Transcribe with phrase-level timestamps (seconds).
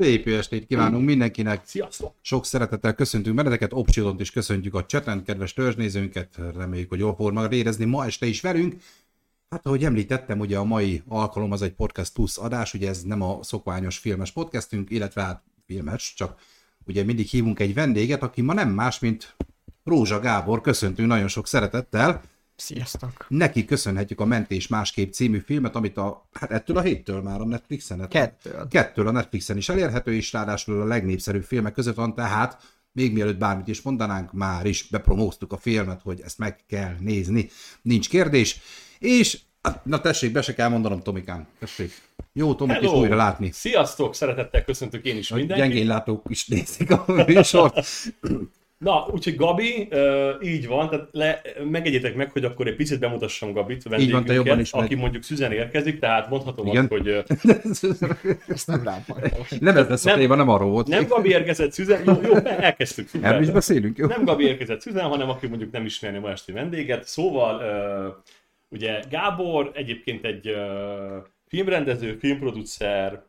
[0.00, 1.62] Szép estét kívánunk mindenkinek.
[1.64, 2.14] Sziasztok!
[2.20, 7.32] Sok szeretettel köszöntünk benneteket, Opsilont is köszöntjük a cseten, kedves törzsnézőnket, reméljük, hogy jól fog
[7.32, 8.74] magad érezni ma este is velünk.
[9.50, 13.22] Hát, ahogy említettem, ugye a mai alkalom az egy Podcast Plus adás, ugye ez nem
[13.22, 16.40] a szokványos filmes podcastünk, illetve hát filmes, csak
[16.86, 19.36] ugye mindig hívunk egy vendéget, aki ma nem más, mint
[19.84, 22.22] Rózsa Gábor, köszöntünk nagyon sok szeretettel.
[22.60, 23.26] Sziasztok!
[23.28, 27.44] Neki köszönhetjük a Mentés másképp című filmet, amit a, hát ettől a héttől már a
[27.44, 28.08] Netflixen.
[28.08, 28.68] Kettől.
[28.68, 33.38] Kettől a Netflixen is elérhető, és ráadásul a legnépszerűbb filmek között van, tehát még mielőtt
[33.38, 37.50] bármit is mondanánk, már is bepromóztuk a filmet, hogy ezt meg kell nézni.
[37.82, 38.60] Nincs kérdés.
[38.98, 39.40] És,
[39.82, 41.46] na tessék, be se kell mondanom, Tomikám.
[41.58, 41.92] Tessék.
[42.32, 43.00] Jó Tomit is Hello!
[43.00, 43.50] újra látni.
[43.52, 44.14] Sziasztok!
[44.14, 45.66] Szeretettel köszöntök én is mindenkit.
[45.66, 47.86] gyengén látók is nézik a műsort.
[48.84, 53.52] Na, úgyhogy Gabi, uh, így van, tehát le, megegyétek meg, hogy akkor egy picit bemutassam
[53.52, 54.86] Gabit, Így van, te jobban ismered.
[54.86, 56.88] aki mondjuk szüzen érkezik, tehát mondhatom Igen.
[56.90, 57.08] azt, hogy
[58.48, 59.04] Ezt nem rám
[59.60, 60.86] nem ez lesz a Nem- téma, nem arról volt.
[60.86, 63.08] nem Gabi érkezett szüzen, jó, jó elkezdtük.
[63.08, 63.30] szuper.
[63.30, 64.06] Erről is beszélünk, jó?
[64.06, 67.04] Nem Gabi érkezett szüzen, hanem aki mondjuk nem ismerné a ma esti vendéget.
[67.04, 68.14] Szóval, uh,
[68.68, 70.56] ugye Gábor egyébként egy uh,
[71.46, 73.22] filmrendező, filmproducer,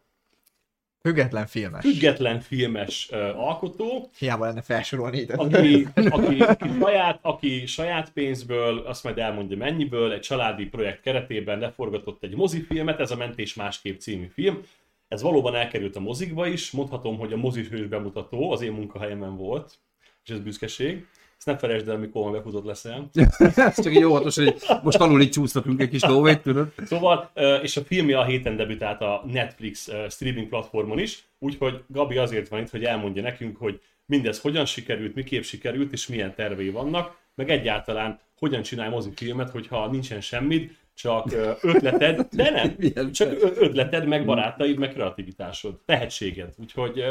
[1.01, 1.81] Független filmes.
[1.81, 5.33] független filmes uh, alkotó, Hiába lenne felsorolni ide.
[5.33, 11.59] aki, aki, aki, saját, aki saját pénzből, azt majd elmondja mennyiből, egy családi projekt keretében
[11.59, 14.61] leforgatott egy mozifilmet, ez a Mentés másképp című film.
[15.07, 19.79] Ez valóban elkerült a mozikba is, mondhatom, hogy a mozifős bemutató az én munkahelyemen volt,
[20.23, 21.05] és ez büszkeség.
[21.41, 23.09] Ezt ne felejtsd el, mikor már befutott leszel.
[23.55, 26.73] Ez csak így óvatos, hogy most tanulni csúsztatunk egy kis lóvét, tudod?
[26.85, 32.47] Szóval, és a filmje a héten debütált a Netflix streaming platformon is, úgyhogy Gabi azért
[32.47, 37.17] van itt, hogy elmondja nekünk, hogy mindez hogyan sikerült, miképp sikerült, és milyen tervei vannak,
[37.35, 41.31] meg egyáltalán hogyan csinálj mozifilmet, hogyha nincsen semmit, csak
[41.61, 42.75] ötleted, de nem,
[43.11, 46.53] csak ötleted, meg barátaid, meg kreativitásod, tehetséged.
[46.57, 47.03] Úgyhogy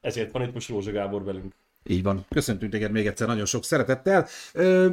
[0.00, 1.54] ezért van itt most Rózsa Gábor velünk.
[1.84, 2.24] Így van.
[2.28, 4.26] Köszöntünk téged még egyszer nagyon sok szeretettel.
[4.52, 4.90] Ö,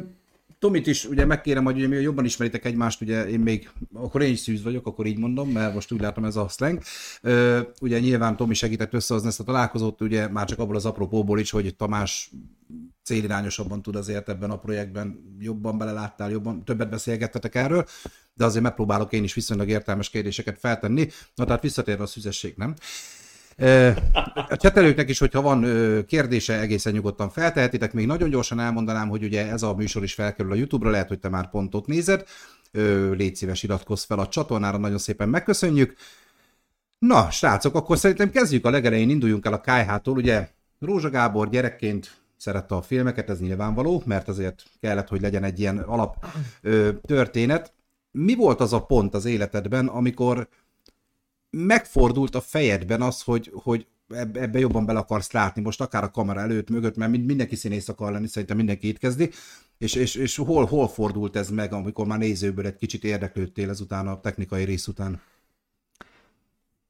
[0.59, 4.39] Tomit is ugye megkérem, hogy ugye, jobban ismeritek egymást, ugye én még, akkor én is
[4.39, 6.81] szűz vagyok, akkor így mondom, mert most úgy látom ez a slang.
[7.21, 11.39] Ö, ugye nyilván Tomi segített összehozni ezt a találkozót, ugye már csak abból az apropóból
[11.39, 12.31] is, hogy Tamás
[13.03, 17.85] célirányosabban tud azért ebben a projektben jobban beleláttál, jobban többet beszélgettetek erről,
[18.33, 21.07] de azért megpróbálok én is viszonylag értelmes kérdéseket feltenni.
[21.35, 22.73] Na tehát visszatérve a szüzesség, nem?
[24.49, 25.65] A csetelőknek is, hogyha van
[26.05, 27.93] kérdése, egészen nyugodtan feltehetitek.
[27.93, 31.19] Még nagyon gyorsan elmondanám, hogy ugye ez a műsor is felkerül a YouTube-ra, lehet, hogy
[31.19, 32.23] te már pontot nézed.
[32.71, 35.95] Ö, Légy szíves, iratkozz fel a csatornára, nagyon szépen megköszönjük.
[36.99, 40.17] Na, srácok, akkor szerintem kezdjük a legelején, induljunk el a KH-tól.
[40.17, 40.49] Ugye
[40.79, 45.77] Rózsa Gábor gyerekként szerette a filmeket, ez nyilvánvaló, mert azért kellett, hogy legyen egy ilyen
[45.77, 46.25] alap
[46.61, 47.73] ö, történet.
[48.11, 50.47] Mi volt az a pont az életedben, amikor
[51.49, 56.11] megfordult a fejedben az, hogy, hogy eb- ebbe jobban bele akarsz látni, most akár a
[56.11, 59.29] kamera előtt, mögött, mert mind- mindenki színész akar lenni, szerintem mindenki itt kezdi,
[59.77, 64.07] és, és, és hol, hol fordult ez meg, amikor már nézőből egy kicsit érdeklődtél ezután
[64.07, 65.21] a technikai rész után?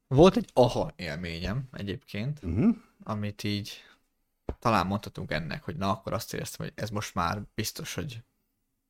[0.07, 2.75] Volt egy aha élményem egyébként, Uh-huh.
[3.03, 3.71] amit így
[4.59, 8.23] talán mondhatunk ennek, hogy na akkor azt éreztem, hogy ez most már biztos, hogy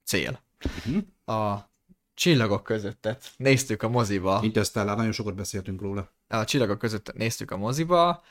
[0.03, 0.41] cél.
[0.65, 1.37] Uh-huh.
[1.37, 1.68] A
[2.19, 6.11] csillagok közöttet néztük a moziba, Interstellar, nagyon sokat beszéltünk róla.
[6.27, 8.23] a csillagok között néztük a moziba,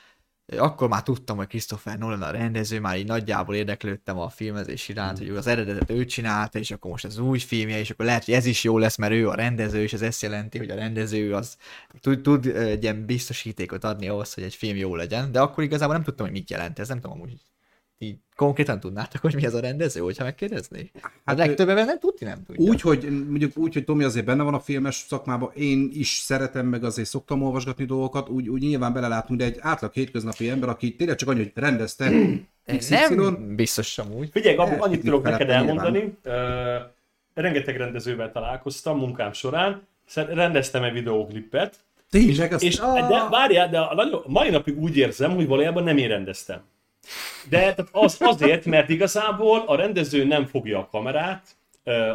[0.57, 5.17] akkor már tudtam, hogy Christopher Nolan a rendező, már így nagyjából érdeklődtem a filmezés iránt,
[5.17, 8.33] hogy az eredetet ő csinálta, és akkor most ez új filmje, és akkor lehet, hogy
[8.33, 11.33] ez is jó lesz, mert ő a rendező, és ez ezt jelenti, hogy a rendező
[11.33, 11.57] az
[12.01, 15.95] tud, tud egy ilyen biztosítékot adni ahhoz, hogy egy film jó legyen, de akkor igazából
[15.95, 17.48] nem tudtam, hogy mit jelent ez, nem tudom, amúgy
[18.01, 20.91] így konkrétan tudnátok, hogy mi ez a rendező, hogyha megkérdezné?
[21.25, 22.65] Hát a legtöbb ember nem tudni, nem tudja.
[22.65, 26.65] Úgy, hogy mondjuk úgy, hogy Tomi azért benne van a filmes szakmában, én is szeretem,
[26.65, 30.95] meg azért szoktam olvasgatni dolgokat, úgy, úgy nyilván belelátunk, de egy átlag hétköznapi ember, aki
[30.95, 32.11] tényleg csak annyi, hogy rendezte
[32.77, 34.29] XY, nem biztos sem úgy.
[34.31, 36.17] Figyelj, Lehet annyit tudok neked elmondani.
[36.25, 36.33] Uh,
[37.33, 41.75] rengeteg rendezővel találkoztam munkám során, rendeztem egy videóklipet,
[42.09, 45.97] tényleg, azt, És, de várjál, de a nagyon, mai napig úgy érzem, hogy valójában nem
[45.97, 46.61] én rendeztem.
[47.49, 51.57] De tehát az, azért, mert igazából a rendező nem fogja a kamerát,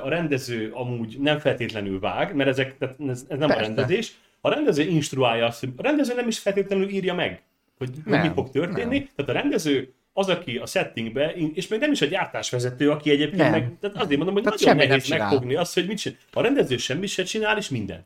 [0.03, 3.55] a rendező amúgy nem feltétlenül vág, mert ezek, tehát ez, ez nem Persze.
[3.63, 4.15] a rendezés.
[4.41, 7.43] A rendező instruálja azt, hogy a rendező nem is feltétlenül írja meg,
[7.79, 8.99] hogy, Nem, mi fog történni.
[8.99, 9.09] nem.
[9.17, 13.43] Tehát a rendező az, aki a settingbe, és még nem is a gyártásvezető, aki egyébként
[13.43, 13.51] Nem.
[13.51, 16.19] meg, tehát azért mondom, hogy Tehát nagyon nehéz megfogni azt, hogy mit csinál.
[16.33, 18.05] A rendező semmit se csinál, és minden.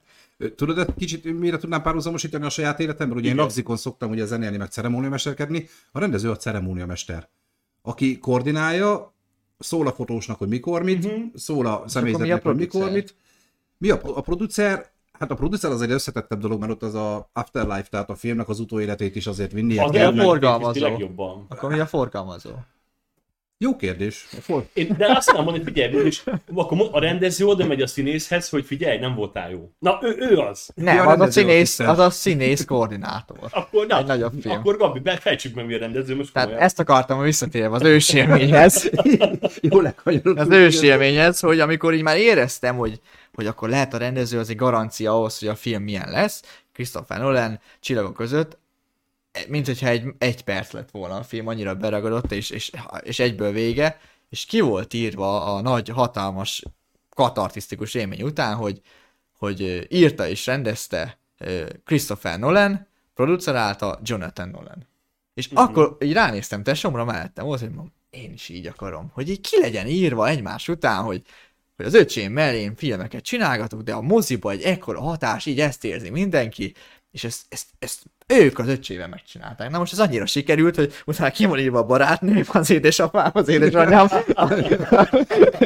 [0.56, 3.16] Tudod, egy kicsit mire tudnám párhuzamosítani a saját életemről?
[3.16, 3.44] Ugye én Igen.
[3.44, 5.68] lagzikon szoktam ugye zenélni, meg ceremóniamesterkedni.
[5.92, 7.28] A rendező a ceremóniamester,
[7.82, 9.14] aki koordinálja,
[9.58, 11.22] szól a fotósnak, hogy mikor mit, Mhm.
[11.34, 13.14] szól a mi a személyzetnek, hogy mikor mit.
[13.78, 14.90] Mi a, a producer?
[15.12, 18.48] Hát a producer az egy összetettebb dolog, mert ott az a afterlife, tehát a filmnek
[18.48, 19.78] az utóéletét is azért vinni.
[19.78, 20.80] Az a forgalmazó?
[20.80, 21.46] legjobban.
[21.48, 22.50] Akkor mi a forgalmazó?
[23.60, 24.26] Jó kérdés.
[24.40, 24.66] For...
[24.72, 26.22] Én, de azt nem mondani, figyelj, és
[26.54, 29.70] akkor a rendező oda megy a színészhez, hogy figyelj, nem voltál jó.
[29.78, 30.68] Na, ő, ő az.
[30.74, 33.38] Nem, Ja, az a színész, az a színész koordinátor.
[33.50, 34.54] Akkor, na, Egy nagyobb film.
[34.54, 36.68] akkor Gabi, be- fejtsük meg, mi a rendező most Tehát komolyan.
[36.68, 38.90] ezt akartam, hogy visszatérve az ősélményhez.
[39.60, 40.38] Jó lekanyarodtunk.
[40.38, 43.00] Az ősélményhez, hogy amikor így már éreztem, hogy,
[43.34, 47.18] hogy akkor lehet a rendező, az egy garancia ahhoz, hogy a film milyen lesz, Christopher
[47.20, 48.58] Nolan csillagok között,
[49.48, 52.70] mint hogyha egy, egy perc lett volna a film, annyira beragadott, és, és,
[53.02, 56.62] és egyből vége, és ki volt írva a nagy, hatalmas,
[57.14, 58.80] katartisztikus élmény után, hogy,
[59.38, 61.18] hogy írta és rendezte
[61.84, 64.86] Christopher Nolan, producerálta Jonathan Nolan.
[65.34, 65.58] És Mhm.
[65.58, 69.60] akkor így ránéztem tesomra mellettem, volt, hogy mondom, én is így akarom, hogy így ki
[69.60, 71.22] legyen írva egymás után, hogy,
[71.76, 76.10] hogy az öcsém mellén filmeket csinálgatok, de a moziba egy ekkora hatás, így ezt érzi
[76.10, 76.74] mindenki,
[77.10, 79.70] és ezt, ezt, ezt ők az öcsével megcsinálták.
[79.70, 83.48] Na most ez annyira sikerült, hogy utána ki van írva a barátnőm, az édesapám, az
[83.48, 84.08] édesanyám.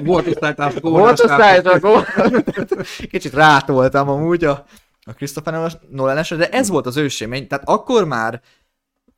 [0.04, 2.06] Volt osztálytársak, Volt osztálytagok.
[3.10, 4.64] Kicsit rátoltam amúgy a,
[5.04, 8.40] a Christopher nolan de ez volt az ősémény, tehát akkor már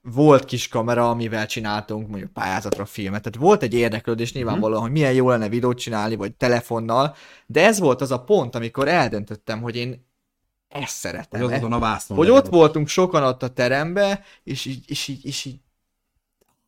[0.03, 5.13] volt kis kamera, amivel csináltunk mondjuk pályázatra filmet, tehát volt egy érdeklődés nyilvánvalóan, hogy milyen
[5.13, 7.17] jó lenne videót csinálni, vagy telefonnal,
[7.47, 10.07] de ez volt az a pont, amikor eldöntöttem, hogy én
[10.83, 11.41] ezt szeretem.
[11.41, 15.09] Hogy az azon a vászon hogy ott voltunk sokan ott a terembe, és így, és
[15.09, 15.57] így, és így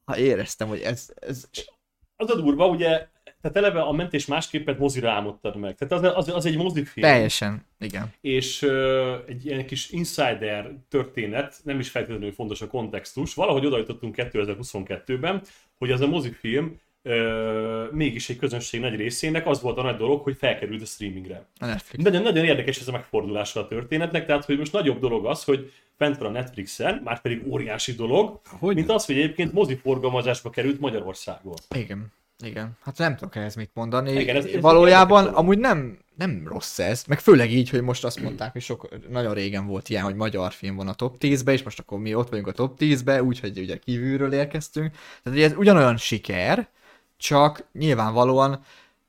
[0.04, 1.48] ha éreztem, hogy ez, ez
[2.16, 3.08] Az a durva, ugye,
[3.40, 5.74] tehát eleve a mentés másképpet mozira álmodtad meg.
[5.74, 7.06] Tehát az, az, az egy mozifilm.
[7.06, 8.12] teljesen, igen.
[8.20, 13.78] és ö, egy ilyen kis insider történet, nem is feltétlenül fontos a kontextus, valahogy oda
[13.78, 15.42] jutottunk 2022-ben,
[15.78, 20.22] hogy ez a mozifilm ö, mégis egy közönség nagy részének az volt a nagy dolog,
[20.22, 21.46] hogy felkerült a streamingre.
[21.58, 22.04] A Netflix.
[22.04, 25.72] Nagyon, nagyon érdekes ez a megfordulása a történetnek, tehát hogy most nagyobb dolog az, hogy
[25.98, 30.80] fent van a Netflixen, már pedig óriási dolog, Hogy mint az, hogy egyébként moziforgalmazásba került
[30.80, 31.54] Magyarországon.
[31.74, 32.12] Igen.
[32.44, 32.70] Igen.
[32.82, 34.12] Hát nem tudok ehhez mit mondani.
[34.12, 38.20] Igen, ez- ez Valójában amúgy nem, nem rossz ez, meg főleg így, hogy most azt
[38.20, 41.62] mondták, hogy sok, nagyon régen volt ilyen, hogy magyar film van a top 10-be, és
[41.62, 44.90] most akkor mi ott vagyunk a top 10-be, úgyhogy ugye kívülről érkeztünk.
[45.22, 46.68] Tehát ugye ez ugyanolyan siker,
[47.16, 48.64] csak nyilvánvalóan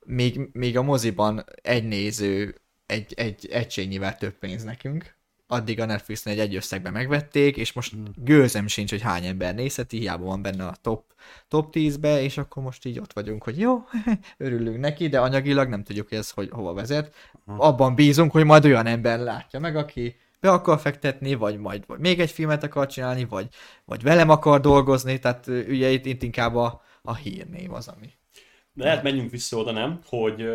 [0.06, 2.56] még, még a moziban egy néző
[2.86, 5.15] egy, egy egységnyivel több pénz nekünk,
[5.48, 9.98] addig a Netflixen egy egy összegben megvették, és most gőzem sincs, hogy hány ember nézheti,
[9.98, 11.04] hiába van benne a top,
[11.48, 13.83] top 10-be, és akkor most így ott vagyunk, hogy jó,
[14.38, 17.13] örülünk neki, de anyagilag nem tudjuk, ez hogy, hova vezet.
[17.45, 22.00] Abban bízunk, hogy majd olyan ember látja meg, aki be akar fektetni, vagy majd vagy
[22.00, 23.48] még egy filmet akar csinálni, vagy,
[23.86, 28.07] vagy velem akar dolgozni, tehát ugye itt, itt inkább a, a hírnév az, ami.
[28.74, 30.01] De lehet menjünk vissza oda, nem?
[30.06, 30.50] Hogy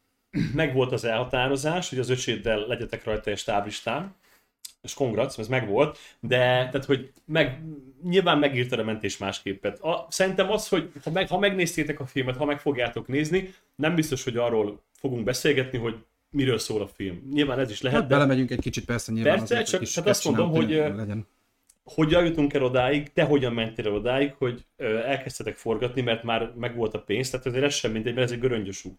[0.54, 4.14] megvolt az elhatározás, hogy az öcséddel legyetek rajta egy stáblistán,
[4.82, 7.62] és kongrac, ez megvolt, de tehát, hogy meg,
[8.02, 9.80] nyilván megírtad a mentés másképet.
[9.80, 13.94] A, szerintem az, hogy ha, meg, ha megnéztétek a filmet, ha meg fogjátok nézni, nem
[13.94, 17.28] biztos, hogy arról fogunk beszélgetni, hogy miről szól a film.
[17.32, 19.38] Nyilván ez is lehet, Hát de belemegyünk egy kicsit persze nyilván.
[19.38, 21.26] Persze, csak- egy kis tehát azt mondom, hogy, legyen.
[21.94, 26.94] Hogyan jutunk el odáig, te hogyan mentél el odáig, hogy elkezdtetek forgatni, mert már megvolt
[26.94, 28.98] a pénz, tehát azért ez sem mindegy, mert ez egy göröngyös út.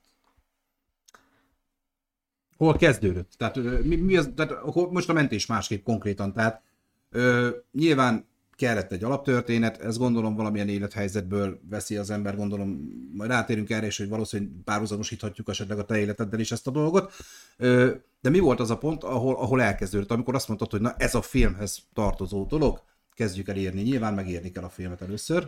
[2.57, 3.31] Hol kezdődött?
[3.38, 4.53] Tehát, mi, mi az, tehát
[4.91, 6.33] most a mentés másképp konkrétan.
[6.33, 6.62] Tehát
[7.10, 8.28] ö, nyilván
[8.60, 12.70] kellett egy alaptörténet, ez gondolom valamilyen élethelyzetből veszi az ember, gondolom,
[13.13, 17.13] majd rátérünk erre is, hogy valószínűleg párhuzamosíthatjuk esetleg a te életeddel is ezt a dolgot.
[18.22, 21.16] De mi volt az a pont, ahol, ahol elkezdődött, amikor azt mondtad, hogy na ez
[21.16, 23.82] a filmhez tartozó dolog, kezdjük el írni.
[23.82, 25.48] Nyilván megírni kell a filmet először.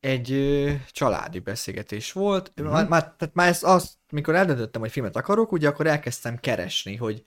[0.00, 2.52] egy ö, családi beszélgetés volt.
[2.56, 2.72] Uh-huh.
[2.74, 6.96] Már, már, tehát már ezt azt, mikor eldöntöttem, hogy filmet akarok, ugye akkor elkezdtem keresni,
[6.96, 7.24] hogy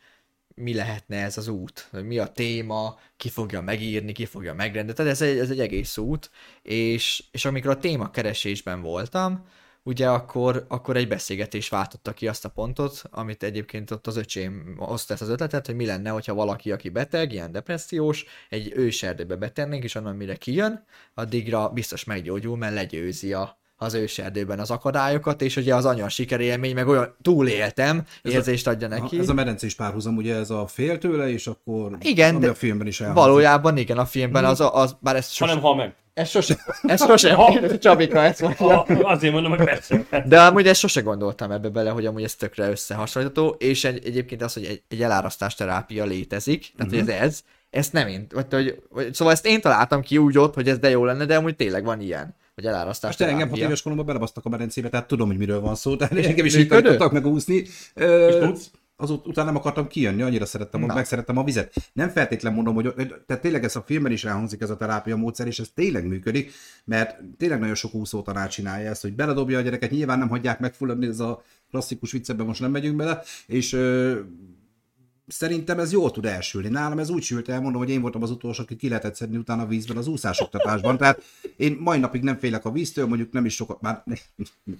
[0.56, 5.04] mi lehetne ez az út, mi a téma, ki fogja megírni, ki fogja megrendezni.
[5.04, 6.30] Tehát ez egy, ez egy egész út,
[6.62, 9.46] és, és amikor a téma keresésben voltam,
[9.84, 14.76] ugye akkor, akkor egy beszélgetés váltotta ki azt a pontot, amit egyébként ott az öcsém
[14.78, 19.36] hozta ezt az ötletet, hogy mi lenne, hogyha valaki, aki beteg, ilyen depressziós, egy őserdőbe
[19.36, 25.42] betennénk, és onnan mire kijön, addigra biztos meggyógyul, mert legyőzi a, az őserdőben az akadályokat,
[25.42, 29.20] és ugye az anya sikerélmény, meg olyan túléltem, érzést adja neki.
[29.20, 32.56] Ez a medencés párhuzam, ugye ez a fél tőle, és akkor Igen, ami de a
[32.56, 33.24] filmben is elhangzik.
[33.26, 35.94] Valójában igen, a filmben az, a- az bár ez Ha sosem, hal meg.
[36.14, 38.66] ez sosem, ez sosem, Ha- Csabika ezt mondja.
[38.66, 40.06] Ha, azért mondom, hogy persze.
[40.26, 44.42] De amúgy ezt sose gondoltam ebbe bele, hogy amúgy ez tökre összehasonlítható, és egy, egyébként
[44.42, 47.08] az, hogy egy, egy elárasztás terápia létezik, tehát uh-huh.
[47.08, 50.38] hogy ez ez, ezt nem én, vagy, hogy, vagy, szóval ezt én találtam ki úgy
[50.38, 53.50] ott, hogy ez de jó lenne, de amúgy tényleg van ilyen, hogy elárasztás Most engem
[53.50, 56.54] hat éves koromban belebasztak a medencébe, tehát tudom, hogy miről van szó, és engem is
[56.56, 56.92] így Működött?
[56.92, 57.56] tudtak megúszni.
[57.56, 58.72] És Ö, tudsz?
[58.96, 60.94] azut utána nem akartam kijönni, annyira szerettem, Na.
[60.94, 61.74] Megszerettem a vizet.
[61.94, 62.94] Nem feltétlen mondom, hogy
[63.28, 66.52] tehát tényleg ez a filmben is elhangzik ez a terápia módszer, és ez tényleg működik,
[66.86, 70.60] mert tényleg nagyon sok úszó tanár csinálja ezt, hogy beledobja a gyereket, nyilván nem hagyják
[70.60, 74.20] megfulladni, ez a klasszikus viccebben most nem megyünk bele, és ö,
[75.28, 76.68] szerintem ez jól tud elsülni.
[76.68, 79.38] Nálam ez úgy sült el, mondom, hogy én voltam az utolsó, aki ki lehetett szedni
[79.38, 80.98] utána a vízben az úszásoktatásban.
[80.98, 81.24] Tehát
[81.56, 84.04] én mai napig nem félek a víztől, mondjuk nem is sokat, már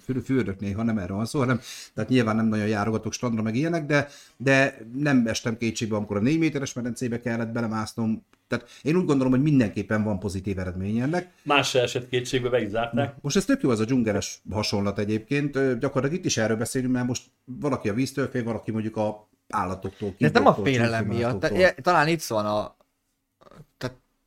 [0.04, 1.60] für- fürdök néha, nem erről van szó, hanem,
[1.94, 6.20] tehát nyilván nem nagyon járogatok strandra, meg ilyenek, de, de nem estem kétségbe, amikor a
[6.20, 8.24] 4 méteres medencébe kellett belemásznom.
[8.48, 11.32] Tehát én úgy gondolom, hogy mindenképpen van pozitív eredmény ennek.
[11.42, 13.14] Más se esett kétségbe, be is zárták.
[13.20, 15.52] Most ez tök jó, ez a dzsungeres hasonlat egyébként.
[15.52, 20.14] Gyakorlatilag itt is erről beszélünk, mert most valaki a víztől fél, valaki mondjuk a állatoktól.
[20.18, 21.46] De ez nem a félelem miatt.
[21.82, 22.76] Talán itt van a...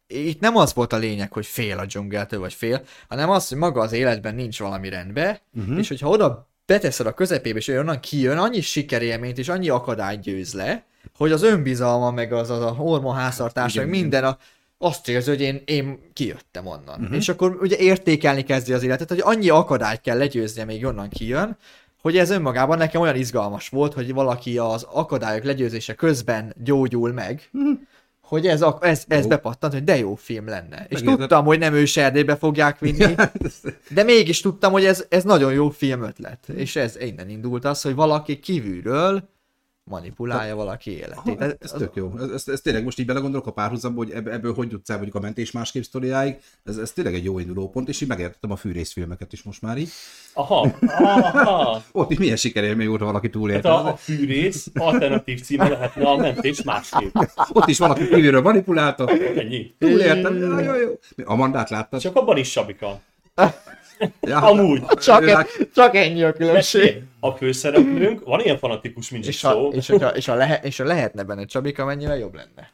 [0.07, 3.57] Itt nem az volt a lényeg, hogy fél a dzsungeltől, vagy fél, hanem az, hogy
[3.57, 5.77] maga az életben nincs valami rendben, uh-huh.
[5.77, 10.53] és hogyha oda beteszed a közepébe, és onnan kijön, annyi sikerélményt és annyi akadályt győz
[10.53, 10.83] le,
[11.17, 14.37] hogy az önbizalma, meg az, az a hormonháztartás, Igen, meg minden a,
[14.77, 16.99] azt érzi, hogy én, én kijöttem onnan.
[16.99, 17.15] Uh-huh.
[17.15, 21.57] És akkor ugye értékelni kezdi az életet, hogy annyi akadályt kell legyőznie, még onnan kijön,
[22.07, 27.49] hogy ez önmagában nekem olyan izgalmas volt, hogy valaki az akadályok legyőzése közben gyógyul meg,
[28.29, 29.29] hogy ez, a- ez, ez Jó.
[29.29, 30.85] bepattant, hogy de jó film lenne.
[30.89, 33.15] És tudtam, hogy nem ős erdélybe fogják vinni,
[33.95, 36.49] de mégis tudtam, hogy ez, ez nagyon jó film ötlet.
[36.55, 39.29] És ez innen indult az, hogy valaki kívülről
[39.89, 41.37] manipulálja valaki életét.
[41.39, 42.11] Ha, Ez, ez tök jó.
[42.19, 44.95] Ez, ez, ez, tényleg most így belegondolok a párhuzamba, hogy ebb- ebből hogy jutsz el
[44.95, 46.35] mondjuk a mentés másképp sztoriáig.
[46.65, 49.77] Ez, ez tényleg egy jó induló pont, és így megértettem a fűrészfilmeket is most már
[49.77, 49.89] így.
[50.33, 51.83] Aha, aha.
[51.91, 53.69] Ott is milyen sikerélmény volt, ha valaki Hát túlélte.
[53.71, 57.15] a, a fűrész alternatív címe lehetne a mentés másképp.
[57.53, 59.07] Ott is valaki kívülről manipulálta.
[59.35, 59.75] Ennyi.
[59.79, 60.37] Túléltem.
[60.37, 60.99] Ja, jó, jó.
[61.25, 61.99] Amandát láttad?
[61.99, 62.99] Csak abban is Sabika.
[64.21, 64.85] Ja, Amúgy.
[64.85, 67.01] csak, ő e, lát- csak ennyi a különbség.
[67.19, 69.49] A főszereplőnk van ilyen fanatikus, mint És szó.
[69.69, 72.71] ha, és, hogyha, és, ha lehe, és ha lehetne benne Csabika, mennyivel jobb lenne?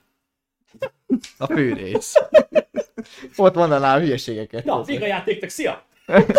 [1.37, 2.13] A fűrész.
[3.35, 4.65] Ott mondanám hülyeségeket.
[4.65, 5.83] Na, vége a játéknak, szia!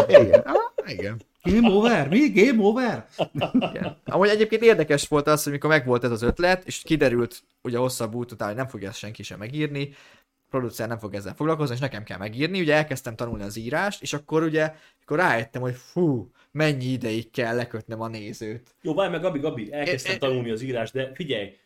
[0.09, 0.43] Igen.
[0.87, 1.21] Ah, igen.
[1.43, 2.09] Game over?
[2.09, 2.29] Mi?
[2.29, 3.07] Game over?
[3.55, 3.97] igen.
[4.05, 8.15] Amúgy egyébként érdekes volt az, hogy mikor megvolt ez az ötlet, és kiderült ugye hosszabb
[8.15, 11.75] út után, hogy nem fogja ezt senki sem megírni, a producer nem fog ezzel foglalkozni,
[11.75, 15.75] és nekem kell megírni, ugye elkezdtem tanulni az írást, és akkor ugye, akkor rájöttem, hogy
[15.75, 18.75] fú, mennyi ideig kell lekötnem a nézőt.
[18.83, 21.57] Jó, várj meg, Gabi, Gabi, elkezdtem tanulni az írás, de figyelj,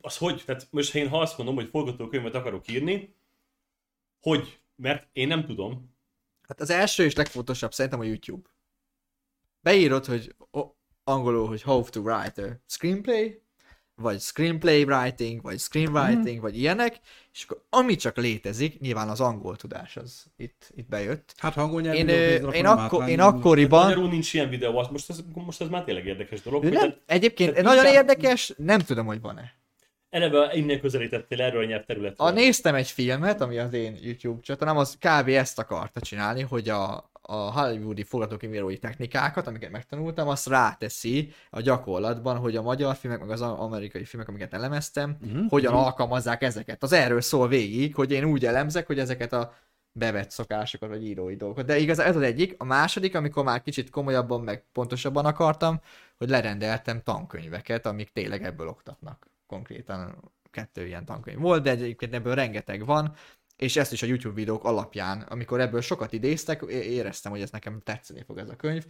[0.00, 0.42] az hogy?
[0.46, 3.14] Tehát most ha én ha azt mondom, hogy forgatókönyvet akarok írni,
[4.20, 4.60] hogy?
[4.76, 5.94] Mert én nem tudom.
[6.48, 8.48] Hát az első és legfontosabb szerintem a YouTube.
[9.60, 10.74] Beírod, hogy o-
[11.04, 13.42] angolul, hogy how to write a screenplay,
[14.00, 16.40] vagy screenplay writing, vagy screenwriting, mm.
[16.40, 17.00] vagy ilyenek,
[17.32, 21.34] és akkor ami csak létezik, nyilván az angol tudás az itt, itt bejött.
[21.36, 23.82] Hát ha angol nyelvű Én, videót én, akkor, én akkoriban...
[23.82, 26.62] Magyarul nincs ilyen videó, az- most ez, most ez már tényleg érdekes dolog.
[26.62, 29.58] Nem, tehát egyébként tehát nagyon inkább- érdekes, nem tudom, hogy van-e.
[30.10, 32.26] Eleve innen közelítettél erről a nyelvterületről.
[32.26, 35.28] A, néztem egy filmet, ami az én YouTube csatornám, az kb.
[35.28, 42.36] ezt akarta csinálni, hogy a, a hollywoodi forgatókönyvírói technikákat, amiket megtanultam, azt ráteszi a gyakorlatban,
[42.36, 45.86] hogy a magyar filmek, meg az amerikai filmek, amiket elemeztem, uh-huh, hogyan uh-huh.
[45.86, 46.82] alkalmazzák ezeket.
[46.82, 49.52] Az erről szól végig, hogy én úgy elemzek, hogy ezeket a
[49.92, 51.66] bevett szokásokat, vagy írói dolgokat.
[51.66, 52.54] De igaz, ez az egyik.
[52.58, 55.80] A második, amikor már kicsit komolyabban, meg pontosabban akartam,
[56.18, 59.26] hogy lerendeltem tankönyveket, amik tényleg ebből oktatnak.
[59.46, 63.14] Konkrétan kettő ilyen tankönyv volt, de egyébként ebből rengeteg van,
[63.60, 67.80] és ezt is a YouTube videók alapján, amikor ebből sokat idéztek, éreztem, hogy ez nekem
[67.84, 68.86] tetszeni fog ez a könyv,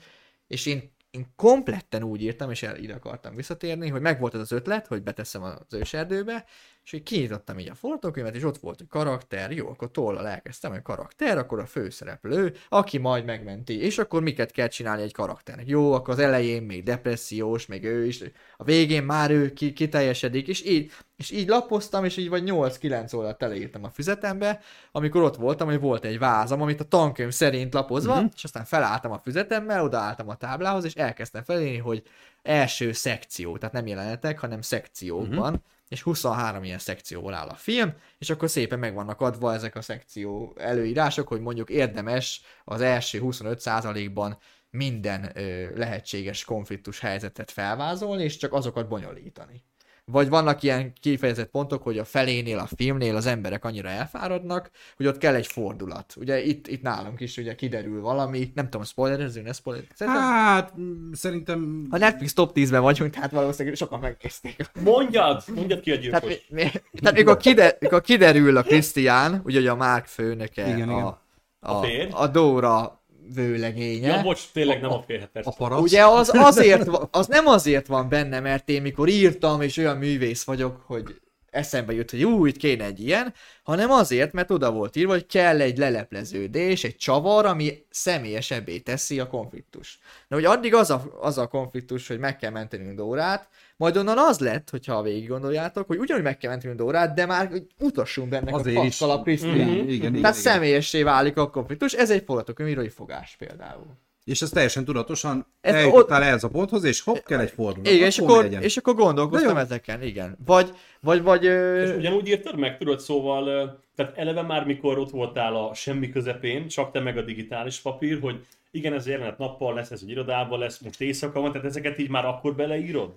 [0.47, 4.53] és én, én kompletten úgy írtam, és el, ide akartam visszatérni, hogy megvolt ez az
[4.53, 6.45] ötlet, hogy beteszem az őserdőbe,
[6.85, 10.71] és hogy kinyitottam így a forgatókönyvet, és ott volt egy karakter, jó, akkor tollal elkezdtem,
[10.71, 15.69] hogy karakter, akkor a főszereplő, aki majd megmenti, és akkor miket kell csinálni egy karakternek.
[15.69, 18.23] Jó, akkor az elején még depressziós, még ő is,
[18.57, 23.15] a végén már ő ki, kiteljesedik, és így, és így lapoztam, és így vagy 8-9
[23.15, 24.61] oldalt teleírtam a füzetembe,
[24.93, 28.31] amikor ott voltam, hogy volt egy vázam, amit a tankönyv szerint lapozva, uh-huh.
[28.35, 32.03] és aztán felálltam a füzetemmel, odaálltam a táblához, és elkezdtem felírni, hogy
[32.43, 35.63] első szekció, tehát nem jelenetek, hanem szekciókban, uh-huh.
[35.91, 39.83] És 23 ilyen szekcióból áll a film, és akkor szépen meg vannak adva ezek a
[39.83, 44.39] szekció előírások, hogy mondjuk érdemes az első 25%-ban
[44.71, 49.65] minden ö, lehetséges konfliktus helyzetet felvázolni, és csak azokat bonyolítani.
[50.11, 55.07] Vagy vannak ilyen kifejezett pontok, hogy a felénél, a filmnél az emberek annyira elfáradnak, hogy
[55.07, 56.15] ott kell egy fordulat.
[56.17, 59.85] Ugye itt, itt nálunk is ugye kiderül valami, nem tudom, spoilerezünk, ne spoiler.
[59.95, 61.87] Szerintem Hát, mm, szerintem...
[61.91, 64.71] a Netflix top 10-ben vagyunk, tehát valószínűleg sokan megnézték.
[64.85, 65.43] Mondjad!
[65.55, 66.47] Mondjad ki a Tehát, gyilkos.
[66.49, 70.89] mi, mi, tehát mikor, kider, mikor kiderül a Krisztián, ugye, hogy a Márk főnöke, Igen,
[70.89, 71.05] a, igen.
[71.05, 71.21] a,
[71.61, 73.00] A a Dóra
[73.35, 74.17] vőlegénye.
[74.17, 75.47] Ja, bocs, tényleg nem a félhetes.
[75.47, 75.83] A paraszt.
[75.83, 80.45] Ugye az azért, az nem azért van benne, mert én mikor írtam, és olyan művész
[80.45, 81.21] vagyok, hogy
[81.51, 85.27] eszembe jut, hogy ú, itt kéne egy ilyen, hanem azért, mert oda volt írva, hogy
[85.27, 89.99] kell egy lelepleződés, egy csavar, ami személyesebbé teszi a konfliktus.
[90.29, 93.49] De hogy addig az a, az a konfliktus, hogy meg kell mentenünk Dórát,
[93.81, 97.49] majd onnan az lett, hogyha végig gondoljátok, hogy ugyanúgy meg kell mentenünk Dórát, de már
[97.49, 98.83] hogy utassunk benne a Azért is.
[98.83, 99.55] passzal a Krisztián.
[99.55, 100.33] Igen, igen, igen, Tehát igen.
[100.33, 103.87] személyessé válik a konfliktus, ez egy forgatókönyvírói fogás például.
[104.25, 107.91] És ez teljesen tudatosan Ez eljutottál ehhez a ponthoz, és hopp, kell egy fordulat.
[107.93, 108.63] Igen, és Akkor legyen.
[108.63, 109.65] és akkor gondolkoztam De jó.
[109.65, 110.37] ezeken, igen.
[110.47, 110.71] Vagy,
[111.01, 111.47] vagy, vagy...
[111.47, 111.83] Ö...
[111.83, 113.65] És ugyanúgy írtad meg, tudod, szóval, ö,
[113.97, 118.21] tehát eleve már mikor ott voltál a semmi közepén, csak te meg a digitális papír,
[118.21, 121.67] hogy igen, ez a jelenet nappal lesz, ez egy irodában lesz, most éjszaka van, tehát
[121.67, 123.13] ezeket így már akkor beleírod?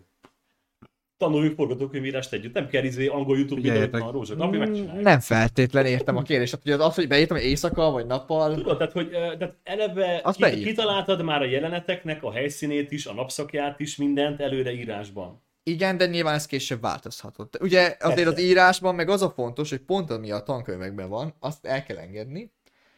[1.17, 5.03] Tanuljuk forgatókönyvírást együtt, nem kell izé angol YouTube videót a rózsat, napi megcsináljuk.
[5.03, 6.51] Nem feltétlen értem a kérdést.
[6.51, 10.35] Hát, ugye az, hogy beírtam, hogy éjszaka vagy nappal, Tudod, tehát, hogy tehát eleve Azt
[10.35, 10.63] ki, beírtam.
[10.63, 15.41] kitaláltad már a jeleneteknek a helyszínét is, a napszakját is, mindent előre írásban.
[15.63, 17.57] igen, de nyilván ez később változhatott.
[17.61, 21.65] Ugye azért az írásban meg az a fontos, hogy pont ami a tankönyvekben van, azt
[21.65, 22.51] el kell engedni,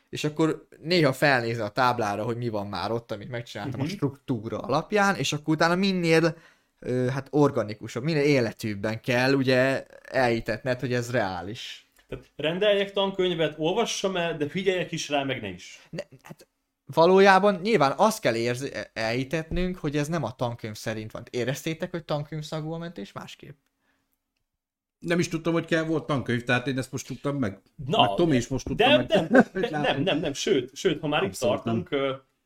[0.10, 3.90] és akkor néha felnézni a táblára, hogy mi van már ott, amit megcsináltam Mhm.
[3.90, 6.36] a struktúra alapján, és akkor utána minél
[7.10, 11.89] hát organikusabb, minél életűbben kell ugye elhitetned, hogy ez reális.
[12.08, 15.80] Tehát rendeljek tankönyvet, olvassam el, de figyeljek is rá, meg ne is.
[15.89, 16.48] Ne, hát
[16.86, 21.24] valójában nyilván azt kell érzi, elhitetnünk, hogy ez nem a tankönyv szerint van.
[21.30, 23.58] Éreztétek, hogy tankönyv szagú a mentés másképp?
[25.00, 27.62] Nem is tudtam, hogy kell volt tankönyv, tehát én ezt most tudtam meg.
[27.86, 29.08] Na, meg Tomi is most tudta De, meg.
[29.08, 29.39] de,
[29.70, 29.82] látom.
[29.82, 31.89] nem, nem, nem, sőt, sőt, ha már itt tartunk,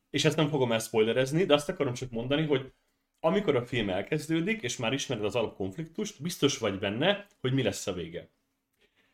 [0.10, 2.72] és ezt nem fogom elspoilerezni, de azt akarom csak mondani, hogy
[3.20, 7.88] amikor a film elkezdődik, és már ismered az alapkonfliktust, biztos vagy benne, hogy mi lesz
[7.88, 8.28] a vége.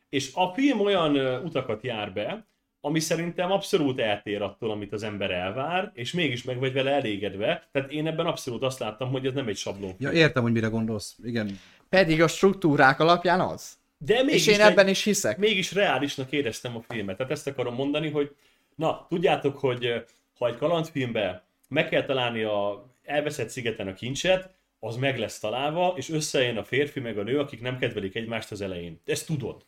[0.09, 2.47] És a film olyan utakat jár be,
[2.81, 7.67] ami szerintem abszolút eltér attól, amit az ember elvár, és mégis meg vagy vele elégedve.
[7.71, 9.95] Tehát én ebben abszolút azt láttam, hogy ez nem egy sablon.
[9.99, 11.17] Ja, értem, hogy mire gondolsz.
[11.23, 11.59] Igen.
[11.89, 13.77] Pedig a struktúrák alapján az.
[13.97, 15.37] De mégis És én ebben is hiszek.
[15.37, 17.17] mégis reálisnak éreztem a filmet.
[17.17, 18.35] Tehát ezt akarom mondani, hogy
[18.75, 20.05] na, tudjátok, hogy
[20.37, 25.93] ha egy kalandfilmben meg kell találni a elveszett szigeten a kincset, az meg lesz találva,
[25.97, 28.99] és összejön a férfi meg a nő, akik nem kedvelik egymást az elején.
[29.05, 29.65] Ezt tudod.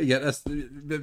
[0.00, 0.50] Igen, ezt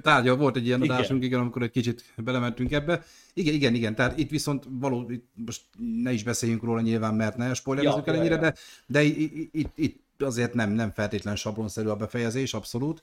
[0.02, 0.96] tárgyal volt egy ilyen Igen.
[0.96, 3.04] adásunk, igen, amikor egy kicsit belementünk ebbe.
[3.34, 5.62] Igen, igen, igen, tehát itt viszont való, itt most
[6.04, 8.42] ne is beszéljünk róla nyilván, mert ne spoilerezzük Ja, el ja, ennyire, ja.
[8.42, 8.54] de,
[8.88, 13.02] de i- itt, itt azért nem, nem feltétlen sablonszerű a befejezés, abszolút.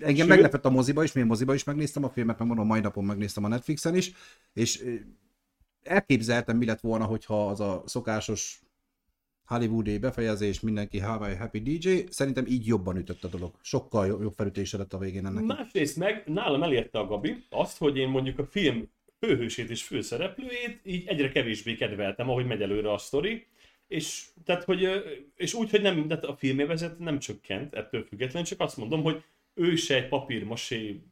[0.00, 2.80] Engem Sőt- meglepett a moziba is, én moziba is megnéztem a filmet, meg mondom, mai
[2.80, 4.12] napon megnéztem a Netflixen is,
[4.52, 4.82] és
[5.86, 8.60] elképzeltem, mi lett volna, hogyha az a szokásos
[9.46, 13.54] Hollywoodi befejezés, mindenki Hawaii Happy DJ, szerintem így jobban ütött a dolog.
[13.62, 15.44] Sokkal jobb, felütése lett a végén ennek.
[15.44, 20.80] Másrészt meg nálam elérte a Gabi azt, hogy én mondjuk a film főhősét és főszereplőjét
[20.82, 23.46] így egyre kevésbé kedveltem, ahogy megy előre a sztori.
[23.88, 24.88] És, tehát, hogy,
[25.34, 29.22] és úgy, hogy nem, tehát a filmélvezet nem csökkent ettől függetlenül, csak azt mondom, hogy
[29.58, 31.02] ő se egy papírmasé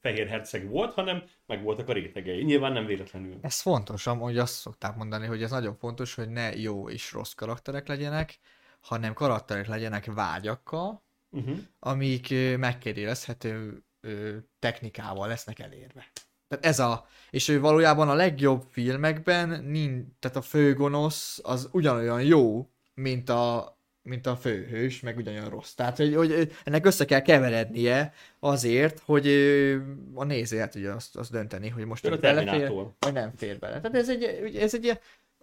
[0.00, 2.42] fehér herceg volt, hanem meg voltak a rétegei.
[2.44, 3.38] Nyilván nem véletlenül.
[3.40, 7.32] Ez fontos, hogy azt szokták mondani, hogy ez nagyon fontos, hogy ne jó és rossz
[7.32, 8.38] karakterek legyenek,
[8.80, 11.02] hanem karakterek legyenek vágyakkal,
[11.34, 11.58] Uh-huh.
[11.78, 12.30] amik
[14.00, 16.10] ö, technikával lesznek elérve.
[16.48, 22.22] Tehát ez a, és ő valójában a legjobb filmekben, nincs, tehát a főgonosz az ugyanolyan
[22.22, 25.72] jó, mint a, mint a főhős, meg ugyanolyan rossz.
[25.72, 29.26] Tehát, hogy, hogy ennek össze kell keverednie azért, hogy
[30.14, 33.80] a néző el tudja azt, azt dönteni, hogy most a belefér, vagy nem fér bele.
[33.80, 34.98] Tehát ez egy, ez egy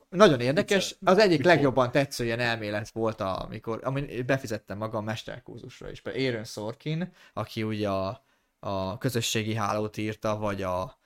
[0.10, 0.96] nagyon érdekes.
[1.04, 6.02] Az egyik legjobban tetsző ilyen elmélet volt, amikor, amin befizettem magam mesterkurzusra is.
[6.02, 8.24] Például Aaron Sorkin, aki ugye a,
[8.60, 10.98] a közösségi hálót írta, vagy a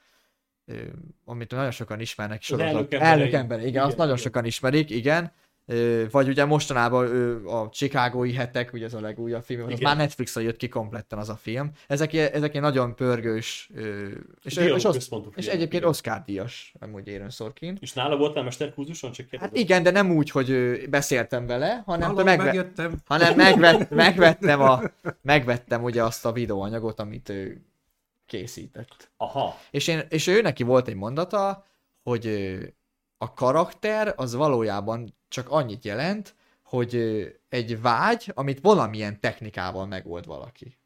[1.26, 2.94] amit nagyon sokan ismernek, sorozat.
[2.94, 4.24] elnök ember, igen, Igen, azt nagyon igen.
[4.24, 5.32] sokan ismerik, igen.
[6.12, 7.06] Vagy ugye mostanában
[7.46, 11.30] a Chicagói hetek, ugye ez a legújabb film, az már Netflixre jött ki kompletten az
[11.30, 11.72] a film.
[11.88, 13.86] Ezek, ezek ilyen nagyon pörgős, és,
[14.44, 15.88] és, az, Dialógközpontú és egyébként igen.
[15.88, 17.78] Oscar díjas, amúgy Aaron Sorkin.
[17.82, 19.54] És nála voltál mesterkurzuson, csak kérdezem.
[19.56, 22.94] Hát igen, de nem úgy, hogy beszéltem vele, hanem, Hallom, megve- megjöttem.
[23.06, 24.82] hanem megvett, megvettem, a,
[25.22, 27.66] megvettem ugye azt a videóanyagot, amit ő
[28.26, 29.12] készített.
[29.18, 29.58] Aha.
[29.72, 31.66] És, én, és ő neki volt egy mondata,
[32.04, 32.28] hogy
[33.18, 36.96] a karakter az valójában csak annyit jelent, hogy
[37.50, 40.78] egy vágy, amit valamilyen technikával megold valaki.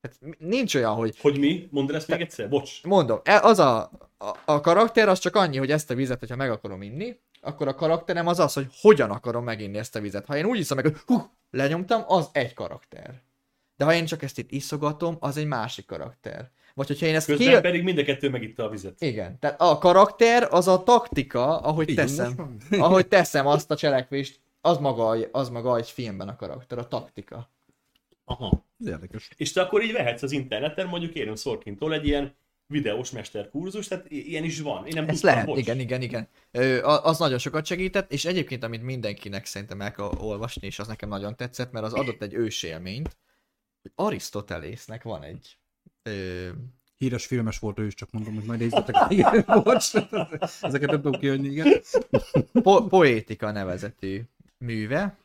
[0.00, 1.68] Tehát nincs olyan, hogy Hogy mi?
[1.70, 2.48] Mondd ezt még egyszer?
[2.48, 2.82] Bocs.
[2.84, 6.36] mondom, e- az a, a, a karakter az csak annyi, hogy ezt a vizet, hogyha
[6.36, 10.26] meg akarom inni, akkor a karakterem az az, hogy hogyan akarom meginni ezt a vizet.
[10.26, 13.22] Ha én úgy iszom meg, hogy hú, lenyomtam, az egy karakter.
[13.76, 16.50] De ha én csak ezt itt iszogatom, az egy másik karakter.
[16.74, 17.60] Vagy hogyha én ezt Közben ki...
[17.60, 19.02] pedig mind a kettő megitta a vizet.
[19.02, 22.56] Igen, tehát a karakter az a taktika, ahogy Így van, teszem,
[22.86, 27.50] ahogy teszem azt a cselekvést, az maga, az maga egy filmben a karakter, a taktika.
[28.24, 28.64] Aha.
[28.80, 29.30] Ez érdekes.
[29.36, 32.34] És te akkor így vehetsz az interneten, mondjuk Aaron Sorkintól egy ilyen
[32.66, 34.86] videós mesterkurzus, tehát ilyen is van.
[34.86, 35.58] Én nem Ez tudtam, lehet, bocs.
[35.58, 36.28] igen, igen, igen.
[36.50, 40.86] Ö, az nagyon sokat segített, és egyébként, amit mindenkinek szerintem el kell olvasni, és az
[40.86, 43.16] nekem nagyon tetszett, mert az adott egy ősélményt,
[43.82, 45.56] hogy Arisztotelésznek van egy
[46.02, 46.48] ö,
[47.02, 48.96] Híres filmes volt ő is, csak mondom, hogy majd nézzetek.
[49.10, 49.94] Igen, bocs.
[50.60, 51.80] Ezeket nem tudom kijönni, igen.
[52.62, 54.22] po- poétika nevezetű
[54.58, 55.16] műve,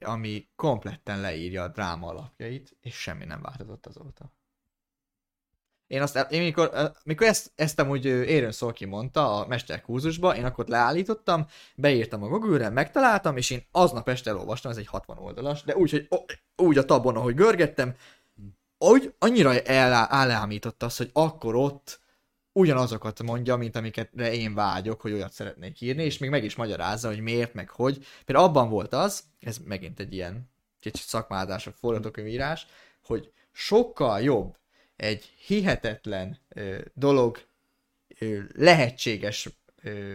[0.00, 4.32] ami kompletten leírja a dráma alapjait, és semmi nem változott azóta.
[5.86, 10.66] Én azt, én mikor, mikor ezt, ezt amúgy Aaron Sorkin mondta a mesterkurzusba, én akkor
[10.68, 15.76] leállítottam, beírtam a Google-re, megtaláltam, és én aznap este elolvastam, ez egy 60 oldalas, de
[15.76, 16.08] úgy, hogy
[16.56, 17.94] úgy a tabon, ahogy görgettem,
[18.90, 22.00] úgy annyira el, elámított az, hogy akkor ott
[22.52, 27.08] ugyanazokat mondja, mint amiket én vágyok, hogy olyat szeretnék írni, és még meg is magyarázza,
[27.08, 28.06] hogy miért, meg hogy.
[28.24, 32.66] Például abban volt az, ez megint egy ilyen kicsit szakmázás, vagy forgatókönyvírás,
[33.04, 34.56] hogy sokkal jobb
[34.96, 37.38] egy hihetetlen ö, dolog
[38.18, 39.48] ö, lehetséges
[39.82, 40.14] ö,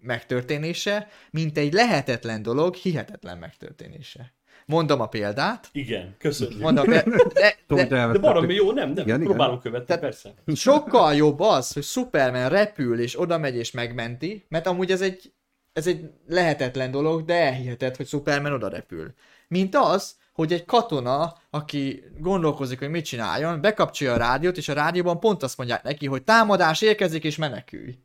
[0.00, 4.32] megtörténése, mint egy lehetetlen dolog hihetetlen megtörténése.
[4.72, 5.68] Mondom a példát.
[5.72, 6.60] Igen, köszönjük.
[6.60, 7.04] Mondom, de,
[7.34, 8.88] de, de, de baromi jó, nem?
[8.92, 9.20] Nem, Igen, igen.
[9.20, 10.34] próbálom követni, Tehát- persze.
[10.54, 15.32] sokkal jobb az, hogy Superman repül és oda megy és megmenti, mert amúgy ez egy,
[15.72, 19.14] ez egy lehetetlen dolog, de elhiheted, hogy Superman oda repül.
[19.48, 24.72] Mint az, hogy egy katona, aki gondolkozik, hogy mit csináljon, bekapcsolja a rádiót, és a
[24.72, 27.98] rádióban pont azt mondják neki, hogy támadás érkezik, és menekülj.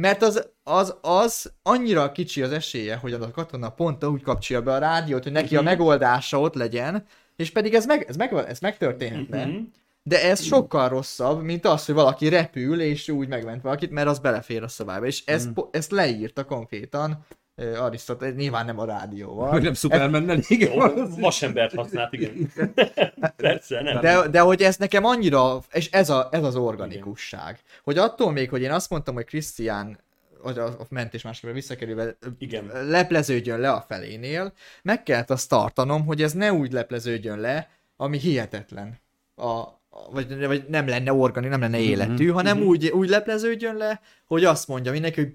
[0.00, 4.62] Mert az, az, az annyira kicsi az esélye, hogy az a katona pont úgy kapcsolja
[4.62, 5.68] be a rádiót, hogy neki a Mhm.
[5.68, 7.04] megoldása ott legyen,
[7.36, 9.44] és pedig ez, meg, ez, meg, ez megtörténhetne.
[9.46, 9.56] Mhm.
[10.02, 14.18] De ez sokkal rosszabb, mint az, hogy valaki repül, és úgy megment valakit, mert az
[14.18, 15.06] belefér a szabályba.
[15.06, 17.26] És ezt, po- ezt leírta konkrétan
[17.58, 19.50] Arisztoteles, nyilván nem a rádióval.
[19.50, 20.72] Hogy nem Superman, igen.
[20.72, 22.52] Jó, vasembert használt, igen.
[23.36, 24.00] Persze, nem.
[24.00, 28.50] De, de hogy ez nekem annyira, és ez, a, ez az organikusság, hogy attól még,
[28.50, 29.98] hogy én azt mondtam, hogy Krisztián,
[30.40, 32.70] hogy a, a mentés másképpen visszakerülve Igen.
[32.88, 38.18] lepleződjön le a felénél, meg kellett azt tartanom, hogy ez ne úgy lepleződjön le, ami
[38.18, 39.00] hihetetlen.
[39.36, 39.64] A,
[40.10, 42.66] vagy, vagy nem lenne organi, nem lenne életű, hanem mhm.
[42.66, 45.34] úgy, úgy lepleződjön le, hogy azt mondja mindenki, hogy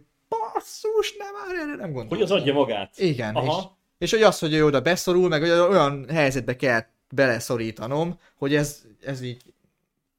[0.53, 2.07] basszus, nem már erre nem gondolom.
[2.07, 2.99] Hogy az adja magát.
[2.99, 3.77] Igen, és, Aha.
[3.97, 8.81] és hogy az, hogy ő oda beszorul, meg hogy olyan helyzetbe kell beleszorítanom, hogy ez,
[9.01, 9.52] ez így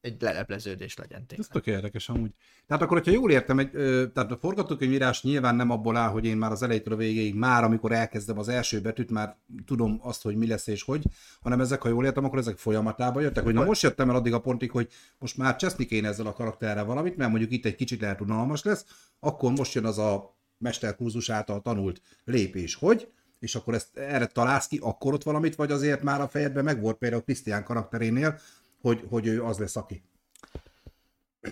[0.05, 1.49] egy lelepleződés legyen Ez tényleg.
[1.51, 2.31] tök érdekes amúgy.
[2.67, 6.25] Tehát akkor, hogyha jól értem, egy, ö, tehát a forgatókönyvírás nyilván nem abból áll, hogy
[6.25, 9.37] én már az elejétől a végéig, már amikor elkezdem az első betűt, már
[9.67, 11.05] tudom azt, hogy mi lesz és hogy,
[11.41, 14.33] hanem ezek, ha jól értem, akkor ezek folyamatában jöttek, hogy na most jöttem el addig
[14.33, 14.89] a pontig, hogy
[15.19, 18.63] most már cseszni kéne ezzel a karakterrel valamit, mert mondjuk itt egy kicsit lehet unalmas
[18.63, 18.85] lesz,
[19.21, 23.09] akkor most jön az a mesterkurzus által tanult lépés, hogy,
[23.41, 26.97] és akkor ezt erre találsz ki, akkor ott valamit, vagy azért már a fejedben megvolt
[26.97, 28.39] például Krisztián karakterénél,
[28.85, 30.03] hogy, hogy ő az lesz, aki.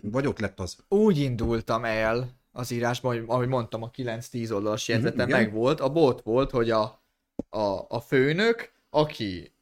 [0.02, 0.76] Vagy ott lett az.
[0.88, 5.40] Úgy indultam el az írásban, hogy, ahogy mondtam, a 9-10 oldalas jegyzetem igen.
[5.40, 7.02] meg volt, a bot volt, hogy a,
[7.48, 9.52] a, a főnök, aki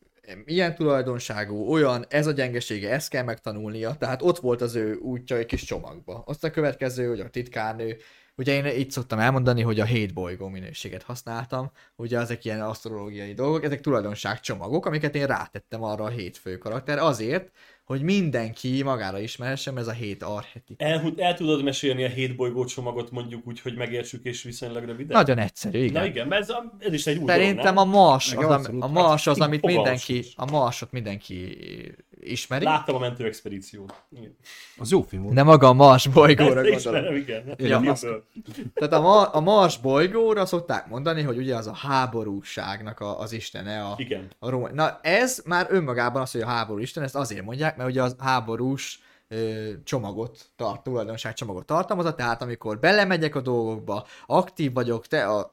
[0.45, 5.37] ilyen tulajdonságú, olyan, ez a gyengesége, ezt kell megtanulnia, tehát ott volt az ő útja
[5.37, 6.23] egy kis csomagba.
[6.27, 7.97] Azt a következő, hogy a titkárnő,
[8.37, 13.35] ugye én itt szoktam elmondani, hogy a hét bolygó minőséget használtam, ugye ezek ilyen asztrológiai
[13.35, 17.51] dolgok, ezek tulajdonságcsomagok, amiket én rátettem arra a hét fő karakter, azért,
[17.91, 20.83] hogy mindenki magára ismerhessen, ez a hét arhetip.
[20.83, 25.17] El, el tudod mesélni a hét bolygó csomagot mondjuk úgy, hogy megértsük és viszonylag röviden?
[25.17, 26.03] Nagyon egyszerű, igen.
[26.03, 28.83] Na igen, mert ez, a, ez is egy új Szerintem dolog, a Mars, az, abszolút.
[28.83, 31.57] a Mars az, Hát, amit mindenki, a Marsot mindenki
[32.21, 32.65] ismeri.
[32.65, 33.95] Láttam a mentő expedíciót.
[34.17, 34.37] Igen.
[34.79, 35.35] Az jó film volt.
[35.35, 36.77] De maga a Mars bolygóra Ezt gondolom.
[36.79, 37.55] ismerem, igen.
[37.57, 38.25] Igen, Ja, azt- filmből.
[38.75, 43.33] Tehát a, Ma- a Mars bolygóra szokták mondani, hogy ugye az a háborúságnak a, az
[43.33, 43.83] istene.
[43.85, 44.29] A, Igen.
[44.39, 44.69] a Róm...
[44.73, 48.17] Na ez már önmagában az, hogy a háború isten, ezt azért mondják, mert ugye az
[48.19, 49.01] háborús
[49.85, 55.51] csomagot tart, tulajdonság csomagot tartalmazza, tehát amikor belemegyek a dolgokba, aktív vagyok, te a,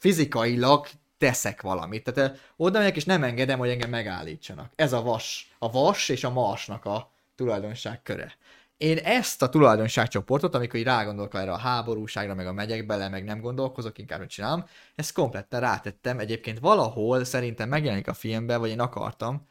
[0.00, 0.86] fizikailag
[1.18, 2.12] teszek valamit.
[2.12, 4.72] Tehát oda megyek és nem engedem, hogy engem megállítsanak.
[4.74, 8.32] Ez a vas, a vas és a marsnak a tulajdonság köre.
[8.76, 13.24] Én ezt a tulajdonságcsoportot, amikor így rágondolok erre a háborúságra, meg a megyek bele, meg
[13.24, 16.18] nem gondolkozok, inkább hogy csinálom, ezt kompletten rátettem.
[16.18, 19.46] Egyébként valahol szerintem megjelenik a filmben, vagy én akartam,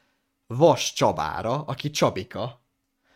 [0.47, 2.63] Vas Csabára, aki Csabika.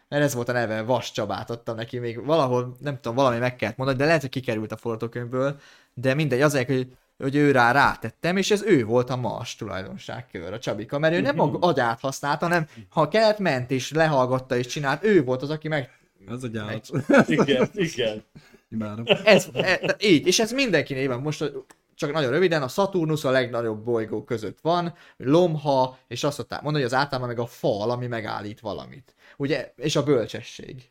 [0.08, 3.56] Mert ez volt a neve, Vas Csabát adtam neki, még valahol, nem tudom, valami meg
[3.56, 5.60] kellett mondani, de lehet, hogy kikerült a forgatókönyvből,
[5.94, 6.88] de mindegy, azért, hogy
[7.18, 11.22] hogy ő rá rátettem, és ez ő volt a Mars tulajdonságkör, a Csabika, mert ő
[11.22, 11.56] nem Mhm.
[11.56, 15.68] a agyát használta, hanem ha kellett, ment és lehallgatta és csinált, ő volt az, aki
[15.68, 15.89] meg...
[16.28, 16.89] Az a gyárat.
[17.28, 18.24] Igen, igen.
[18.70, 19.06] Imádom.
[19.24, 21.52] Ez, e, így, és ez mindenki néven, most
[22.00, 26.84] csak nagyon röviden, a Saturnus a legnagyobb bolygó között van, lomha, és azt szokták mondani,
[26.84, 29.16] hogy az általában meg a fal, ami megállít valamit.
[29.38, 30.90] Ugye, és a bölcsesség.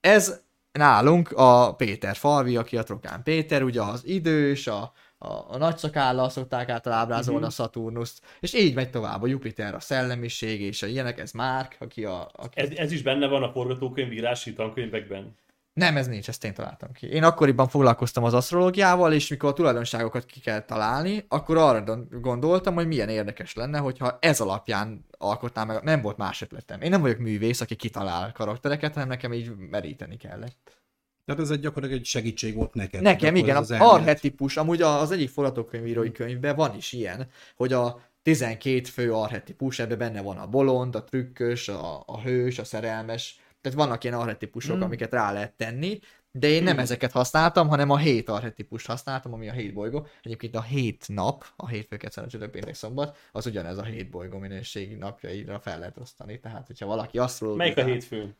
[0.00, 0.40] Ez
[0.72, 5.76] nálunk a Péter Falvi, aki a Trokán Péter, ugye az idős, a, a, a nagy
[5.78, 7.48] szakállal szokták általában ábrázolni Mhm.
[7.48, 11.76] a Saturnust, és így megy tovább a Jupiter, a szellemiség, és a ilyenek, ez Márk,
[11.78, 12.30] aki a...
[12.32, 12.60] Aki...
[12.60, 15.34] Ez, ez is benne van a forgatókönyvírási tankönyvekben.
[15.72, 17.06] Nem, ez nincs, ezt én találtam ki.
[17.06, 22.74] Én akkoriban foglalkoztam az asztrológiával, és mikor a tulajdonságokat ki kell találni, akkor arra gondoltam,
[22.74, 25.82] hogy milyen érdekes lenne, hogyha ez alapján alkotnám meg.
[25.82, 26.80] Nem volt más ötletem.
[26.80, 30.80] Én nem vagyok művész, aki kitalál karaktereket, hanem nekem így meríteni kellett.
[31.24, 33.02] Tehát ez egy gyakorlatilag egy segítség volt neked.
[33.02, 38.82] Nekem igen, az arhetipus, amúgy az egyik forgatókönyvírói könyvben van is ilyen, hogy a 12
[38.82, 43.78] fő arhetipus, ebben benne van a bolond, a trükkös, a, a hős, a szerelmes, tehát
[43.78, 44.82] vannak ilyen arhetipusok, Hmm.
[44.84, 45.98] amiket rá lehet tenni,
[46.32, 50.06] de én nem ezeket használtam, hanem a hét arhetipust használtam, ami a hét bolygó.
[50.22, 54.38] Egyébként a hét nap, a hétfőket szerint csütörtök, péntek, szombat, az ugyanez a hét bolygó
[54.38, 56.40] minőségi napjaira fel lehet osztani.
[56.40, 58.36] Tehát, hogyha valaki azt Melyik a hétfőn?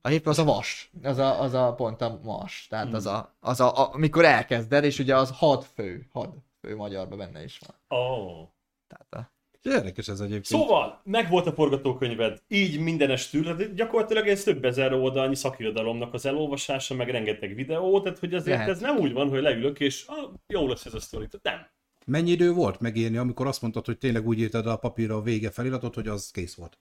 [0.00, 2.94] a hétfő az a vas, az a, az a pont a mars, tehát Hmm.
[2.94, 7.18] az, a, az a, a, amikor elkezded, és ugye az had fő, had fő magyarban
[7.18, 8.00] benne is van.
[8.00, 8.48] Oh.
[8.86, 9.31] Tehát a,
[9.62, 10.44] Érdekes ez egyébként.
[10.44, 16.26] Szóval, meg volt a forgatókönyved, így mindenes tűr, gyakorlatilag ez több ezer oldalnyi szakirodalomnak az
[16.26, 18.72] elolvasása, meg rengeteg videó, tehát hogy azért Lehet.
[18.72, 21.26] ez nem úgy van, hogy leülök és ah, jó lesz ez a sztori.
[21.42, 21.66] Nem.
[22.06, 25.50] Mennyi idő volt megírni, amikor azt mondtad, hogy tényleg úgy írtad a papírra a vége
[25.50, 26.78] feliratot, hogy az kész volt?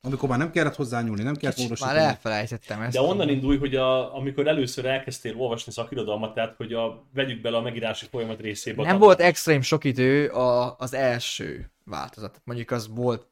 [0.00, 2.12] Amikor már nem kellett hozzányúlni, nem kellett kicsit már módosítani.
[2.14, 2.92] elfelejtettem ezt.
[2.92, 7.56] De onnan indulj, hogy a, amikor először elkezdtél olvasni szakirodalmat, tehát hogy a, vegyük bele
[7.56, 8.82] a megírási folyamat részébe.
[8.82, 12.30] Nem volt extrém sok idő a, az első változat.
[12.30, 13.26] Tehát Mondjuk az volt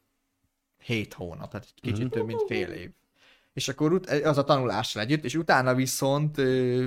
[0.78, 2.12] 7 hónap, tehát egy kicsit Mhm.
[2.12, 2.90] több, mint fél év.
[3.52, 6.86] És akkor ut- az a tanulással együtt, és utána viszont ö,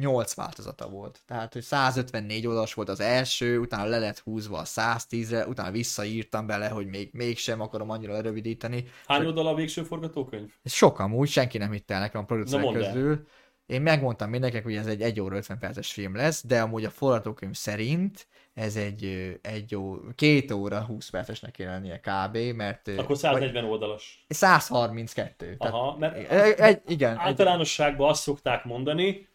[0.00, 1.22] 8 változata volt.
[1.26, 6.46] Tehát, hogy 154 oldalas volt az első, utána le lett húzva a 110-re, utána visszaírtam
[6.46, 8.84] bele, hogy még mégsem akarom annyira lerövidíteni.
[9.06, 10.50] Hány oldal a végső forgatókönyv?
[10.62, 12.92] Ez sok amúgy, senki nem hitte el nekem a producerek Na mondd el.
[12.92, 13.26] közül.
[13.66, 16.90] Én megmondtam mindenkinek, hogy ez egy 1 óra 50 perces film lesz, de amúgy a
[16.90, 23.16] forgatókönyv szerint ez egy, egy ó, két óra 20 percesnek kéne lennie kb, mert Akkor
[23.16, 24.24] 140 oldalas.
[24.28, 25.54] vagy 132.
[25.58, 29.28] Aha, mert Tehát, egy, igen, egy, általánosságban azt szokták mondani,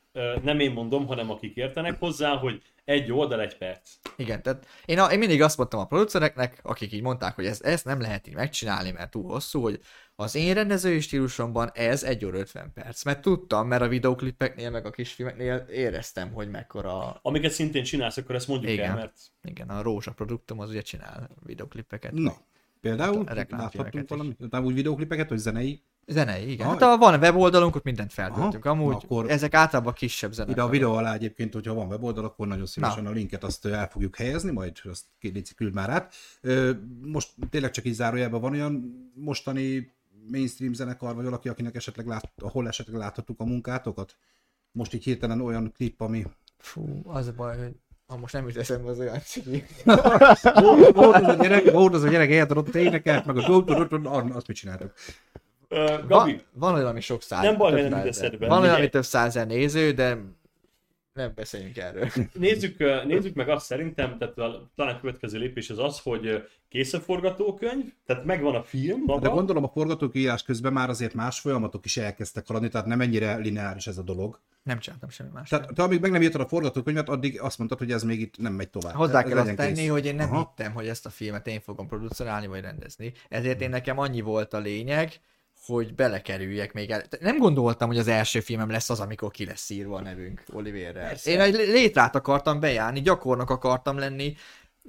[0.44, 3.90] nem én mondom, hanem akik értenek hozzá, hogy egy oldal, egy perc.
[4.16, 7.62] igen, tehát én, a, én mindig azt mondtam a producereknek, akik így mondták, hogy ez,
[7.62, 9.80] ezt nem lehet így megcsinálni, mert túl hosszú, hogy
[10.16, 14.86] az én rendezői stílusomban ez 1 óra 50 perc, mert tudtam, mert a videoklipeknél, meg
[14.86, 18.90] a kisfilmeknél éreztem, hogy mekkora Amiket szintén csinálsz, akkor ezt mondjuk Igen.
[18.90, 22.12] el, mert Igen, a Rózsa produktum az ugye csinál videoklipeket.
[22.12, 22.34] Na,
[22.82, 24.10] például reklámfilmeket láthatunk is.
[24.10, 25.84] valami, nem úgy videóklipeket, hogy zenei.
[26.10, 26.68] Zenei, igen.
[26.68, 28.66] Ah, Hát a, van weboldalunk, ott mindent feltöltünk.
[28.66, 30.52] Aha, Amúgy na akkor- ezek általában kisebb zenek.
[30.52, 33.10] Ide a videó alá egyébként, hogyha van weboldal, akkor nagyon szívesen Na.
[33.10, 36.14] a linket azt el fogjuk helyezni, majd azt légy küld már át.
[37.02, 39.96] Most tényleg csak így zárójelben van olyan mostani
[40.32, 44.16] mainstream zenekar, vagy valaki, akinek esetleg lát, ahol esetleg láthattuk a munkátokat?
[44.72, 46.26] Most így hirtelen olyan klip, ami...
[46.58, 47.76] Fú, az a baj, hogy
[48.08, 49.64] ha most nem jut eszembe az olyan cigi.
[50.94, 53.42] Volt az a gyerek, volt az a gyerek, eltadott énekelt, meg a
[54.34, 54.94] azt mit csináltuk.
[55.68, 57.44] Ö, Van, Gabi, van olyan, ami sok száz.
[57.44, 58.48] Nem baj, nem eszedbe.
[58.48, 60.18] Van olyan, ami több százer néző, de
[61.18, 62.10] nem beszéljünk erről.
[62.34, 66.94] nézzük, nézzük meg azt szerintem, tehát a, talán a következő lépés az az, hogy kész
[66.94, 71.40] a forgatókönyv, tehát megvan a film maga, De gondolom a forgatókönyvírás közben már azért más
[71.40, 74.40] folyamatok is elkezdtek haladni, tehát nem ennyire lineáris ez a dolog.
[74.64, 75.50] Nem csináltam semmi más.
[75.50, 78.38] Tehát te amíg meg nem írtad a forgatókönyvet, addig azt mondtad, hogy ez még itt
[78.38, 78.94] nem megy tovább.
[78.94, 79.90] Hozzá kell azt tenni, kész.
[79.90, 80.38] hogy én nem Aha.
[80.38, 83.14] hittem, hogy ezt a filmet én fogom producerálni vagy rendezni.
[83.30, 85.20] Ezért én nekem annyi volt a lényeg,
[85.68, 87.04] hogy belekerüljek még el.
[87.20, 91.16] Nem gondoltam, hogy az első filmem lesz az, amikor ki lesz írva a nevünk Oliverrel.
[91.24, 94.36] Én egy létrát akartam bejárni, gyakornok akartam lenni,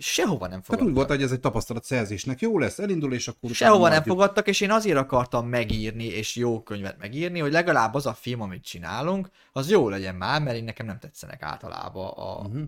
[0.00, 0.94] sehova nem Tehát úgy fogadtak.
[0.94, 3.50] volt, hogy ez egy tapasztalat szerzésnek jó lesz, elindul, és akkor...
[3.50, 8.06] Sehova nem fogadtak, és én azért akartam megírni, és jó könyvet megírni, hogy legalább az
[8.06, 12.48] a film, amit csinálunk, az jó legyen már, mert én nekem nem tetszenek általában a,
[12.48, 12.62] Mhm.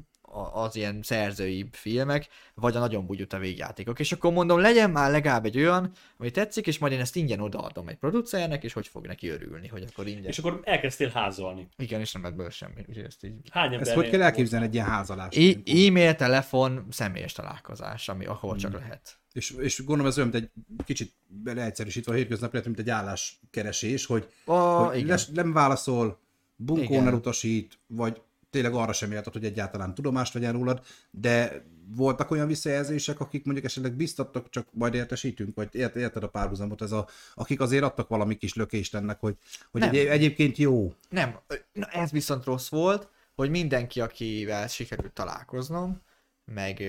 [0.53, 3.99] Az ilyen szerzői filmek, vagy a nagyon bugyuta végjátékok.
[4.01, 7.41] És akkor mondom, legyen már legalább egy olyan, ami tetszik, és majd én ezt ingyen
[7.41, 10.25] odaadom egy producernek, és hogy fog neki örülni, hogy akkor ingyen.
[10.25, 11.69] és akkor elkezdtél házalni.
[11.77, 12.85] Igen, és nem lett belőle semmi.
[12.89, 13.35] Úgyhogy ezt így...
[13.51, 15.39] Hány Ezt hogy kell elképzelni egy ilyen házalást?
[15.39, 19.19] E- e-mail, telefon, személyes találkozás, ami ahol csak lehet.
[19.33, 20.51] És, és gondolom ez olyan, mint egy
[20.85, 21.13] kicsit
[21.45, 25.09] leegyszerűsítve a hétköznapi mint egy álláskeresés, hogy, Oh, hogy igen.
[25.09, 26.21] les, nem válaszol,
[26.57, 27.07] bunkón Igen.
[27.07, 33.21] elutasít, vagy tényleg arra sem érted, hogy egyáltalán tudomást vegyen rólad, de voltak olyan visszajelzések,
[33.21, 37.61] akik mondjuk esetleg biztattak, csak majd értesítünk, vagy ért, érted a párhuzamot, ez a, akik
[37.61, 39.37] azért adtak valami kis lökést ennek, hogy,
[39.71, 40.95] hogy egy, egyébként jó.
[41.09, 41.39] Nem,
[41.73, 46.03] na ez viszont rossz volt, hogy mindenki, akivel sikerült találkoznom,
[46.45, 46.83] meg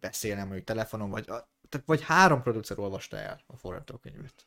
[0.00, 4.46] beszélnem mondjuk telefonon, vagy, tehát vagy három producer olvasta el a forgatókönyvet.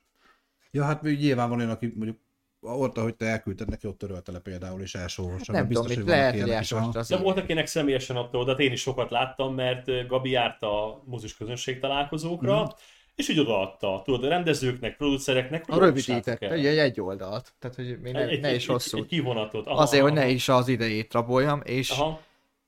[0.71, 2.17] Ja, hát még nyilván van olyan, aki mondjuk
[2.65, 5.51] ott, ahogy te elküldted neki, ott törölte le például, és elsorolsa.
[5.51, 8.71] Nem tudom, mit lehet, hogy elsorolta az De volt, akinek személyesen adta oda, de én
[8.71, 12.71] is sokat láttam, mert Gabi járt a mozis közönség találkozókra, Mhm.
[13.15, 17.99] és így odaadta, tudod, a rendezőknek, producereknek, A hogy rövidített, ugye egy oldalt, tehát hogy
[18.01, 18.97] még ne, egy, ne egy, is egy, hosszú.
[18.97, 19.67] egy kivonatot.
[19.67, 22.21] Aha, Azért, hogy aha, ne is az idejét raboljam, és Aha.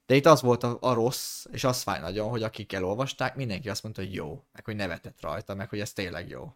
[0.06, 3.70] de itt az volt a, a rossz, és az fáj nagyon, hogy akik elolvasták, mindenki
[3.70, 6.54] azt mondta, hogy jó, meg hogy nevetett rajta, meg hogy ez tényleg jó.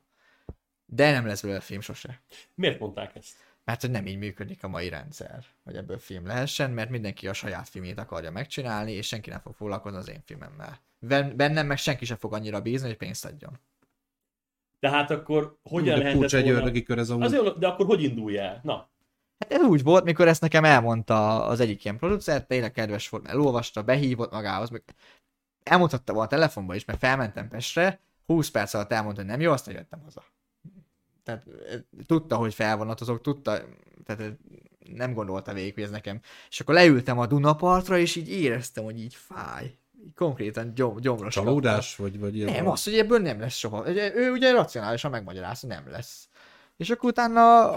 [0.94, 2.22] De nem lesz belőle film sose.
[2.56, 3.36] Miért mondták ezt?
[3.64, 7.34] Mert hogy nem így működik a mai rendszer, hogy ebből film lehessen, mert mindenki a
[7.34, 10.80] saját filmjét akarja megcsinálni, és senki nem fog foglalkozni az én filmemmel.
[11.00, 13.60] Ben- Bennem meg senki sem fog annyira bízni, hogy pénzt adjon.
[14.80, 16.58] Tehát akkor hogyan De lehetett egy volna...
[16.58, 17.24] ördögi kör ez amúgy.
[17.24, 18.60] Azért, de akkor hogy indulj el?
[18.64, 18.90] Na,
[19.40, 23.24] Hát ez úgy volt, mikor ezt nekem elmondta az egyik ilyen producer, tényleg kedves volt,
[23.24, 24.84] mert elolvasta, behívott magához, meg
[25.64, 29.52] elmondhatta volna a telefonba is, mert felmentem Pestre, 20 perc alatt elmondta, hogy nem jó,
[29.52, 30.24] aztán jöttem haza.
[31.24, 33.60] Tehát eh, tudta, hogy felvonatozok, tudta,
[34.06, 34.32] tehát eh,
[34.96, 36.20] nem gondolta végig, hogy ez nekem.
[36.50, 39.76] És akkor leültem a Dunapartra, és így éreztem, hogy így fáj.
[40.16, 41.36] Konkrétan gyom, gyomros.
[41.36, 41.50] kapta.
[41.50, 41.96] Csalódás?
[41.96, 43.90] Vagy, vagy ilyen Nem, az, hogy ebből nem lesz soha.
[43.90, 46.28] Ugye, Ő ugye racionálisan megmagyarázta, nem lesz.
[46.78, 47.70] És akkor utána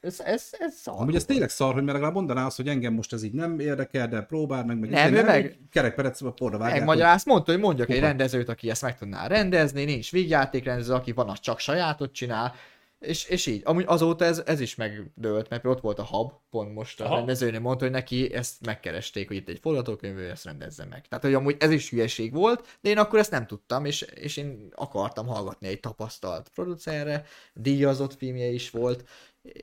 [0.00, 0.94] ez, ez, ez szar.
[1.00, 3.58] Amúgy ez tényleg szar, hogy mert legalább mondaná azt, hogy engem most ez így nem
[3.58, 6.70] érdekel, de próbáld meg, meg Nem, ő meg- Kerekperec a porra vágják.
[6.78, 8.06] hogy- Megmagyarázt, mondta, hogy mondjak egy Hova?
[8.06, 12.54] rendezőt, aki ezt meg tudná rendezni, nincs vígjátékrendező, aki van, az csak sajátot csinál,
[12.98, 13.62] és, és így.
[13.64, 17.14] Amúgy azóta ez, ez is megdőlt, mert ott volt a hub, pont most a Aha.
[17.16, 21.06] rendezőnél mondta, hogy neki ezt megkeresték, hogy itt egy forgatókönyv, ő ezt rendezze meg.
[21.08, 24.36] Tehát, hogy amúgy ez is hülyeség volt, de én akkor ezt nem tudtam, és, és
[24.36, 29.04] én akartam hallgatni egy tapasztalt producerre, díjazott filmje is volt,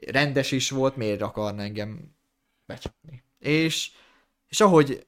[0.08, 2.15] rendes is volt, miért akarna engem
[2.65, 3.23] becsapni.
[3.39, 3.91] És,
[4.47, 5.08] és ahogy,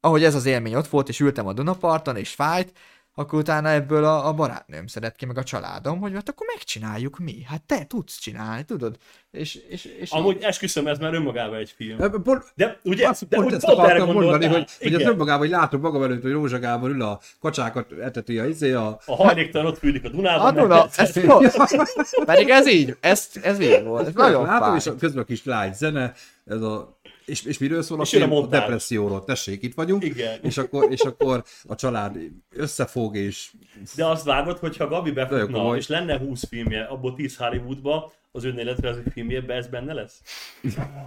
[0.00, 2.78] ahogy ez az élmény ott volt, és ültem a Dunaparton, és fájt,
[3.18, 7.18] akkor utána ebből a, a barátnőm szedett ki, meg a családom, hogy hát akkor megcsináljuk
[7.18, 7.42] mi.
[7.46, 8.96] Hát te tudsz csinálni, tudod?
[9.30, 12.02] És, és, és amúgy esküszöm, ez már önmagában egy film.
[12.02, 15.00] Ebben Pont, De ugye, azt, de pont ezt pont erre akartam mondani, hogy, hogy az
[15.00, 15.12] Igen.
[15.12, 18.98] önmagában, hogy látom magam előtt, hogy Rózsa Gábor ül a kacsákat eteti a izé a...
[19.06, 20.46] A hajléktalan ott fűlik a Dunában.
[20.46, 21.38] a meg Duna, ez jó.
[22.24, 24.94] Pedig ez így, ez, ez így volt, ez nagyon Látom, és fáj.
[24.94, 26.12] a, közben a kis lágy zene,
[26.48, 26.98] ez a...
[27.24, 28.32] És, és miről szól a És film?
[28.32, 29.24] A depresszióról.
[29.24, 30.04] Tessék, itt vagyunk.
[30.04, 30.38] Igen.
[30.42, 32.16] És akkor, és akkor a család
[32.50, 33.52] összefog, és
[33.96, 39.00] De azt vágod, hogyha Gabi befutna, és lenne 20 filmje, abból 10 Hollywoodba, az önéletrajzi
[39.12, 40.22] filmjében ez benne lesz?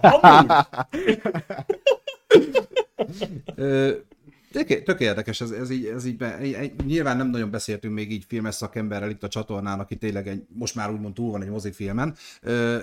[0.00, 0.52] Amúgy.
[4.52, 6.38] Tök, tök érdekes, ez, ez így, ez így be,
[6.86, 10.74] nyilván nem nagyon beszéltünk még így filmes szakemberrel itt a csatornán, aki tényleg egy, most
[10.74, 12.14] már úgymond túl van egy mozifilmen,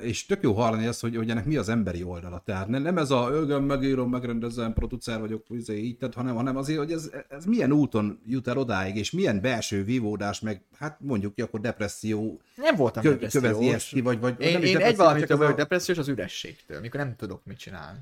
[0.02, 2.42] és tök jó hallani ezt, hogy, hogy ennek mi az emberi oldala.
[2.46, 6.80] Tehát nem, ez a ögöm, megírom, megrendezem, producer vagyok, izé, így, tehát, hanem, hanem azért,
[6.80, 11.36] hogy ez, ez milyen úton jut el odáig, és milyen belső vívódás, meg hát mondjuk
[11.36, 13.44] ki akkor depresszió Nem voltam kö, depressziós.
[13.44, 16.80] kövezi ezt ki, vagy, vagy Én, nem is én egy vagyok a- depressziós, az ürességtől,
[16.80, 18.00] mikor nem tudok mit csinálni.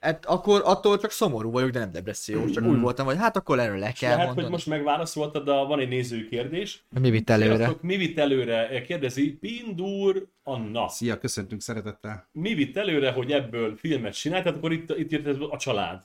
[0.00, 2.50] Hát akkor attól csak szomorú vagyok, de nem depressziós.
[2.50, 5.80] Csak úgy voltam, hogy hát akkor erről le kell Lehet, hogy most megválaszoltad, de van
[5.80, 6.84] egy néző kérdés.
[7.00, 7.56] Mi vitt előre?
[7.56, 8.82] Sziasztok, Mi vitt előre?
[8.82, 10.88] Kérdezi Pindur Anna.
[10.88, 12.28] Szia, köszöntünk szeretettel.
[12.32, 14.42] Mi vitt előre, hogy ebből filmet csinált?
[14.42, 16.02] Tehát akkor itt, itt jött ez a család.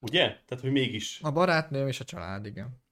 [0.00, 0.22] Ugye?
[0.22, 1.18] Tehát, hogy mégis.
[1.22, 2.82] A barátnőm és a család, igen.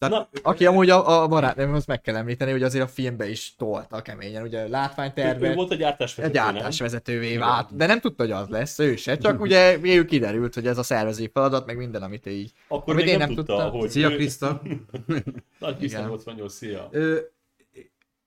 [0.00, 3.28] Tehát, Na, Aki amúgy a, a barátnőm, azt meg kell említeni, hogy azért a filmbe
[3.28, 6.52] is tolta keményen, ugye ő, ő látványterve, volt a a gyártásvezető, nem?
[6.52, 10.66] gyártásvezetővé vált, de nem tudta, hogy az lesz, ő se, csak ugye végül kiderült, hogy
[10.66, 12.52] ez a szervezői feladat, meg minden, amit ő így.
[12.68, 13.78] Akkor Amit még én nem, nem tudta, tudtam.
[13.78, 13.90] hogy...
[13.90, 14.62] Szia, ő- Kriszta!
[15.58, 16.08] Nagy Kriszta Igen.
[16.08, 16.88] 88, szia.
[16.90, 17.18] Ö,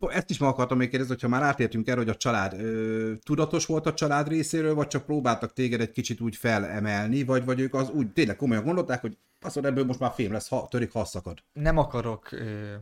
[0.08, 3.66] ezt is meg akartam még kérdezni, hogyha már átértünk erre, hogy a család ö, tudatos
[3.66, 7.74] volt a család részéről, vagy csak próbáltak téged egy kicsit úgy felemelni, vagy, vagy ők
[7.74, 10.92] az úgy tényleg komolyan gondolták, hogy azt mondod, ebből most már film lesz, ha törik,
[10.92, 11.44] ha szakad.
[11.54, 12.74] Nem akarok ö,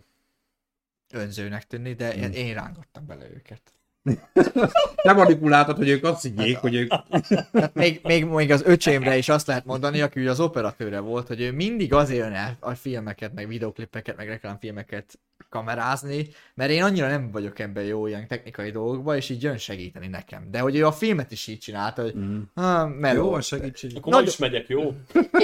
[1.13, 3.61] önzőnek tűnni, de én, én rángattam bele őket.
[5.03, 6.89] Te manipuláltad, hogy ők azt higgyék, hogy ők...
[7.51, 11.41] Tehát még, még, még az öcsémre is azt lehet mondani, aki az operatőre volt, hogy
[11.41, 15.19] ő mindig azért jön el a filmeket, meg videoklipeket, meg reklámfilmeket
[15.51, 20.07] kamerázni, mert én annyira nem vagyok ebben jó ilyen technikai dolgokban, és így jön segíteni
[20.07, 20.47] nekem.
[20.51, 22.41] De hogy ő a filmet is így csinálta, hogy mm.
[22.53, 23.23] ah, meló.
[23.23, 23.91] Jó, van segítség.
[23.95, 24.81] Akkor ma is megyek, jó?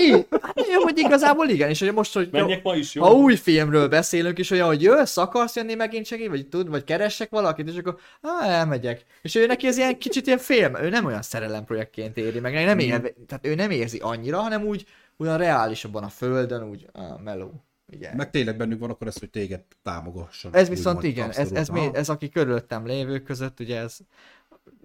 [0.06, 3.04] Így, hát jó, hogy igazából igen, és hogy most, hogy Menjek ma is, jó?
[3.04, 6.84] ha új filmről beszélünk, és olyan, hogy jössz, akarsz jönni megint segít, vagy tud, vagy
[6.84, 9.06] keressek valakit, és akkor ah, elmegyek.
[9.22, 12.80] És ő neki ez ilyen kicsit ilyen film, ő nem olyan szerelemprojektként éri meg, nem
[12.80, 14.86] ér, tehát ő nem érzi annyira, hanem úgy
[15.18, 17.67] olyan reálisabban a földön, úgy ah, meló.
[17.92, 18.16] Igen.
[18.16, 20.56] Meg tényleg bennük van akkor ez, hogy téged támogasson.
[20.56, 23.98] Ez viszont igen, ez, ez, ez, ez, aki körülöttem lévők között, ugye ez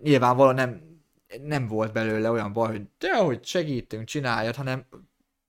[0.03, 1.01] nyilvánvalóan nem,
[1.43, 4.85] nem volt belőle olyan baj, hogy te, hogy segítünk, csináljad, hanem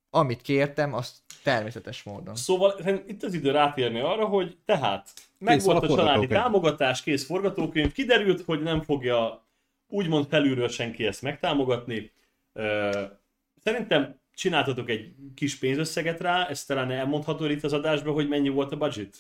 [0.10, 2.36] amit kértem, azt természetes módon.
[2.36, 7.92] Szóval itt az idő rátérni arra, hogy tehát megvolt a, a családi támogatás, kész forgatókönyv,
[7.92, 9.46] kiderült, hogy nem fogja
[9.88, 12.12] úgymond felülről senki ezt megtámogatni.
[13.64, 18.72] Szerintem csináltatok egy kis pénzösszeget rá, ezt talán elmondható itt az adásban, hogy mennyi volt
[18.72, 19.18] a budget?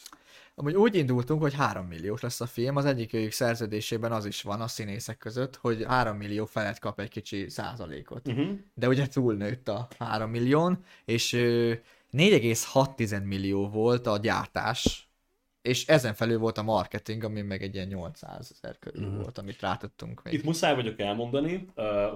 [0.56, 4.42] Amúgy úgy indultunk, hogy 3 milliós lesz a film, az egyik őjük szerződésében az is
[4.42, 8.28] van a színészek között, hogy 3 millió felett kap egy kicsi százalékot.
[8.28, 8.50] Uh-huh.
[8.74, 15.13] De ugye túlnőtt a 3 millión, és 4,6 millió volt a gyártás,
[15.64, 19.22] és ezen felül volt a marketing, ami meg egy ilyen 800 ezer körül uh-huh.
[19.22, 20.34] volt, amit rátadtunk még.
[20.34, 21.66] Itt muszáj vagyok elmondani,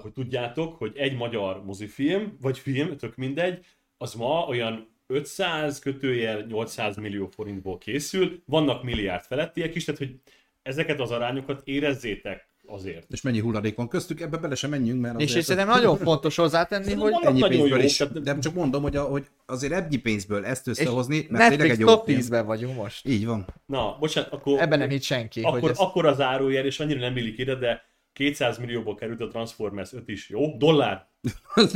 [0.01, 3.65] hogy tudjátok, hogy egy magyar mozifilm, vagy film, tök mindegy,
[3.97, 10.19] az ma olyan 500 kötőjel 800 millió forintból készül, vannak milliárd felettiek is, tehát hogy
[10.61, 13.05] ezeket az arányokat érezzétek azért.
[13.09, 16.35] És mennyi hulladék van köztük, ebbe bele sem menjünk, mert És, és szerintem nagyon fontos
[16.35, 18.03] hozzátenni, hogy ennyi pénzből is.
[18.23, 21.87] De csak mondom, hogy, a, hogy azért ennyi pénzből ezt összehozni, mert tényleg egy jó
[21.87, 23.07] top 10-ben vagyunk most.
[23.07, 23.45] Így van.
[23.65, 24.61] Na, bocsánat, akkor...
[24.61, 25.41] Ebben nem hitt senki.
[25.41, 25.77] Akkor, hogy ez...
[25.77, 27.85] akkor az árójel, és annyira nem illik ide, de
[28.17, 30.57] 200 millióból került a Transformers 5 is, jó?
[30.57, 31.07] Dollár.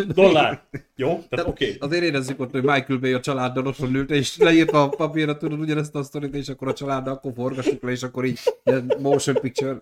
[0.08, 0.68] Dollár.
[0.96, 1.24] Jó?
[1.30, 1.66] Tehát oké.
[1.66, 1.78] Okay.
[1.80, 5.60] Azért érezzük ott, hogy Michael Bay a családdal otthon ült, és leírta a papírra, tudod,
[5.60, 8.40] ugyanezt a sztorit, és akkor a családdal akkor forgassuk le, és akkor így
[9.00, 9.80] motion picture.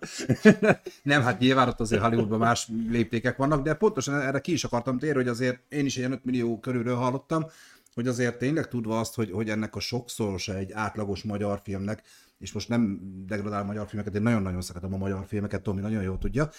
[1.03, 4.97] Nem, hát nyilván ott azért Hollywoodban más léptékek vannak, de pontosan erre ki is akartam
[4.97, 7.45] térni, hogy azért én is ilyen 5 millió körülről hallottam,
[7.93, 12.03] hogy azért tényleg tudva azt, hogy, hogy ennek a sokszorosa egy átlagos magyar filmnek,
[12.39, 16.17] és most nem degradál magyar filmeket, én nagyon-nagyon szeretem a magyar filmeket, Tomi nagyon jól
[16.17, 16.49] tudja,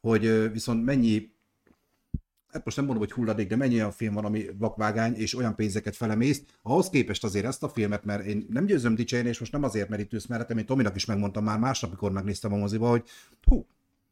[0.00, 1.34] hogy viszont mennyi
[2.56, 5.54] hát most nem mondom, hogy hulladék, de mennyi olyan film van, ami vakvágány, és olyan
[5.54, 6.58] pénzeket felemészt.
[6.62, 9.88] Ahhoz képest azért ezt a filmet, mert én nem győzöm dicsérni, és most nem azért,
[9.88, 13.04] mert itt ülsz mellettem, én Tominak is megmondtam már másnap, amikor megnéztem a moziba, hogy
[13.42, 13.66] hú,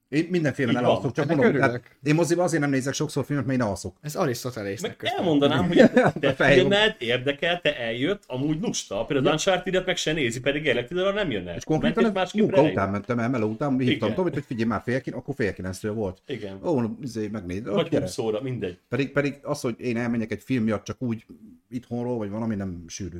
[0.08, 3.66] én mindenféle elalszok, csak mondom, hát én moziba azért nem nézek sokszor filmet, mert én
[3.66, 3.96] alszok.
[4.00, 5.76] Ez Arisztotelésznek Meg elmondanám, hogy
[6.20, 9.32] te filmed érdekel, te eljött, amúgy lusta, például ja.
[9.32, 11.54] uncharted meg se nézi, pedig Electridra nem jönne.
[11.54, 15.00] És konkrétan ez munka után mentem el, meló után, hívtam Tomit, hogy figyelj már fél,
[15.10, 16.22] akkor fél kilenctől volt.
[16.26, 16.60] Igen.
[16.64, 17.64] Ó, izé, megnéz.
[17.64, 18.78] Vagy szóra, mindegy.
[18.88, 21.24] Pedig, pedig az, hogy én elmenjek egy film miatt csak úgy
[21.70, 23.18] itthonról, vagy valami nem sűrű.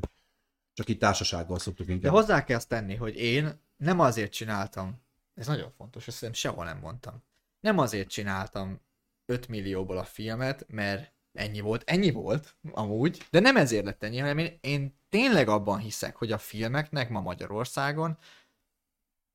[0.74, 2.02] Csak itt társasággal szoktuk inkább.
[2.02, 5.02] De hozzá kell azt tenni, hogy én nem azért csináltam
[5.34, 7.24] ez nagyon fontos, ezt szerintem sehol nem mondtam.
[7.60, 8.80] Nem azért csináltam
[9.26, 14.18] 5 millióból a filmet, mert ennyi volt, ennyi volt, amúgy, de nem ezért lett ennyi,
[14.18, 18.18] hanem én, én tényleg abban hiszek, hogy a filmeknek ma Magyarországon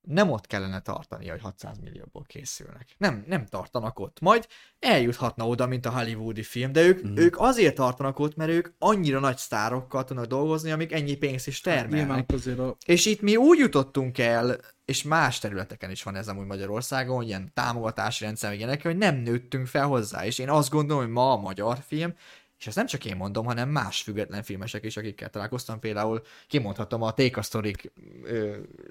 [0.01, 2.95] nem ott kellene tartani, hogy 600 millióból készülnek.
[2.97, 4.19] Nem, nem tartanak ott.
[4.19, 4.47] Majd
[4.79, 7.15] eljuthatna oda, mint a hollywoodi film, de ők, mm.
[7.15, 11.61] ők azért tartanak ott, mert ők annyira nagy sztárokkal tudnak dolgozni, amik ennyi pénzt is
[11.63, 12.31] hát termelnek.
[12.31, 12.75] Hát, a...
[12.85, 17.51] És itt mi úgy jutottunk el, és más területeken is van ez amúgy Magyarországon, ilyen
[17.53, 21.37] támogatási rendszer, ilyenek, hogy nem nőttünk fel hozzá, és én azt gondolom, hogy ma a
[21.37, 22.13] magyar film
[22.60, 25.80] és ezt nem csak én mondom, hanem más független filmesek is, akikkel találkoztam.
[25.80, 27.76] Például kimondhatom a Take a Story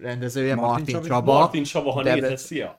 [0.01, 1.33] rendezője, Martin, Martin Csaba.
[1.33, 2.79] Martin Csaba, ha nézed, szia!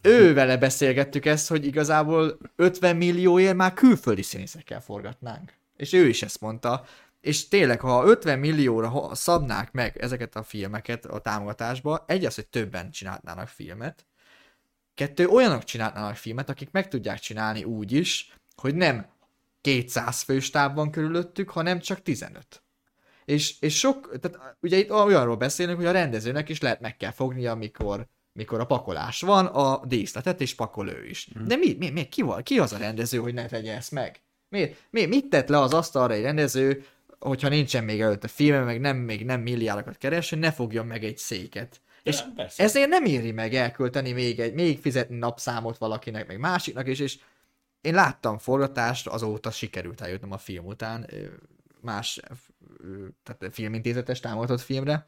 [0.00, 5.52] Ő vele beszélgettük ezt, hogy igazából 50 millióért már külföldi színészekkel forgatnánk.
[5.76, 6.84] És ő is ezt mondta.
[7.20, 12.46] És tényleg, ha 50 millióra szabnák meg ezeket a filmeket a támogatásba, egy az, hogy
[12.46, 14.06] többen csinálnának filmet,
[14.94, 19.06] kettő, olyanok csinálnának filmet, akik meg tudják csinálni úgy is, hogy nem
[19.62, 22.62] 200 fős táv van körülöttük, hanem csak 15.
[23.24, 27.10] És, és sok, tehát ugye itt olyanról beszélünk, hogy a rendezőnek is lehet meg kell
[27.10, 31.28] fognia, amikor, mikor a pakolás van, a díszletet, és pakol ő is.
[31.38, 31.46] Mm.
[31.46, 34.20] De mi, mi, mi ki, van, ki az a rendező, hogy ne tegye ezt meg?
[34.48, 36.84] Mi, mi, mit tett le az asztalra egy rendező,
[37.18, 40.86] hogyha nincsen még előtt a filme, meg nem, még nem milliárdokat keres, hogy ne fogjon
[40.86, 41.80] meg egy széket.
[42.02, 42.62] De és persze.
[42.62, 47.18] ezért nem éri meg elkölteni még, egy, még fizetni napszámot valakinek, meg másiknak is, és
[47.82, 51.10] én láttam forgatást, azóta sikerült eljutnom a film után,
[51.80, 52.20] más
[53.22, 55.06] tehát filmintézetes támogatott filmre,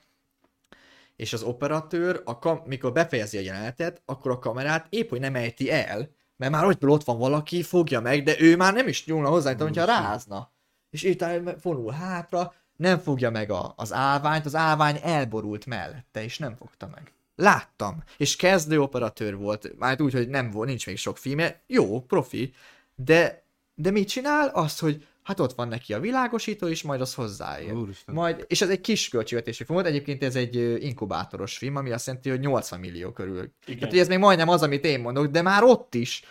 [1.17, 5.35] és az operatőr, a kam- mikor befejezi a jelenetet, akkor a kamerát épp, hogy nem
[5.35, 9.07] ejti el, mert már hogy ott van valaki, fogja meg, de ő már nem is
[9.07, 10.53] nyúlna hozzá, mint hogyha rázna.
[10.91, 11.25] És itt
[11.63, 16.89] vonul hátra, nem fogja meg a, az állványt, az állvány elborult mellette, és nem fogta
[16.95, 17.14] meg.
[17.37, 18.03] Láttam.
[18.17, 22.53] És kezdő operatőr volt, már úgy, hogy nem volt, nincs még sok filmje, jó, profi,
[22.95, 24.49] de, de mit csinál?
[24.49, 27.73] Azt, hogy hát ott van neki a világosító, és majd az hozzáér.
[27.73, 28.15] Úristen.
[28.15, 32.07] Majd, és ez egy kis költségvetésű film volt, egyébként ez egy inkubátoros film, ami azt
[32.07, 33.53] jelenti, hogy 80 millió körül.
[33.67, 33.79] Igen.
[33.79, 36.25] Tehát hogy ez még majdnem az, amit én mondok, de már ott is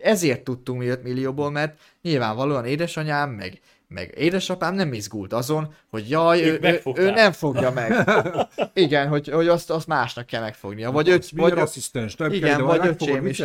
[0.00, 6.10] ezért tudtunk mi 5 millióból, mert nyilvánvalóan édesanyám, meg, meg édesapám nem izgult azon, hogy
[6.10, 8.08] jaj, Ők ő, ő, ő, nem fogja meg.
[8.84, 10.90] Igen, hogy, hogy azt, azt másnak kell megfognia.
[10.90, 13.42] Vagy, öt, vagy asszisztens, nem igen, kell, vagy öcsém is.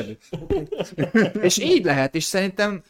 [1.42, 2.84] és így lehet, és szerintem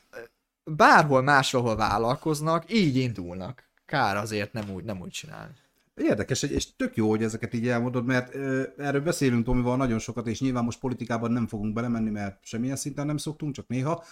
[0.64, 3.70] bárhol máshol vállalkoznak, így indulnak.
[3.86, 5.54] Kár azért nem úgy, nem úgy csinálni.
[5.96, 10.28] Érdekes, és tök jó, hogy ezeket így elmondod, mert ö, erről beszélünk Tomival nagyon sokat,
[10.28, 14.04] és nyilván most politikában nem fogunk belemenni, mert semmilyen szinten nem szoktunk, csak néha,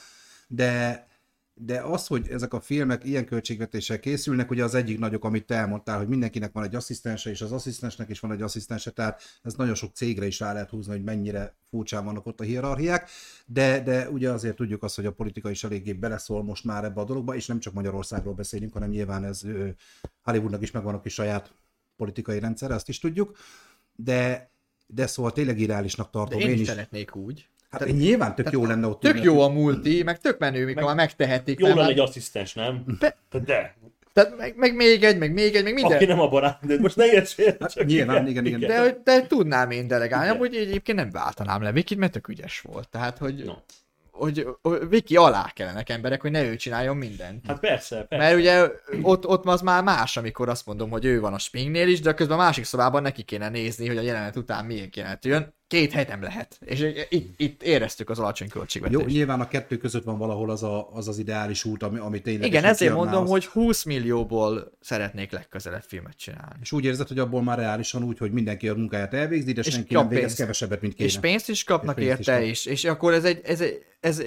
[0.47, 1.07] de
[1.61, 5.55] de az, hogy ezek a filmek ilyen költségvetéssel készülnek, ugye az egyik nagyok, amit te
[5.55, 9.53] elmondtál, hogy mindenkinek van egy asszisztense, és az asszisztensnek is van egy asszisztense, tehát ez
[9.53, 13.09] nagyon sok cégre is rá lehet húzni, hogy mennyire furcsán vannak ott a hierarchiák,
[13.45, 17.01] de, de ugye azért tudjuk azt, hogy a politika is eléggé beleszól most már ebbe
[17.01, 19.41] a dologba, és nem csak Magyarországról beszélünk, hanem nyilván ez
[20.23, 21.53] Hollywoodnak is megvan a kis saját
[21.95, 23.37] politikai rendszer, azt is tudjuk,
[23.95, 24.51] de,
[24.87, 26.39] de szóval tényleg irreálisnak De tartom.
[26.39, 26.67] én, én is is.
[26.67, 27.49] szeretnék úgy.
[27.71, 28.99] Hát nyilván tök jó lenne ott.
[28.99, 29.25] Tök ülni.
[29.25, 31.59] jó a multi, meg tök menő, mikor Meg- már megtehetik.
[31.59, 32.83] Jó lenne már- egy asszisztens, nem?
[32.99, 33.75] Be- De,
[34.13, 35.93] Tehát meg, meg, még egy, meg még egy, meg minden.
[35.95, 38.59] aki nem a barát, de most ne értsél, csak nyilván, igen, igen.
[38.59, 40.35] De, hogy- de tudnám én delegálni, Igen.
[40.35, 42.89] amúgy egyébként nem váltanám le Vikit, mert tök ügyes volt.
[42.89, 43.53] Tehát, hogy, No.
[44.11, 47.45] hogy, hogy Viki alá kellenek emberek, hogy ne ő csináljon mindent.
[47.47, 48.25] Hát persze, persze.
[48.25, 48.67] Mert ugye
[49.01, 52.13] ott, ott az már más, amikor azt mondom, hogy ő van a spingnél is, de
[52.13, 55.57] közben a másik szobában neki kéne nézni, hogy a jelenet után milyen kéne jön.
[55.69, 56.59] Két hely nem lehet.
[56.65, 59.05] És itt, itt éreztük az alacsony Jó, költségvetést.
[59.05, 62.47] nyilván a kettő között van valahol az a, az, az ideális út, ami, ami tényleg...
[62.47, 66.55] Igen, ezért mondom, hogy 20 millióból szeretnék legközelebb filmet csinálni.
[66.61, 69.73] És úgy érzed, hogy abból már reálisan úgy, hogy mindenki a munkáját elvégzi, de És
[69.73, 70.37] senki nem végez pénzt.
[70.37, 71.09] kevesebbet, mint kéne.
[71.09, 72.49] És pénzt is kapnak És pénzt is érte, kap.
[72.49, 74.21] és, és akkor ez egy, ez, egy, ez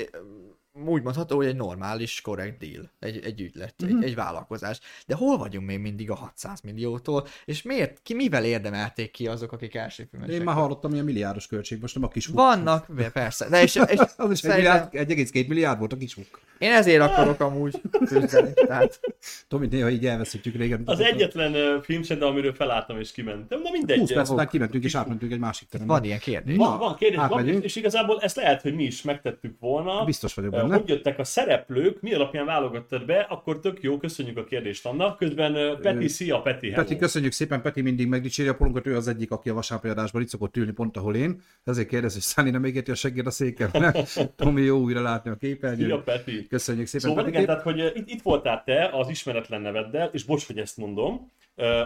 [0.74, 3.96] úgy mondható, hogy egy normális, korrekt deal, egy, egy ügylet, Mhm.
[3.96, 4.80] egy, egy vállalkozás.
[5.06, 9.52] De hol vagyunk még mindig a 600 milliótól, és miért, ki mivel érdemelték ki azok,
[9.52, 10.34] akik első filmesek?
[10.34, 13.98] Én már hallottam ilyen milliárdos költség, most nem a kis Vannak, persze, de és, és
[14.16, 16.40] Az is egy szerintem milliárd, 1,2 milliárd volt a kis fuk.
[16.58, 19.00] én ezért akarok amúgy küzdeni, tehát
[19.48, 20.82] Tomi, néha így elveszítjük régen.
[20.84, 23.62] Az egyetlen film sem, de amiről felálltam és kimentem.
[23.62, 23.98] Na mindegy.
[23.98, 25.92] 20 perc után kimentünk és átmentünk egy másik terembe.
[25.92, 26.56] van ilyen kérdés.
[26.56, 30.04] Van, van kérdés, van, és igazából ezt lehet, hogy mi is megtettük volna.
[30.04, 30.80] Biztos vagyok Uh, benne.
[30.80, 35.16] Hogy jöttek a szereplők, mi alapján válogattad be, akkor tök jó, köszönjük a kérdést annak.
[35.18, 36.82] Közben Peti, szia Peti, hello.
[36.82, 40.22] Peti, köszönjük szépen, Peti mindig megdicséri a polunkat, ő az egyik, aki a vasárnapi adásban
[40.22, 41.42] itt szokott ülni, pont ahol én.
[41.64, 43.70] Ezért kérdez, hogy Száni nem égeti a segged a széken.
[44.36, 45.86] Tomi, jó újra látni a képernyőn.
[45.86, 46.46] Szia Peti.
[46.46, 47.36] Köszönjük szépen, Szóval Peti.
[47.36, 51.30] igen, tehát, hogy itt, itt voltál te az ismeretlen neveddel, és bocs, hogy ezt mondom,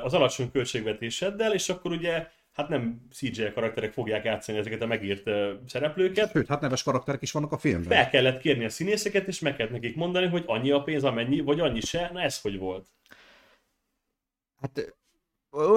[0.03, 2.27] az alacsony költségvetéseddel, és akkor ugye
[2.57, 6.31] hát nem CGI karakterek fogják játszani ezeket a megírt uh, szereplőket.
[6.31, 7.99] Sőt, hát neves karakterek is vannak a filmben.
[7.99, 11.41] Fel kellett kérni a színészeket, és meg kellett nekik mondani, hogy annyi a pénz, amennyi,
[11.41, 12.11] vagy annyi se.
[12.13, 12.89] Na ez hogy volt?
[14.57, 14.97] Hát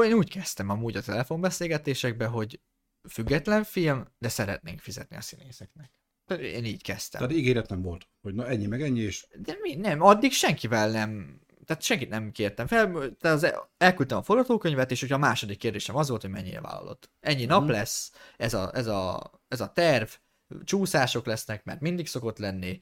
[0.05, 2.59] én úgy kezdtem amúgy a telefonbeszélgetésekbe, hogy
[3.09, 5.91] független film, de szeretnénk fizetni a színészeknek.
[6.39, 7.21] Én így kezdtem.
[7.21, 10.91] Tehát ígéret nem volt, hogy na ennyi meg ennyi, és De mi, nem, addig senkivel
[10.91, 15.57] nem, tehát senkit nem kértem fel, tehát az, elküldtem a forgatókönyvet, és hogyha a második
[15.57, 16.97] kérdésem az volt, hogy mennyire vállalod.
[17.19, 17.71] Ennyi nap Mhm.
[17.71, 20.07] lesz, ez a, ez, a, ez a terv,
[20.63, 22.79] csúszások lesznek, mert mindig szokott lenni,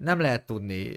[0.00, 0.96] nem lehet tudni,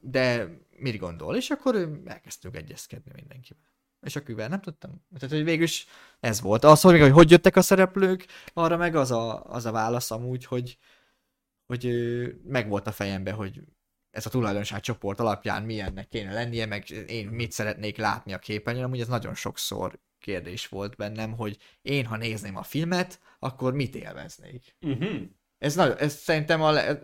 [0.00, 1.36] de mit gondol?
[1.36, 3.72] És akkor elkezdtünk egyezkedni mindenkivel.
[4.06, 5.04] És akivel nem tudtam.
[5.18, 5.86] Tehát, hogy végül is
[6.20, 6.64] ez volt.
[6.64, 10.44] Az, hogy, hogy hogy jöttek a szereplők, arra meg az a, az a válasz amúgy,
[10.44, 10.78] hogy,
[11.66, 13.60] hogy ö, meg volt a fejemben, hogy
[14.14, 18.84] ez a tulajdonság csoport alapján milyennek kéne lennie, meg én mit szeretnék látni a képernyőn,
[18.84, 23.94] amúgy ez nagyon sokszor kérdés volt bennem, hogy én, ha nézném a filmet, akkor mit
[23.94, 24.74] élveznék.
[24.80, 25.20] Uh-huh.
[25.58, 26.70] Ez, nagyon, ez szerintem a...
[26.70, 26.98] Le...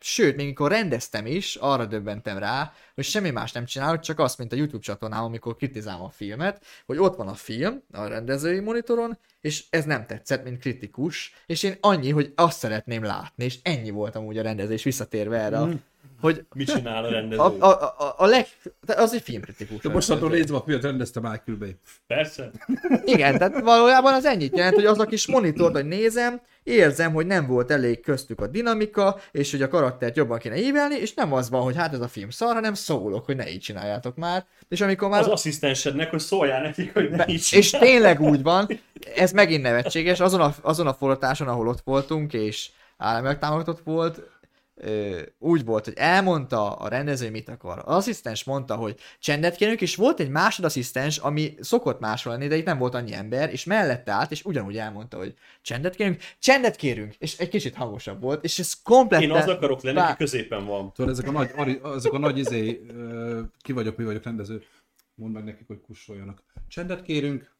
[0.00, 4.38] Sőt, még amikor rendeztem is, arra döbbentem rá, hogy semmi más nem csinálok, csak azt,
[4.38, 8.60] mint a YouTube csatornám, amikor kritizálom a filmet, hogy ott van a film a rendezői
[8.60, 13.58] monitoron, és ez nem tetszett, mint kritikus, és én annyi, hogy azt szeretném látni, és
[13.62, 15.70] ennyi volt amúgy a rendezés, visszatérve erre, Mhm.
[15.70, 15.74] a,
[16.20, 17.40] hogy Mit csinál a rendező?
[17.40, 18.46] a, a, a, a leg...
[18.86, 19.82] de Az egy filmkritikus.
[19.82, 21.76] de mostantól nézve a filmet rendezte Michael Bay.
[22.06, 22.50] Persze.
[23.04, 27.26] Igen, tehát valójában az ennyit jelent, hogy az a kis monitort, hogy nézem, érzem, hogy
[27.26, 31.32] nem volt elég köztük a dinamika, és hogy a karaktert jobban kéne ívelni, és nem
[31.32, 34.44] az van, hogy hát ez a film szar, hanem szólok, hogy ne így csináljátok már.
[34.68, 35.20] És amikor már...
[35.20, 38.68] Az asszisztensednek, hogy szóljál nekik, hogy ne így és tényleg úgy van,
[39.16, 44.22] ez megint nevetséges, azon a, azon a forgatáson, ahol ott voltunk, és államilag támogatott volt,
[44.82, 47.78] ö, úgy volt, hogy elmondta a rendező, hogy mit akar.
[47.78, 52.56] Az asszisztens mondta, hogy csendet kérünk, és volt egy másodasszisztens, ami szokott máshol lenni, de
[52.56, 56.76] itt nem volt annyi ember, és mellette állt, és ugyanúgy elmondta, hogy csendet kérünk, csendet
[56.76, 59.28] kérünk, és egy kicsit hangosabb volt, és ez kompletten...
[59.28, 60.92] Én az akarok lenni, aki középen van.
[60.92, 62.80] Tudod, ezek a nagy, ezek a nagy izé,
[63.62, 64.62] ki vagyok, mi vagyok rendező,
[65.14, 66.42] mondd meg nekik, hogy kussoljanak.
[66.68, 67.58] Csendet kérünk.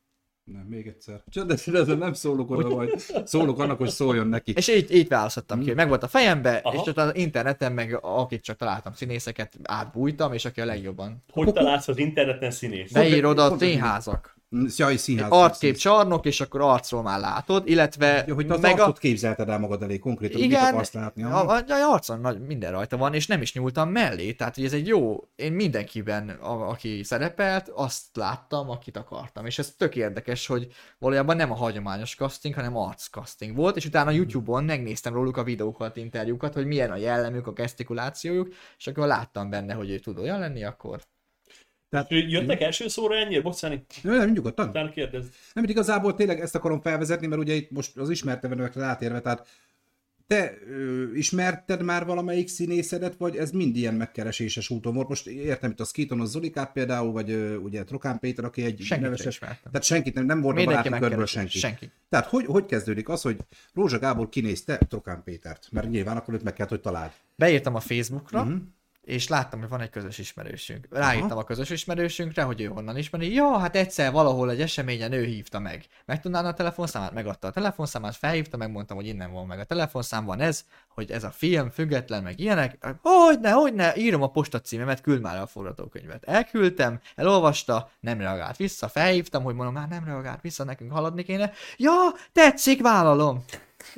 [0.52, 1.22] Nem, még egyszer.
[1.28, 3.00] Csendet kérünk, nem szólok oda majd.
[3.24, 4.52] Szólok annak, hogy szóljon neki.
[4.56, 6.80] És így, így választottam ki, hogy meg volt a fejembe, Aha.
[6.80, 11.22] és ott az interneten meg akit csak találtam színészeket, átbújtam, és aki a legjobban.
[11.32, 12.92] Hogy találsz az interneten színész?
[12.92, 14.39] Beírod a színházak.
[14.76, 15.30] Jaj, színház.
[15.30, 19.00] Arckép csarnok, és akkor arcról már látod, illetve Ja, hogy te az meg arcot a...
[19.00, 21.22] képzelted el magad elé konkrétan, hogy mit Igen, akarsz látni.
[21.22, 24.64] a, a, a arcon nagy, minden rajta van, és nem is nyúltam mellé, tehát hogy
[24.64, 29.96] ez egy jó, én mindenkiben, a, aki szerepelt, azt láttam, akit akartam, és ez tök
[29.96, 35.12] érdekes, hogy valójában nem a hagyományos casting, hanem arc casting volt, és utána YouTube-on megnéztem
[35.12, 38.48] róluk a videókat, interjúkat, hogy milyen a jellemük, a gesztikulációjuk,
[38.78, 41.00] és akkor láttam benne, hogy ő tud olyan lenni, akkor
[41.90, 43.40] Tehát, Jöttek első szóra ennyire?
[43.40, 44.68] Bocsánat, nem, nem, nyugodtan.
[44.68, 45.24] utána kérdez.
[45.52, 49.48] Nem, itt igazából tényleg ezt akarom felvezetni, mert ugye itt most az ismertevenőkre rátérve, tehát
[50.26, 55.08] te ö, ismerted már valamelyik színészedet, vagy ez mind ilyen megkereséses úton volt?
[55.08, 58.80] Most értem itt a Skiton, a Zolikát például, vagy ö, ugye Trokán Péter, aki egy
[58.80, 59.38] Senkit neveses...
[59.38, 61.58] Tehát senkit nem, nem volt a mindenki baráti körből senki.
[61.58, 61.90] Senki.
[62.08, 63.36] Tehát hogy, hogy kezdődik az, hogy
[63.74, 65.68] Rózsa Gábor kinézte Trokán Pétert?
[65.70, 67.10] Mert nyilván akkor őt meg kellett, hogy találd.
[67.36, 68.56] Beírtam a Facebookra, Mhm.
[69.02, 70.86] És láttam, hogy van egy közös ismerősünk.
[70.90, 73.34] Ráírtam a közös ismerősünkre, hogy ő honnan ismeri.
[73.34, 75.84] Ja, hát egyszer valahol egy eseményen ő hívta meg.
[76.06, 77.12] Megtudnád a telefonszámát?
[77.12, 81.24] Megadta a telefonszámát, felhívta, megmondtam, hogy innen van meg a telefonszám, van ez, hogy ez
[81.24, 82.86] a film független, meg ilyenek.
[83.02, 86.24] Hogyne, hogyne, írom a postacímemet, küld már a forgatókönyvet.
[86.24, 91.52] Elküldtem, elolvasta, nem reagált vissza, felhívtam, hogy mondom, már nem reagált vissza, nekünk haladni kéne.
[91.76, 91.92] Ja,
[92.32, 93.44] tetszik, vállalom.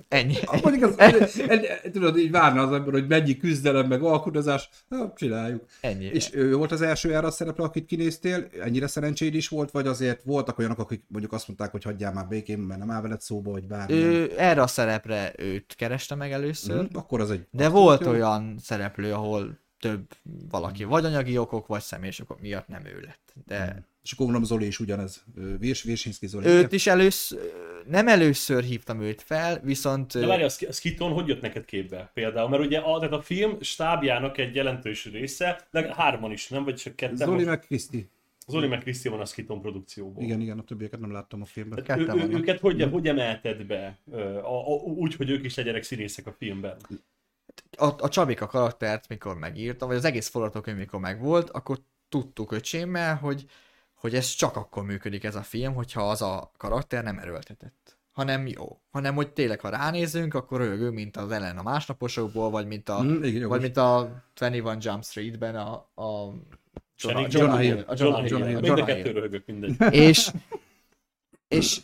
[0.08, 0.34] Ennyi.
[0.62, 5.12] Mondjuk az, el- el- tudod, így várna az ember, hogy mennyi küzdelem, meg alkudozás, na,
[5.16, 5.64] csináljuk.
[5.80, 6.04] Ennyi.
[6.04, 8.46] És ő volt az első erre a szereplő, akit kinéztél?
[8.60, 12.28] Ennyire szerencséd is volt, vagy azért voltak olyanok, akik mondjuk azt mondták, hogy hagyjál már
[12.28, 13.92] békén, mert nem áll veled szóba, vagy bármi.
[13.94, 17.46] Ő, erre a szerepre őt kereste meg először, Mhm, Akkor az egy...
[17.50, 20.06] de volt olyan szereplő, ahol több
[20.50, 23.34] valaki vagy anyagi okok, vagy személyes okok miatt nem ő lett.
[23.46, 25.24] De És akkor gondolom Zoli is ugyanez.
[25.58, 26.46] Virs, Virsinszki Zoli.
[26.46, 27.38] őt is először,
[27.88, 31.64] nem először hívtam őt fel, viszont De várj, a Sk- a Skiton hogy jött neked
[31.64, 32.48] képbe például?
[32.48, 36.64] Mert ugye a, tehát a film stábjának egy jelentős része, de hárman is, nem?
[36.64, 37.16] Vagy csak ketten?
[37.16, 38.08] Zoli Most- meg Kriszti.
[38.46, 40.22] Zoli meg Kriszti van a Skiton produkcióból.
[40.22, 41.84] Igen, igen, a többieket nem láttam a filmben.
[41.98, 43.98] Ő, őket hogy, hogy emelted be?
[44.42, 46.76] A, a, úgy, hogy ők is legyenek színészek a filmben.
[47.76, 51.78] A, a Csabika karaktert, mikor megírtam, vagy az egész forgatókönyv, mikor megvolt, akkor
[52.08, 53.46] tudtuk öcsémmel, hogy,
[53.94, 58.00] hogy ez csak akkor működik ez a film, hogyha az a karakter nem erőltetett.
[58.12, 58.80] Hanem jó.
[58.90, 63.02] Hanem, hogy tényleg, ha ránézünk, akkor rögő, mint az ellen a másnaposokból, vagy mint a,
[63.02, 66.32] Mm, igen, vagy mint a 21 Jump Streetben a, a
[66.96, 67.84] Jonah Jonah Hill.
[67.86, 68.46] A Jonah Jonah Hill.
[68.46, 68.56] Hill.
[68.56, 69.94] a Mind a kettő röhögök mindegy.
[69.94, 70.30] És,
[71.48, 71.80] és,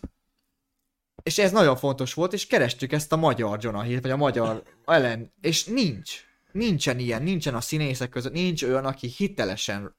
[1.28, 4.62] és ez nagyon fontos volt, és kerestük ezt a magyar Jonah Hill, vagy a magyar
[4.84, 6.26] ellen, és nincs.
[6.52, 9.96] Nincsen ilyen, nincsen a színészek között, nincs olyan, aki hitelesen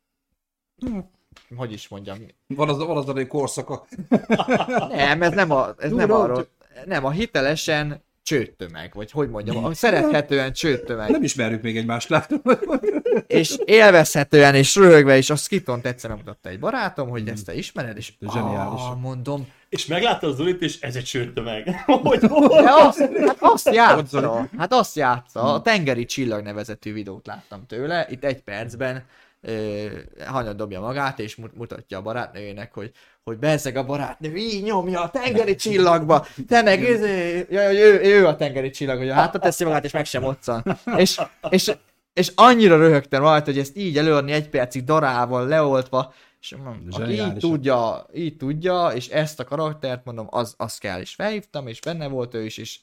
[0.77, 0.99] hm,
[1.55, 2.17] hogy is mondjam.
[2.47, 3.85] Van az, van az a korszaka.
[4.89, 6.47] Nem, ez nem, a, ez nem arról.
[6.85, 11.09] Nem, a hitelesen csőttömeg, vagy hogy mondjam, a szerethetően csőttömeg.
[11.09, 12.41] Nem ismerjük még egymást, látom.
[13.27, 17.97] és élvezhetően és röhögve, és a Skiton egyszer megmutatta egy barátom, hogy ezt te ismered,
[17.97, 18.81] és zseniális.
[18.81, 21.83] ah, mondom, És meglátta az Zolit, és ez egy sőrtömeg.
[21.85, 27.65] hogy de azt, hát azt játsza, hát azt játsza, a Tengeri Csillag nevezetű videót láttam
[27.67, 29.05] tőle, itt egy percben
[30.25, 32.91] hanyat dobja magát, és mut- mutatja a barátnőjének, hogy,
[33.23, 38.01] hogy bezzeg a barátnő, így nyomja a tengeri csillagba, te meg izé, ja, hogy ő,
[38.01, 40.63] ő a tengeri csillag, hogy a hátra teszi magát, és meg sem moccan.
[40.97, 41.71] És, és,
[42.13, 47.11] és annyira röhögtem rajta, hogy ezt így előadni egy percig darával leoltva, és mondom, aki
[47.11, 51.81] így tudja, így tudja, és ezt a karaktert mondom, az, az kell, és felhívtam, és
[51.81, 52.79] benne volt ő is, és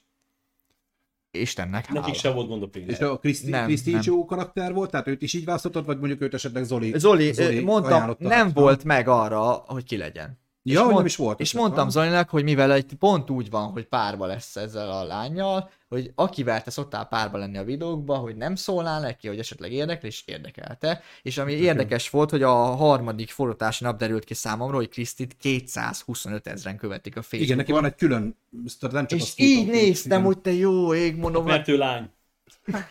[1.30, 2.00] Istennek hála.
[2.00, 2.88] Nekik sem volt gond a pénz.
[2.88, 4.00] És a Kriszti, Nem, Kriszti nem.
[4.00, 6.92] is jó karakter volt, tehát őt is így választottad, vagy mondjuk őt esetleg Zoli?
[6.98, 8.28] Zoli, Zoli mondtam, ajánlotta?
[8.28, 10.38] nem volt meg arra, hogy ki legyen.
[10.69, 11.41] Ja, hogy mond- nem is volt.
[11.41, 11.89] És mondtam?
[11.89, 16.62] Zolinak, hogy mivel egy pont úgy van, hogy párba lesz ezzel a lányjal, hogy akivel
[16.62, 21.03] te szoktál párba lenni a videókba, hogy nem szólnál neki, hogy esetleg érdekel, és érdekelte.
[21.23, 26.47] És ami érdekes volt, hogy a harmadik forgatási nap derült ki számomra, hogy Krisztit 225
[26.47, 27.45] ezeren követik a Facebookon.
[27.45, 28.37] Igen, neki van egy külön,
[28.91, 32.11] nem csak és így néztem, hogy te jó ég, mondom, Mert ő lány.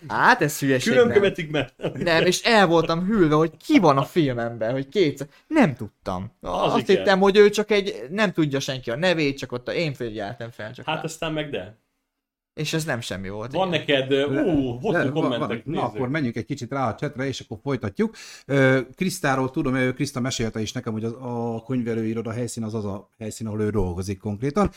[0.08, 1.16] Hát ez hülyeség Külön nem.
[1.16, 1.70] követik meg.
[1.94, 5.28] Nem, és el voltam hűlve, hogy ki van a filmemben, hogy kétszer.
[5.48, 6.32] Nem tudtam.
[6.42, 6.96] Az Azt igen.
[6.98, 10.52] hittem, hogy ő csak egy, nem tudja senki a nevét, csak ott a én figyeltem
[10.52, 10.74] fel.
[10.74, 11.02] Csak Hát rá.
[11.04, 11.78] aztán meg de.
[12.54, 13.52] És ez nem semmi volt.
[13.52, 13.80] Van igen.
[14.08, 17.40] neked, ú, hosszú van- kommentek, van- Na, akkor menjünk egy kicsit rá a csetre, és
[17.40, 18.16] akkor folytatjuk.
[18.96, 23.10] Krisztáról tudom, hogy Kriszta mesélte is nekem, hogy az, a könyvelőiroda helyszín az az a
[23.20, 24.72] helyszín, ahol ő dolgozik konkrétan.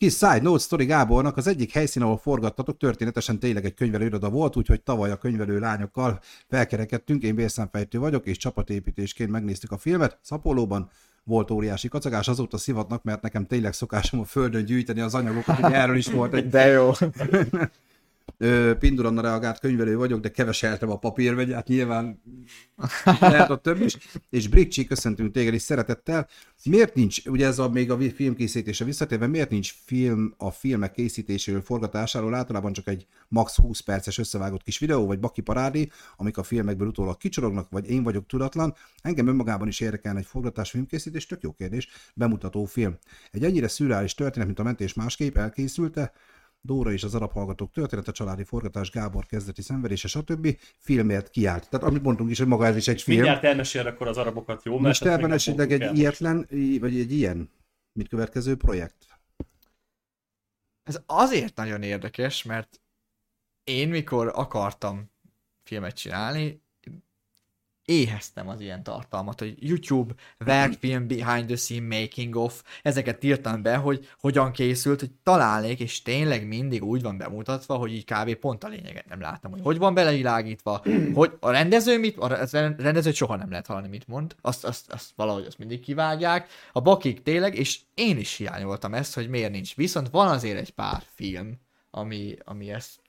[0.00, 4.56] Kis side note story Gábornak, az egyik helyszín, ahol forgattatok, történetesen tényleg egy könyvelőiroda volt,
[4.56, 10.90] úgyhogy tavaly a könyvelő lányokkal felkerekedtünk, én bérszámfejtő vagyok, és csapatépítésként megnéztük a filmet, Szapolóban,
[11.24, 15.72] volt óriási kacagás, azóta szivatnak, mert nekem tényleg szokásom a földön gyűjteni az anyagokat, hogy
[15.72, 16.92] erről is volt egy De jó.
[18.42, 22.22] Ö, Pinduranna reagált könyvelő vagyok, de keveseltem a papírvegyát, nyilván
[23.20, 23.96] lehet ott több is.
[24.30, 26.28] És Bricsi, köszöntünk téged is szeretettel.
[26.64, 31.60] Miért nincs, ugye ez a, még a filmkészítése visszatérve, miért nincs film a filmek készítéséről,
[31.60, 36.42] forgatásáról, általában csak egy max 20 perces összevágott kis videó, vagy baki parádi, amik a
[36.42, 38.74] filmekből utólag kicsorognak, vagy én vagyok tudatlan.
[39.02, 42.98] Engem önmagában is érdekelne egy forgatás filmkészítés, tök jó kérdés, bemutató film.
[43.30, 46.12] Egy ennyire szürreális történet, mint a mentés másképp elkészülte,
[46.62, 50.58] Dóra és az arab hallgatók története, családi forgatás, Gábor kezdeti szenvedése, stb.
[50.78, 51.68] filmért kiállt.
[51.68, 53.20] Tehát amit mondtunk is, hogy maga ez is egy film.
[53.20, 54.78] Mindjárt elmesél akkor az arabokat, jó?
[54.78, 56.46] Most nem esetleg egy ilyetlen,
[56.80, 57.50] vagy egy ilyen,
[57.92, 59.06] mint következő projekt.
[60.82, 62.80] Ez azért nagyon érdekes, mert
[63.64, 65.10] én mikor akartam
[65.62, 66.62] filmet csinálni,
[67.84, 73.76] éheztem az ilyen tartalmat, hogy YouTube, verkfilm, behind the scene, making of, ezeket írtam be,
[73.76, 78.34] hogy hogyan készült, hogy találnék, és tényleg mindig úgy van bemutatva, hogy így kb.
[78.34, 80.82] pont a lényeget nem láttam, hogy hogy van belevilágítva,
[81.14, 85.10] hogy a rendező mit, a rendezőt soha nem lehet hallani, mit mond, azt, azt, azt
[85.16, 89.76] valahogy azt mindig kivágják, a bakik tényleg, és én is hiányoltam ezt, hogy miért nincs.
[89.76, 91.60] Viszont van azért egy pár film,
[91.90, 93.00] ami, ami ezt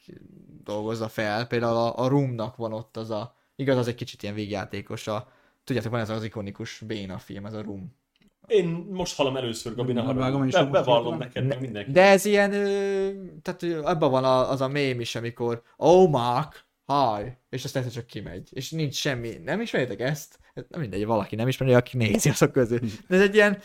[0.63, 4.36] dolgozza fel, például a, a Roomnak van ott az a, igaz, az egy kicsit ilyen
[4.36, 5.28] végjátékos, a,
[5.64, 7.99] tudjátok, van ez az ikonikus Béna film, ez a Room.
[8.47, 10.52] Én most hallom először, Gabi, ne haragudj.
[10.52, 11.91] Be, bevallom neked, meg mindenki.
[11.91, 12.49] De ez ilyen,
[13.41, 18.08] tehát ö, abban van az a mém is, amikor Oh Mark, hi, és aztán csak
[18.08, 20.39] kimegy, és nincs semmi, nem ismeritek ezt?
[20.54, 22.80] Ez nem mindegy, valaki nem ismeri, aki nézi azok közül.
[23.08, 23.58] De ez egy ilyen,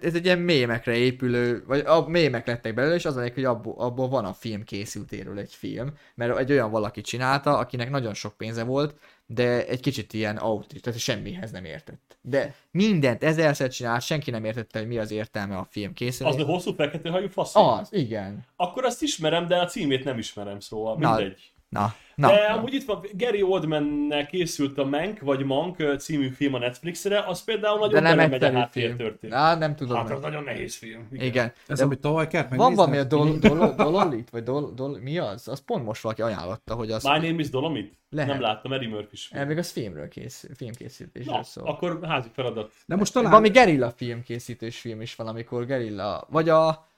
[0.00, 3.74] ez egy, ilyen mémekre épülő, vagy a mémek lettek belőle, és az lényeg, hogy abból,
[3.78, 8.36] abból van a film készültéről egy film, mert egy olyan valaki csinálta, akinek nagyon sok
[8.36, 8.94] pénze volt,
[9.26, 12.18] de egy kicsit ilyen autist, tehát semmihez nem értett.
[12.20, 16.42] De mindent ezerszer csinált, senki nem értette, hogy mi az értelme a film Az készülni.
[16.42, 17.56] a hosszú fekete hajú fasz?
[17.56, 18.44] Az, igen.
[18.56, 21.52] Akkor azt ismerem, de a címét nem ismerem, szóval mindegy.
[21.54, 21.94] Na, na.
[22.16, 22.54] de na.
[22.54, 27.44] amúgy itt van, Gary Oldman-nel készült a Mank, vagy Mank című film a Netflixre, az
[27.44, 29.38] például De nagyon nem belemegy a háttértörténet.
[29.38, 29.96] Na, nem tudom.
[29.96, 31.08] Hát az nagyon nehéz film.
[31.12, 31.26] Igen.
[31.26, 31.52] Igen.
[31.66, 35.18] Ez, De amit tavaly kellett van valami a dol, dol, dololit, vagy dol, dol, mi
[35.18, 35.48] az?
[35.48, 37.02] Az pont most valaki ajánlotta, hogy az...
[37.02, 37.98] My Name is Dolomit?
[38.10, 38.30] Lehet.
[38.30, 39.40] Nem láttam, Eddie Murphy film.
[39.40, 41.66] El, még az filmről kész, filmkészítésről Na, szól.
[41.66, 42.72] akkor házi feladat.
[42.86, 43.30] De most talán...
[43.30, 46.88] Valami gerilla filmkészítős film is van, amikor gerilla, vagy a...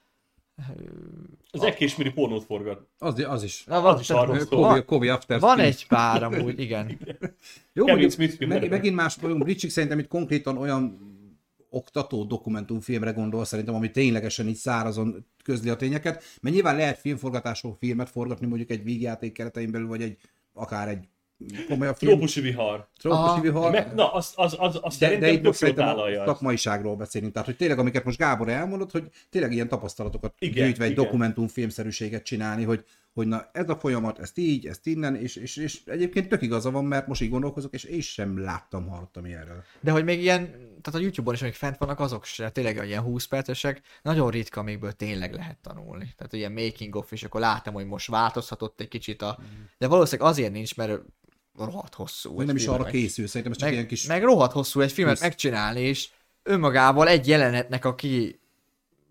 [1.51, 2.89] Az Ekkés Miri pornót forgat.
[2.99, 3.65] Az, az is.
[3.65, 4.85] Na, van, Az is arról szól.
[4.89, 5.65] After van Skin.
[5.65, 6.99] egy pár amúgy, igen.
[7.73, 9.45] Jó, Kevin Smith meg, megint más vagyunk.
[9.45, 11.11] Ricsik szerintem itt konkrétan olyan
[11.69, 17.77] oktató dokumentumfilmre gondol szerintem, ami ténylegesen így szárazon közli a tényeket, mert nyilván lehet filmforgatásról
[17.79, 20.19] filmet forgatni mondjuk egy vígjáték keretein belül, vagy egy
[20.53, 21.09] akár egy
[21.69, 22.13] komolyabb film.
[22.13, 22.89] Trópusi vihar.
[22.99, 23.71] Trópusi vihar.
[23.71, 27.33] Meg, na, az, az, az, az De, de itt tök most szerintem a szakmaiságról beszélünk.
[27.33, 31.05] Tehát, hogy tényleg, amiket most Gábor elmondott, hogy tényleg ilyen tapasztalatokat Igen, gyűjtve egy igen.
[31.05, 32.85] dokumentumfilmszerűséget csinálni, hogy,
[33.15, 36.71] hogy na ez a folyamat, ezt így, ezt innen, és, és, és egyébként tök igaza
[36.71, 39.63] van, mert most így gondolkozok, és én sem láttam, hallottam ilyenről.
[39.81, 40.47] De hogy még ilyen,
[40.81, 44.61] tehát a YouTube-on is, amik fent vannak, azok se tényleg ilyen 20 percesek, nagyon ritka,
[44.61, 46.15] amikből tényleg lehet tanulni.
[46.17, 49.39] Tehát ilyen making of, és akkor láttam, hogy most változhatott egy kicsit a...
[49.79, 51.03] De valószínűleg azért nincs, mert
[51.59, 52.41] rohadt hosszú.
[52.41, 54.07] Egy nem is filmet arra meg- készül, szerintem ez csak meg, ilyen kis...
[54.07, 55.29] meg rohadt hosszú egy filmet Plusz.
[55.29, 56.11] megcsinálni, és
[56.43, 58.41] önmagával egy jelenetnek a ki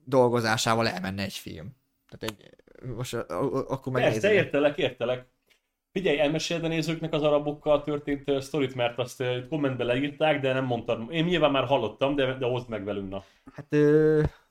[0.06, 1.76] dolgozásával elmenne egy film.
[2.10, 2.56] Tehát egy,
[2.96, 4.32] most akkor Persze, megnézem.
[4.32, 5.26] értelek, értelek.
[5.92, 10.54] Figyelj, elmeséld a nézőknek az arabokkal történt uh, sztorit, mert azt uh, kommentbe leírták, de
[10.54, 11.10] nem mondtam.
[11.12, 13.24] Én nyilván már hallottam, de, de hozd meg velünk, na.
[13.54, 13.74] Hát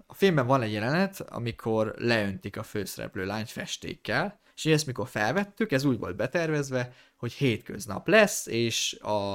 [0.07, 5.73] a filmben van egy jelenet, amikor leöntik a főszereplő lányt festékkel, és ezt mikor felvettük,
[5.73, 9.35] ez úgy volt betervezve, hogy hétköznap lesz, és a,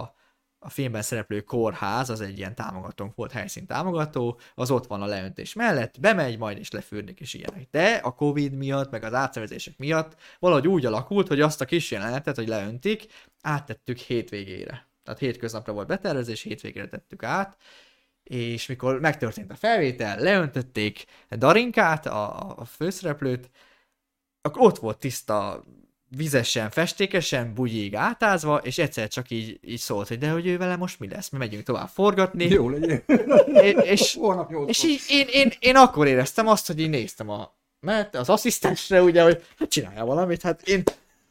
[0.60, 5.06] a filmben szereplő kórház, az egy ilyen támogatónk volt, helyszín támogató, az ott van a
[5.06, 7.68] leöntés mellett, bemegy majd és lefürdik és ilyenek.
[7.72, 11.92] De a Covid miatt, meg az átszervezések miatt valahogy úgy alakult, hogy azt a kis
[11.92, 13.06] jelenetet, hogy leöntik,
[13.42, 14.88] áttettük hétvégére.
[15.04, 17.58] Tehát hétköznapra volt betervezés, hétvégére tettük át,
[18.24, 23.50] és mikor megtörtént a felvétel, leöntötték Darinkát, a, a főszereplőt,
[24.46, 25.64] akkor ott volt tiszta,
[26.18, 30.76] vizesen, festékesen, bugyig átázva, és egyszer csak így, így szólt, hogy de hogy ő vele
[30.76, 33.04] most mi lesz, mi megyünk tovább forgatni, Jó legyen.
[33.54, 34.20] és, és,
[34.66, 39.02] és így én, én, én akkor éreztem azt, hogy én néztem a mert az asszisztensre
[39.02, 40.84] ugye, hogy hát csinálja valamit, hát én,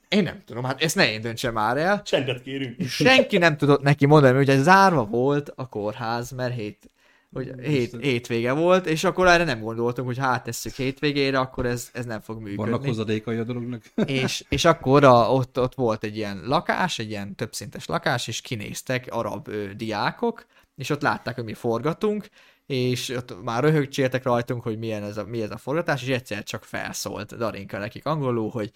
[0.09, 2.03] én nem tudom, hát ezt ne én döntsem már el.
[2.03, 2.83] Csendet kérünk.
[2.89, 6.91] Senki nem tudott neki mondani, hogy zárva volt a kórház, mert hét,
[7.35, 11.91] hogy hét, hétvége volt, és akkor erre nem gondoltunk, hogy hát tesszük hétvégére, akkor ez,
[11.93, 12.71] ez nem fog működni.
[12.71, 13.83] Vannak hozadékai a dolognak.
[14.07, 18.41] és, és akkor a, ott, ott volt egy ilyen lakás, egy ilyen többszintes lakás, és
[18.41, 22.29] kinéztek arab ö, diákok, és ott látták, hogy mi forgatunk,
[22.67, 26.43] és ott már röhögcséltek rajtunk, hogy milyen ez a, mi ez a forgatás, és egyszer
[26.43, 28.71] csak felszólt Darinka nekik angolul, hogy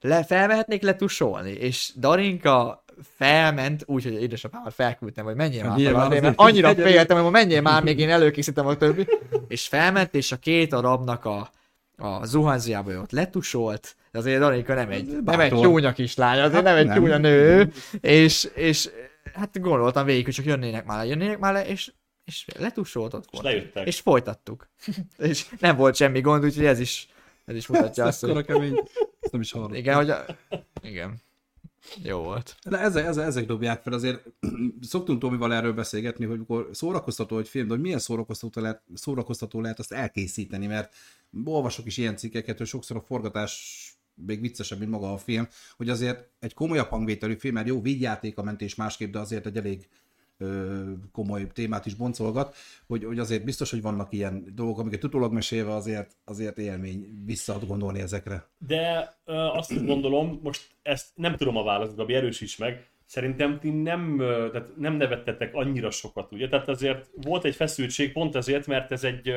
[0.00, 2.84] le, felmehetnék letusolni, és Darinka
[3.16, 7.30] felment, úgyhogy édesapámat felküldtem, hogy menjél már Menjél fel, már, azért, mert annyira féltem, hogy
[7.32, 9.06] menjél már, még én előkészítem a többi,
[9.48, 11.50] és felment, és a két arabnak a,
[11.96, 15.64] a zuhanyzójába ott letusolt, de azért Darinka nem egy, nem egy Bátor.
[15.64, 16.96] csúnya kislány, azért Hát nem egy nem.
[16.96, 18.88] csúnya nő, és, és
[19.34, 21.92] hát gondoltam végig, hogy csak jönnének már le, jönnének már le, és,
[22.24, 23.44] és letusolt ott És volt.
[23.44, 23.86] lejöttek.
[23.86, 24.68] És folytattuk.
[25.18, 27.08] és nem volt semmi gond, úgyhogy ez is,
[27.44, 28.74] ez is mutatja azt, hogy.
[29.30, 29.76] Ezt nem is hallottam.
[29.76, 30.24] igen, hogy a...
[30.82, 31.20] igen.
[32.02, 32.56] Jó volt.
[32.68, 34.22] De ezek, ezek, ezek dobják fel, azért
[34.80, 39.60] szoktunk Tomival erről beszélgetni, hogy amikor szórakoztató egy film, de hogy milyen szórakoztató lehet, szórakoztató
[39.60, 40.94] lehet azt elkészíteni, mert
[41.44, 45.88] olvasok is ilyen cikkeket, hogy sokszor a forgatás még viccesebb, mint maga a film, hogy
[45.88, 49.88] azért egy komolyabb hangvételű film, mert jó, vígjáték a mentés másképp, de azért egy elég
[51.12, 55.74] komoly témát is boncolgat, hogy, hogy azért biztos, hogy vannak ilyen dolgok, amiket utólag mesélve
[55.74, 58.48] azért, azért élmény vissza gondolni ezekre.
[58.58, 63.70] De ö, azt gondolom, most ezt nem tudom a választ, Gabi, erősíts meg, szerintem ti
[63.70, 64.16] nem,
[64.52, 66.48] tehát nem nevettetek annyira sokat, ugye?
[66.48, 69.32] Tehát azért volt egy feszültség pont azért, mert ez egy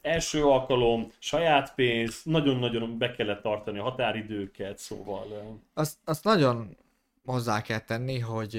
[0.00, 5.26] első alkalom, saját pénz, nagyon-nagyon be kellett tartani a határidőket, szóval...
[5.74, 6.76] Azt, azt nagyon
[7.24, 8.58] hozzá kell tenni, hogy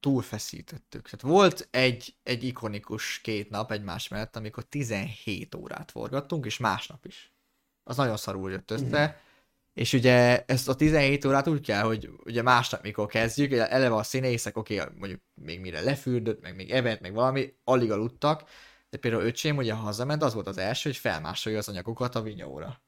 [0.00, 1.02] túlfeszítettük.
[1.02, 7.06] Tehát volt egy, egy ikonikus két nap egymás mellett, amikor 17 órát forgattunk, és másnap
[7.06, 7.32] is.
[7.84, 9.20] Az nagyon szarul jött össze.
[9.74, 14.02] És ugye ezt a 17 órát úgy kell, hogy ugye másnap, mikor kezdjük, eleve a
[14.02, 18.42] színészek, oké, mondjuk még mire lefürdött, meg még evett, meg valami, alig aludtak,
[18.90, 22.80] de például öcsém ugye hazament, az volt az első, hogy felmásolja az anyagokat a vinyóra.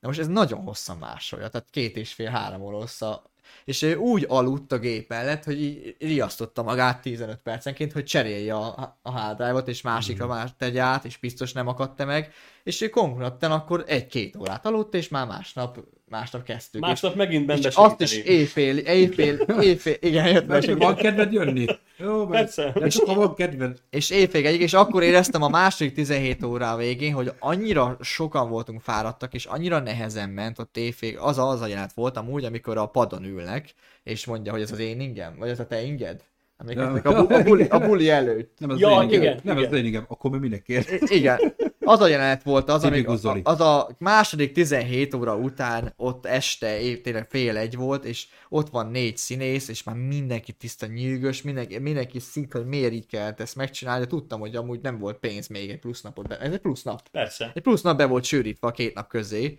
[0.00, 3.30] De most ez nagyon hosszan másolja, tehát két és fél, három óra hossza.
[3.64, 8.54] És ő úgy aludt a gép mellett, hogy így riasztotta magát 15 percenként, hogy cserélje
[8.54, 10.34] a, a hard drive-ot, és másikra Mhm.
[10.34, 12.32] már tegye át, és biztos nem akadta meg.
[12.68, 16.80] És ő konkrétan akkor egy-két órát aludt, és már másnap, másnap kezdtük.
[16.80, 20.78] Másnap megint benne és azt is éjfél, éjfél, éjfél, igen, jött meg.
[20.78, 21.66] van kedved jönni?
[21.96, 22.72] Jó, Persze.
[22.74, 23.78] de csak van kedved.
[23.90, 28.80] És éjfél egyik, és akkor éreztem a második 17 órá végén, hogy annyira sokan voltunk
[28.80, 32.76] fáradtak, és annyira nehezen ment ott éjfél, az a, az a jelenet volt amúgy, amikor
[32.76, 36.24] a padon ülnek, és mondja, hogy ez az én ingem, vagy ez a te inged?
[36.58, 38.58] Emlékeztek a, bu- a, buli, a buli előtt.
[38.58, 39.20] Nem az Ja, én ingem.
[39.22, 39.70] igen, Nem igen.
[39.72, 40.04] az én ingem.
[40.08, 40.86] Akkor mi minek kér?
[41.08, 41.38] I- Igen.
[41.80, 43.40] Az a jelenet volt az, amíg, Zoli.
[43.44, 48.68] az a második 17 óra után ott este, év, tényleg fél egy volt, és ott
[48.68, 53.40] van négy színész, és már mindenki tiszta nyűgös, mindenki, mindenki szít, hogy miért így kellett
[53.40, 56.28] ezt megcsinálni, de tudtam, hogy amúgy nem volt pénz még egy plusz napot.
[56.28, 56.38] Be.
[56.38, 57.08] Ez egy plusz nap.
[57.08, 57.50] Persze.
[57.54, 59.56] Egy plusz nap be volt sűrítve a két nap közé,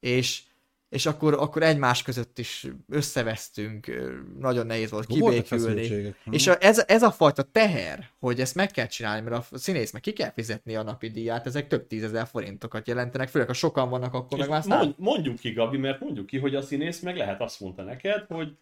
[0.00, 0.42] és
[0.94, 3.86] és akkor, akkor egymás között is összevesztünk,
[4.38, 6.14] nagyon nehéz volt kibékülni.
[6.30, 9.92] És a, ez, ez a fajta teher, hogy ezt meg kell csinálni, mert a színész
[9.92, 13.88] meg ki kell fizetni a napi díját, ezek több tízezer forintokat jelentenek, főleg ha sokan
[13.88, 14.80] vannak, akkor meg És már száz.
[14.80, 18.24] mond, mondjuk ki, Gabi, mert mondjuk ki, hogy a színész meg lehet azt mondta neked,
[18.28, 18.56] hogy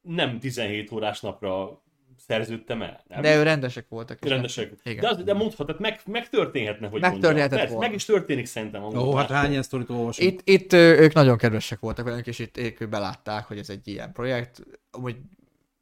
[0.00, 1.82] nem 17 órás napra
[2.18, 3.04] szerződtem el.
[3.08, 3.20] Nem?
[3.22, 4.24] De ő rendesek voltak.
[4.24, 4.68] és Rendesek.
[4.70, 5.00] nem- Igen.
[5.00, 7.58] De, az, de mondhatod, meg, megtörténhetne, hogy Megtörténhetett.
[7.58, 7.86] Persze, volna.
[7.86, 8.82] meg is történik szerintem.
[8.82, 9.36] Ó, hát mondástól.
[9.36, 10.32] hány ilyen sztorit olvasunk?
[10.32, 14.12] Itt, itt ők nagyon kedvesek voltak velünk, és itt ők belátták, hogy ez egy ilyen
[14.12, 14.62] projekt.
[14.90, 15.16] Amúgy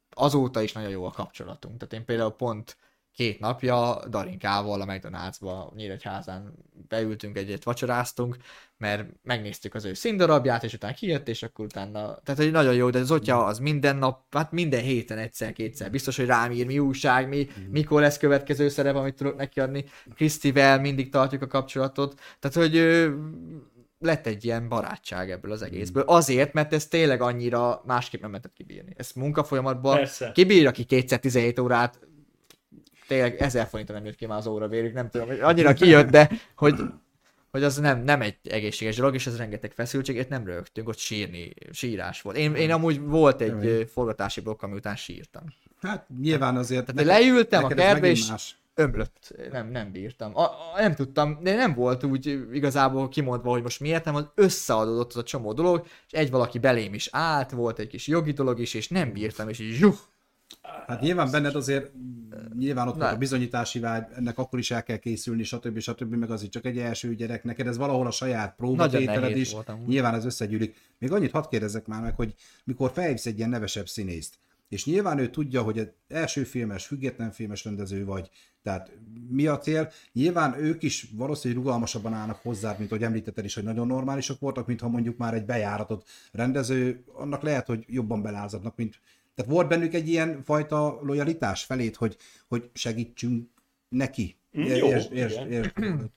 [0.09, 1.77] azóta is nagyon jó a kapcsolatunk.
[1.77, 2.77] Tehát én például pont
[3.15, 6.53] két napja Darinkával a McDonald'sba Nyíregyházán
[6.87, 8.37] beültünk egyet, vacsoráztunk,
[8.77, 12.89] mert megnéztük az ő színdarabját, és utána kijött, és akkor utána, tehát hogy nagyon jó,
[12.89, 16.79] de az Zotya az minden nap, hát minden héten egyszer-kétszer, biztos, hogy rám ír, mi
[16.79, 19.85] újság, mi, mikor lesz következő szerep, amit tudok neki adni.
[20.15, 23.05] Krisztivel mindig tartjuk a kapcsolatot, tehát hogy
[23.99, 26.03] lett egy ilyen barátság ebből az egészből.
[26.03, 28.93] Azért, mert ez tényleg annyira másképp nem lehetett kibírni.
[28.97, 30.31] Ezt munkafolyamatban Persze.
[30.31, 31.99] kibír, aki kétszer 17 órát
[33.07, 36.29] tényleg ezer forintra nem jött ki már az óravérük, nem tudom, hogy annyira kijött, de
[36.55, 36.75] hogy,
[37.51, 40.97] hogy az nem, nem egy egészséges dolog, és ez rengeteg feszültség, itt nem rögtünk, ott
[40.97, 42.37] sírni, sírás volt.
[42.37, 45.43] Én, én amúgy volt egy ö, forgatási blokk, ami után sírtam.
[45.81, 46.85] Hát nyilván azért...
[46.85, 48.57] Tehát leültem a neked ez kertbe, és más.
[48.75, 49.35] ömlött.
[49.51, 50.37] Nem, nem bírtam.
[50.37, 54.27] A, a, nem tudtam, de nem volt úgy igazából kimondva, hogy most miért nem, az
[54.35, 58.31] összeadódott az a csomó dolog, és egy valaki belém is állt, volt egy kis jogi
[58.31, 59.95] dolog is, és nem bírtam, és így zsuh,
[60.87, 61.91] Hát nyilván benned azért,
[62.57, 65.79] nyilván ott volt a bizonyítási vágy, ennek akkor is el kell készülni, stb.
[65.79, 66.13] stb.
[66.13, 69.69] meg az itt csak egy első gyerek, neked ez valahol a saját próbatételed is, volt
[69.69, 69.87] amúgy.
[69.87, 70.75] nyilván ez összegyűlik.
[70.97, 72.33] Még annyit hadd kérdezzek már meg, hogy
[72.63, 74.37] mikor felhívsz egy ilyen nevesebb színészt,
[74.69, 78.29] és nyilván ő tudja, hogy egy első filmes, független filmes rendező vagy,
[78.63, 78.91] tehát
[79.29, 79.91] mi a cél?
[80.13, 84.67] Nyilván ők is valószínűleg rugalmasabban állnak hozzád, mint hogy említetted is, hogy nagyon normálisak voltak,
[84.67, 88.99] mintha mondjuk már egy bejáratott rendező, annak lehet, hogy jobban belázadnak, mint
[89.35, 92.17] tehát volt bennük egy ilyen fajta lojalitás felét, hogy,
[92.47, 93.49] hogy segítsünk
[93.89, 94.37] neki.
[94.59, 96.13] Mm, jó, Értsd- értsd- igen.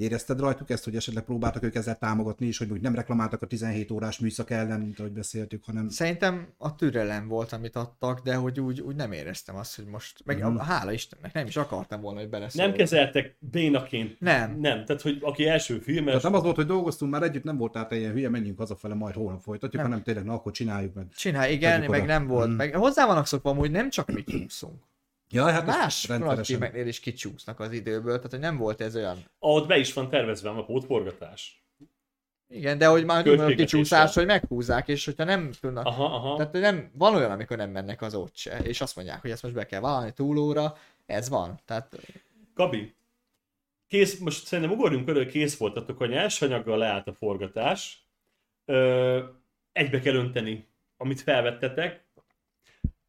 [0.00, 3.46] Érezted rajtuk ezt, hogy esetleg próbáltak ők ezzel támogatni, és hogy úgy nem reklamáltak a
[3.46, 8.34] 17 órás műszak ellen, mint ahogy beszéltük, hanem Szerintem a türelem volt, amit adtak, de
[8.34, 12.00] hogy úgy, úgy nem éreztem azt, hogy most, meg a, hála Istennek, nem is akartam
[12.00, 12.68] volna, hogy beleszólok.
[12.68, 14.20] Nem kezeltek bénaként.
[14.20, 14.50] Nem.
[14.60, 17.56] Nem, tehát hogy aki első filmes, Tehát nem az volt, hogy dolgoztunk már együtt, nem
[17.56, 19.90] voltál te ilyen hülye, menjünk hazafele, majd holnap folytatjuk, Nem.
[19.90, 21.06] hanem tényleg, na akkor csináljuk meg.
[21.16, 22.04] Csinál, igen, meg oda.
[22.12, 22.52] nem volt, Mm.
[22.52, 24.82] meg hozzá vannak szokva, hogy nem csak mi csúszunk.
[25.30, 26.08] Ja, hát Más
[26.42, 29.18] filmeknél is kicsúsznak az időből, tehát hogy nem volt ez olyan.
[29.38, 31.64] ott be is van tervezve a pótforgatás.
[32.48, 33.64] Igen, de hogy már Költségvetéssel.
[33.64, 35.86] kicsúszás, hogy meghúzzák, és hogyha nem tudnak.
[35.86, 36.36] Aha, aha.
[36.36, 39.42] Tehát nem, van olyan, amikor nem mennek az ott se, és azt mondják, hogy ezt
[39.42, 40.76] most be kell vállalni túlóra,
[41.06, 41.60] ez van.
[41.64, 41.96] Tehát
[42.54, 42.94] Gabi,
[43.88, 48.04] kész, most szerintem ugorjunk körül, kész voltatok, hogy nyersanyaggal leállt a forgatás.
[48.64, 49.24] Ö,
[49.72, 50.66] egybe kell önteni,
[50.96, 52.04] amit felvettetek.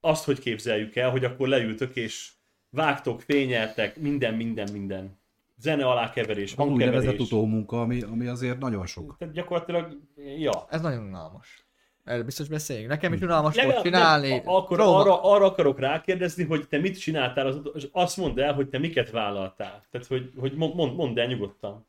[0.01, 2.31] Azt, hogy képzeljük el, hogy akkor leültök és
[2.69, 5.19] vágtok, fényeltek, minden, minden, minden.
[5.57, 7.19] Zene alákeverés, Az úgynevezett hangkeverés.
[7.31, 9.15] utómunka, ami, ami azért nagyon sok.
[9.17, 9.97] Tehát gyakorlatilag,
[10.37, 10.67] ja.
[10.69, 11.65] ez nagyon unalmas.
[12.03, 12.89] Erről biztos beszéljünk.
[12.89, 14.29] Nekem is unalmas volt csinálni.
[14.29, 18.39] nem, akkor Próba- arra, arra akarok rákérdezni, hogy te mit csináltál, az, és azt mondd
[18.39, 19.85] el, hogy te miket vállaltál.
[19.91, 21.87] Tehát, hogy, hogy mond, mond, mondd el nyugodtan.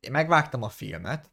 [0.00, 1.30] Én megvágtam a filmet,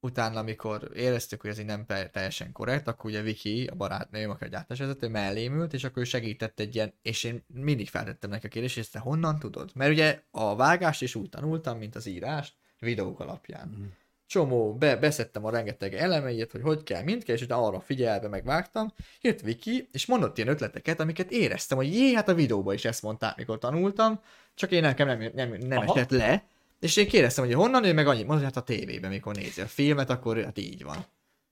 [0.00, 4.44] utána, amikor éreztük, hogy ez így nem teljesen korrekt, akkor ugye Viki, a barátnőm, aki
[4.44, 8.46] a gyártásvezető, mellém ült, és akkor ő segített egy ilyen, és én mindig feltettem neki
[8.46, 9.70] a kérdést, ezt te honnan tudod?
[9.74, 13.94] Mert ugye a vágást is úgy tanultam, mint az írást, videók alapján.
[14.26, 18.28] Csomó, be, beszedtem a rengeteg elemeit, hogy hogy kell, mint kell, és utána arra figyelve
[18.28, 18.92] megvágtam.
[19.20, 23.02] Jött Viki, és mondott ilyen ötleteket, amiket éreztem, hogy jé, hát a videóban is ezt
[23.02, 24.20] mondták, mikor tanultam,
[24.54, 25.94] csak én nekem nem, nem, nem Aha.
[25.94, 26.44] esett le,
[26.80, 29.60] és én kérdeztem, hogy honnan, ő meg annyit mondott, hogy hát a tévében, mikor nézi
[29.60, 31.06] a filmet, akkor hát így van.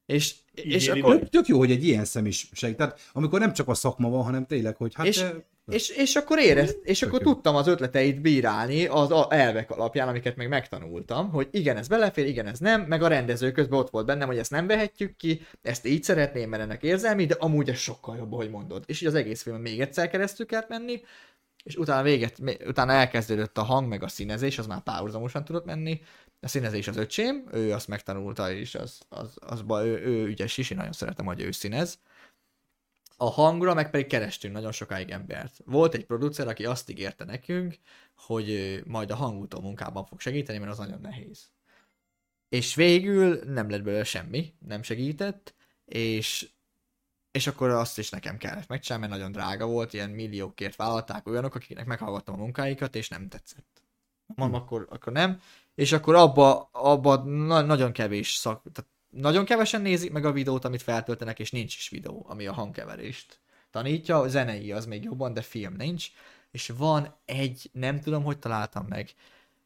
[0.07, 1.19] És, Így és akkor.
[1.19, 2.77] Tök, tök jó, hogy egy ilyen szem is segít.
[2.77, 5.07] Tehát amikor nem csak a szakma van, hanem tényleg, hogy hát...
[5.07, 7.33] És- te- és, és akkor érez, és Tök akkor jó.
[7.33, 12.27] tudtam az ötleteit bírálni az a- elvek alapján, amiket meg megtanultam, hogy igen, ez belefér,
[12.27, 15.41] igen, ez nem, meg a rendező közben ott volt bennem, hogy ezt nem vehetjük ki,
[15.63, 18.85] ezt így szeretném, mert ennek érzelmi, de amúgy ez sokkal jobb, hogy mondod.
[18.87, 21.01] És így az egész filmen még egyszer keresztül kellett menni,
[21.69, 26.01] és utána véget, utána elkezdődött a hang, meg a színezés, az már párhuzamosan tudott menni.
[26.41, 30.71] A színezés az öcsém, ő azt megtanulta, és az, az, az, ő, ő ügyes is,
[30.71, 31.99] én nagyon szeretem, hogy ő színez.
[33.17, 35.61] A hangra meg pedig kerestünk nagyon sokáig embert.
[35.65, 37.79] Volt egy producer, aki azt ígérte nekünk,
[38.17, 41.51] hogy majd a hangutó munkában fog segíteni, mert az nagyon nehéz.
[42.49, 45.55] És végül nem lett belőle semmi, nem segített,
[45.85, 46.51] és
[47.39, 51.55] és akkor azt is nekem kellett megcsinálni, mert nagyon drága volt, ilyen milliókért vállalták olyanok,
[51.55, 53.83] akiknek meghallgattam a munkáikat, és nem tetszett.
[54.27, 55.41] Mondom, akkor, akkor nem.
[55.75, 60.65] És akkor abba, abba na- nagyon kevés szak, tehát nagyon kevesen nézik meg a videót,
[60.65, 64.19] amit feltöltenek, és nincs is videó, ami a hangkeverést tanítja.
[64.19, 66.09] A zenei az még jobban, de film nincs.
[66.51, 69.15] És van egy, nem tudom, hogy találtam meg,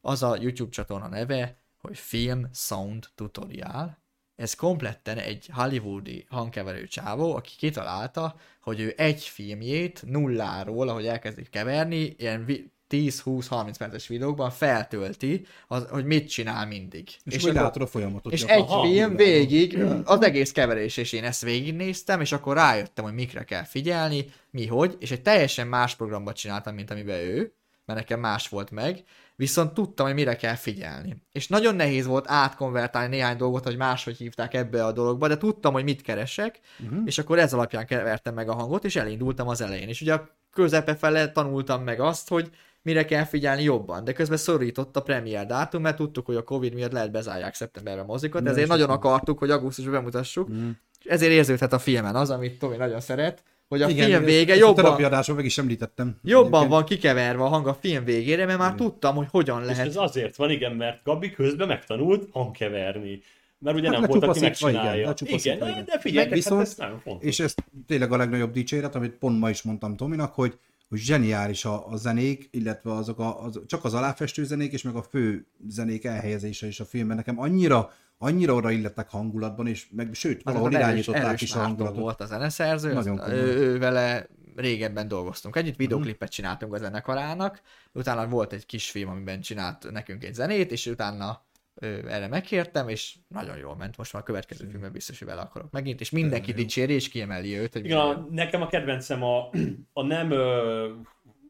[0.01, 4.02] az a YouTube csatorna neve, hogy Film Sound Tutorial.
[4.35, 11.49] Ez kompletten egy hollywoodi hangkeverő csávó, aki kitalálta, hogy ő egy filmjét nulláról, ahogy elkezdik
[11.49, 17.09] keverni, ilyen vi- 10-20-30 perces videókban feltölti, az, hogy mit csinál mindig.
[17.23, 18.33] És, és látod a folyamatot.
[18.33, 18.93] És egy gyakorlatilag.
[18.93, 19.15] film Aha.
[19.15, 24.25] végig, az egész keverés, és én ezt végignéztem, és akkor rájöttem, hogy mikre kell figyelni,
[24.49, 27.53] mi hogy, és egy teljesen más programban csináltam, mint amiben ő,
[27.85, 29.03] mert nekem más volt meg,
[29.35, 31.15] viszont tudtam, hogy mire kell figyelni.
[31.31, 35.73] És nagyon nehéz volt átkonvertálni néhány dolgot, hogy máshogy hívták ebbe a dologba, de tudtam,
[35.73, 37.01] hogy mit keresek, Mhm.
[37.05, 39.87] és akkor ez alapján kevertem meg a hangot, és elindultam az elején.
[39.87, 42.49] És ugye a közepe fele tanultam meg azt, hogy
[42.81, 46.73] mire kell figyelni jobban, de közben szorított a premier dátum, mert tudtuk, hogy a Covid
[46.73, 50.69] miatt lehet bezárják szeptemberben mozikat, ezért nagyon akartuk, hogy augusztusban bemutassuk, Mhm.
[50.99, 53.43] és ezért érződhet a filmen az, amit Tomi nagyon szeret,
[53.73, 56.17] hogy a Igen, film vége A jobban, terapiadáson meg is említettem.
[56.23, 56.69] jobban Egyébként.
[56.71, 59.85] van kikeverve a hang a film végére, mert már tudtam, hogy hogyan És lehet.
[59.87, 63.21] ez azért van, igen, mert Gabi közben megtanult hangkeverni.
[63.59, 65.07] Mert ugye Hát nem volt, aki igen, megcsinálja.
[65.07, 65.85] lecsupaszítva, Igen, igen.
[65.85, 67.27] de figyelj, Viszont- hát ez nagyon fontos.
[67.27, 67.53] És ez
[67.87, 70.57] tényleg a legnagyobb dicséret, amit pont ma is mondtam Tominak, hogy,
[70.89, 74.95] hogy zseniális a, a zenék, illetve azok a, az, csak az aláfestő zenék, és meg
[74.95, 77.15] a fő zenék elhelyezése is a filmben.
[77.15, 77.91] Nekem annyira
[78.23, 81.99] annyira oda illettek hangulatban, és meg sőt, valahol Azon erős- irányították erős is a hangulatot.
[81.99, 87.61] volt a zeneszerző, Nagyon ő, ő, vele régebben dolgoztunk együtt, videoklipet csináltunk a zenekarának,
[87.93, 91.43] utána volt egy kis film, amiben csinált nekünk egy zenét, és utána
[91.75, 93.97] ö, erre megkértem, és nagyon jól ment.
[93.97, 97.57] Most már a következő filmben biztos, hogy vele akarok megint, és mindenki dicséri, és kiemeli
[97.57, 97.73] őt.
[97.73, 99.49] Hogy Igen, a, nekem a kedvencem a,
[99.93, 100.31] a nem,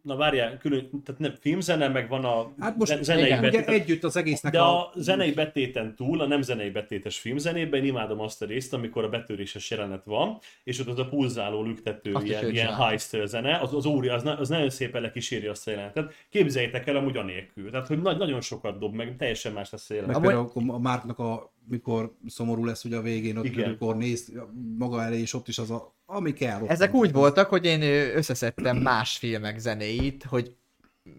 [0.04, 3.51] na várjál, külön, tehát nem filmzene, meg van a Hát most ze- zenei igen, Ugye
[3.51, 3.82] betét.
[3.82, 4.80] együtt az egésznek De a...
[4.80, 9.10] a zenei betéten túl, a nem zenei betétes filmzenében imádom azt a részt, amikor a
[9.10, 13.74] betöréses jelenet van, és ott az a pulzáló, lüktető, Azt ilyen, ilyen heist zene, az,
[13.74, 16.14] az, óri, az, az nagyon szépen lekíséri azt a jelenetet.
[16.30, 17.70] Képzeljétek el amúgy anélkül.
[17.72, 20.16] Tehát, hogy nagy, nagyon sokat dob, meg teljesen más lesz a jelenet.
[20.16, 23.66] Meg például akkor a Márknak a, mikor szomorú lesz ugye a végén, ott Igen.
[23.66, 24.32] amikor néz
[24.78, 26.61] maga elé, és ott is az a, ami kell.
[26.61, 27.82] ott Ezek úgy voltak, hogy én
[28.16, 30.55] összeszedtem más filmek zenéit, hogy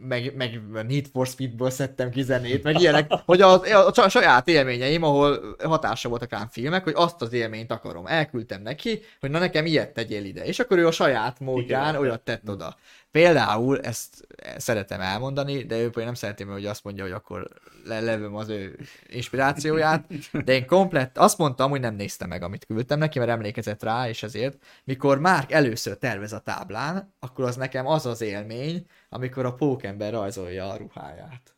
[0.08, 4.48] meg, meg Need for Speedből szedtem ki zenét, meg ilyenek, hogy a, a, a saját
[4.48, 8.06] élményeim, ahol hatása voltak rám filmek, hogy azt az élményt akarom.
[8.06, 10.44] Elküldtem neki, hogy na nekem ilyet tegyél ide.
[10.44, 12.00] És akkor ő a saját módján Igen.
[12.00, 12.76] olyat tett oda.
[13.14, 17.48] Például, ezt szeretem elmondani, de ő például nem szeretném, hogy azt mondja, hogy akkor
[17.84, 20.06] le- levöm az ő inspirációját,
[20.44, 24.08] de én komplett, azt mondtam, hogy nem nézte meg, amit küldtem neki, mert emlékezett rá,
[24.08, 29.44] és ezért, mikor Márk először tervez a táblán, akkor az nekem az az élmény, amikor
[29.44, 31.56] a pókember rajzolja a ruháját.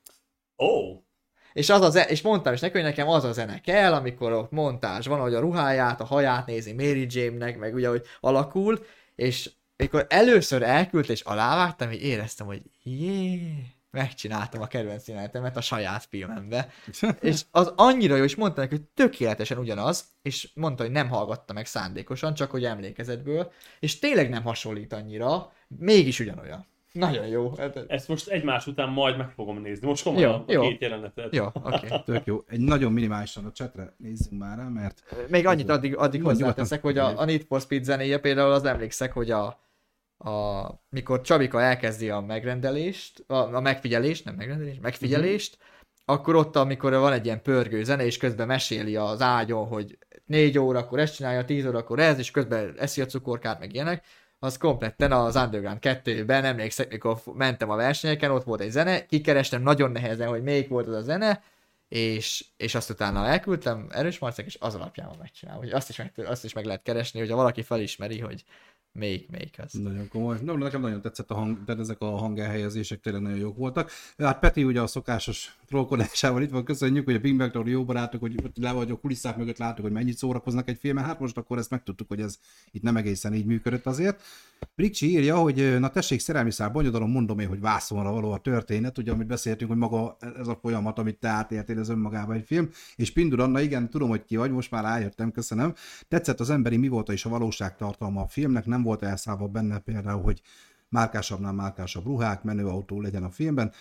[0.59, 1.03] Ó, oh,
[1.53, 4.33] És, az a ze- és mondtam is neki, hogy nekem az a zene kell, amikor
[4.33, 8.85] ott montázs van, hogy a ruháját, a haját nézi Mary Jane-nek, meg ugye, hogy alakul,
[9.15, 13.41] és mikor először elküldte és alávágtam, hogy éreztem, hogy jé,
[13.91, 16.69] megcsináltam a kedvenc jelenetemet a saját filmembe.
[17.21, 21.53] és az annyira jó, és mondta neki, hogy tökéletesen ugyanaz, és mondta, hogy nem hallgatta
[21.53, 26.67] meg szándékosan, csak hogy emlékezetből, és tényleg nem hasonlít annyira, mégis ugyanolyan.
[26.93, 27.55] Nagyon jó.
[27.57, 29.87] Hát- ezt most egymás után majd meg fogom nézni.
[29.87, 30.69] Most komolyan Jó, a jó.
[30.69, 31.35] két jelenetet.
[31.35, 31.87] Jó, oké.
[31.87, 32.03] Okay.
[32.05, 32.45] Tök jó.
[32.49, 36.83] Egy nagyon minimálisan a csetre nézzünk már rá, mert Még annyit addig, addig Mondj hozzáteszek,
[36.83, 39.66] hogy a, a Need for Speed zenéje például az emlékszek, hogy a,
[40.19, 45.59] a mikor Csabika elkezdi a megrendelést, a, a megfigyelést, nem megrendelést, megfigyelést,
[46.05, 50.59] akkor ott, amikor van egy ilyen pörgő zene, és közben meséli az ágyon, hogy 4
[50.59, 54.05] órakor ezt csinálja, 10 órakor ez, és közben eszi a cukorkát, meg ilyenek,
[54.39, 59.63] az kompletten az Underground 2-ben, emlékszek, mikor mentem a versenyeken, ott volt egy zene, kikerestem
[59.63, 61.43] nagyon nehezen, hogy melyik volt az a zene,
[61.89, 65.61] és, és azt utána elküldtem erős marcek, és az alapján van megcsinálva.
[65.61, 68.45] Hogy azt is, meg, azt is meg lehet keresni, hogyha valaki felismeri, hogy
[68.97, 69.73] melyik, melyik az.
[69.73, 70.39] nagyon komoly.
[70.43, 73.91] Nem, nekem nagyon tetszett a hang, tehát ezek a hangelhelyezések tényleg nagyon jók voltak.
[74.19, 77.85] Hát Peti ugye a szokásos trollkodásával itt van, köszönjük, hogy a Bing Bang Theory jó
[77.85, 81.05] barátok, hogy le vagy a kulisszák mögött látok, hogy mennyit szórakoznak egy filmen.
[81.05, 82.39] Hát most akkor ezt megtudtuk, hogy ez
[82.71, 84.23] itt nem egészen így működött azért.
[84.77, 88.99] Ricsi írja, hogy na tessék, szerelmi szál bonyodalom, mondom én, hogy vászonra való a történet,
[88.99, 92.69] ugye amit beszéltünk, hogy maga ez a folyamat, amit te átéltél, ez önmagában egy film.
[92.97, 95.75] És Pindur Anna, igen, tudom, hogy ki vagy, most már rájöttem, köszönöm.
[96.09, 99.79] Tetszett az emberi mi volt és a valóság tartalma a filmnek, nem volt elszállva benne
[99.79, 100.41] például, hogy
[100.89, 103.73] márkásabbnál márkásabb ruhák, menőautó legyen a filmben,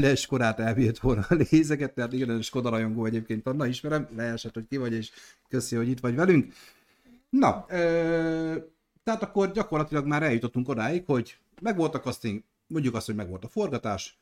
[0.00, 4.66] de Skodát elbírt volna a lézeket, tehát igen, Skoda rajongó egyébként, Anna ismerem, leesett, hogy
[4.68, 5.10] ki vagy, és
[5.48, 6.52] köszi, hogy itt vagy velünk.
[7.30, 8.56] Na, ö,
[9.02, 13.48] tehát akkor gyakorlatilag már eljutottunk odáig, hogy megvolt a casting, mondjuk azt, hogy megvolt a
[13.48, 14.20] forgatás,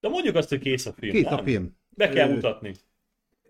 [0.00, 1.12] De mondjuk azt, hogy kész a film.
[1.12, 1.76] kész a film.
[1.88, 2.74] Be kell Ö, mutatni.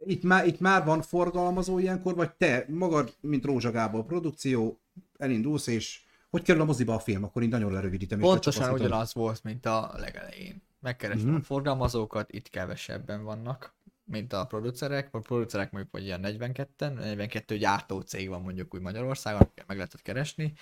[0.05, 4.81] Itt már, itt már van forgalmazó ilyenkor, vagy te magad, mint Rózsa Gábor produkció,
[5.19, 6.01] elindulsz, és
[6.31, 8.19] hogy kerül a moziba a film, akkor így nagyon lerövidítem.
[8.19, 10.63] Pontosan ugyanaz volt, mint a legelején.
[10.81, 11.37] Megkerestem Mhm.
[11.37, 13.75] a forgalmazókat, itt kevesebben vannak,
[14.05, 15.09] mint a producerek.
[15.15, 20.03] A producerek mondjuk vagy ilyen 42-en, 42 gyártó cég van mondjuk úgy Magyarországon, meg lehetett
[20.03, 20.53] keresni.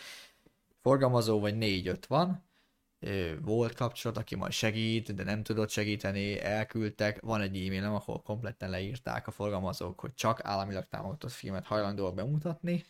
[0.82, 2.46] Forgalmazó vagy 4-5 van.
[3.42, 7.20] Volt kapcsolat, aki majd segít, de nem tudott segíteni, elküldtek.
[7.20, 12.84] Van egy e-mailem, ahol kompletten leírták a forgalmazók, hogy csak államilag támogatott filmet hajlandóak bemutatni.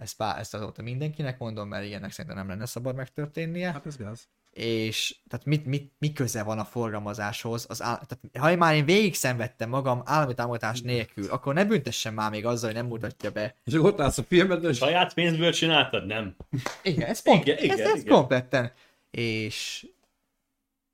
[0.00, 3.96] Ezt, pár, ezt azóta mindenkinek mondom, mert ilyennek szerintem nem lenne szabad megtörténnie Hát ez
[3.96, 4.28] gáz.
[4.50, 7.66] és tehát mit, mit, mi köze van a forgalmazáshoz?
[7.68, 11.64] Az áll, tehát, ha én már én végig szenvedtem magam állami támogatás nélkül, akkor ne
[11.64, 13.56] büntessen már még azzal, hogy nem mutatja be.
[13.64, 16.06] És ott látsz a filmet, és Saját pénzből csináltad?
[16.06, 16.36] Nem.
[16.82, 18.14] Igen, ez, pont, Igen, igen, ez, ez igen.
[18.14, 18.72] kompletten.
[19.10, 19.86] És,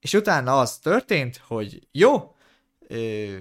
[0.00, 2.34] és utána az történt, hogy jó,
[2.88, 3.38] ö,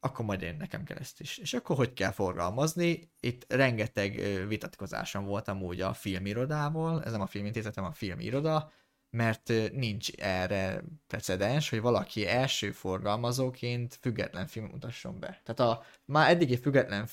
[0.00, 1.38] akkor majd én nekem kell ezt is.
[1.38, 3.12] És akkor hogy kell forgalmazni?
[3.20, 8.72] Itt rengeteg vitatkozásom volt amúgy a filmirodával, ez nem a filmintézetem, a filmiroda,
[9.10, 15.40] mert nincs erre precedens, hogy valaki első forgalmazóként független film mutasson be.
[15.44, 17.08] Tehát a már eddigi független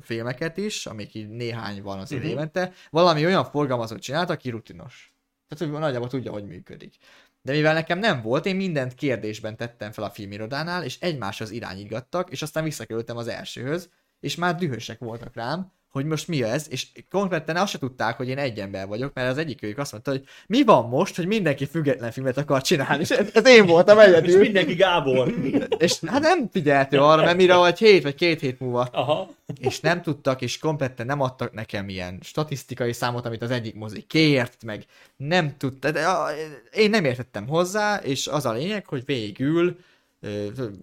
[0.00, 2.30] filmeket is, amik így néhány van azért Mhm.
[2.30, 5.14] évente, valami olyan forgalmazót csinált, aki rutinos.
[5.48, 6.96] Tehát, hogy nagyjából tudja, hogy működik.
[7.44, 12.30] De mivel nekem nem volt, én mindent kérdésben tettem fel a filmirodánál, és egymáshoz irányítgattak,
[12.30, 13.90] és aztán visszakerültem az elsőhöz,
[14.20, 18.28] és már dühösek voltak rám, hogy most mi ez, és konkrétan azt se tudták, hogy
[18.28, 21.66] én egy ember vagyok, mert az egyik azt mondta, hogy mi van most, hogy mindenki
[21.66, 24.40] független filmet akar csinálni, és ez, ez én voltam És egyedül.
[24.40, 25.34] mindenki Gábor.
[25.78, 29.30] És hát nem figyeltő arra, mert mire vagy hét vagy két hét múlva Aha.
[29.60, 34.02] és nem tudtak, és kompletten nem adtak nekem ilyen statisztikai számot, amit az egyik mozi
[34.02, 34.84] kért, meg
[35.16, 36.06] nem tudta, de
[36.72, 39.76] én nem értettem hozzá, és az a lényeg, hogy végül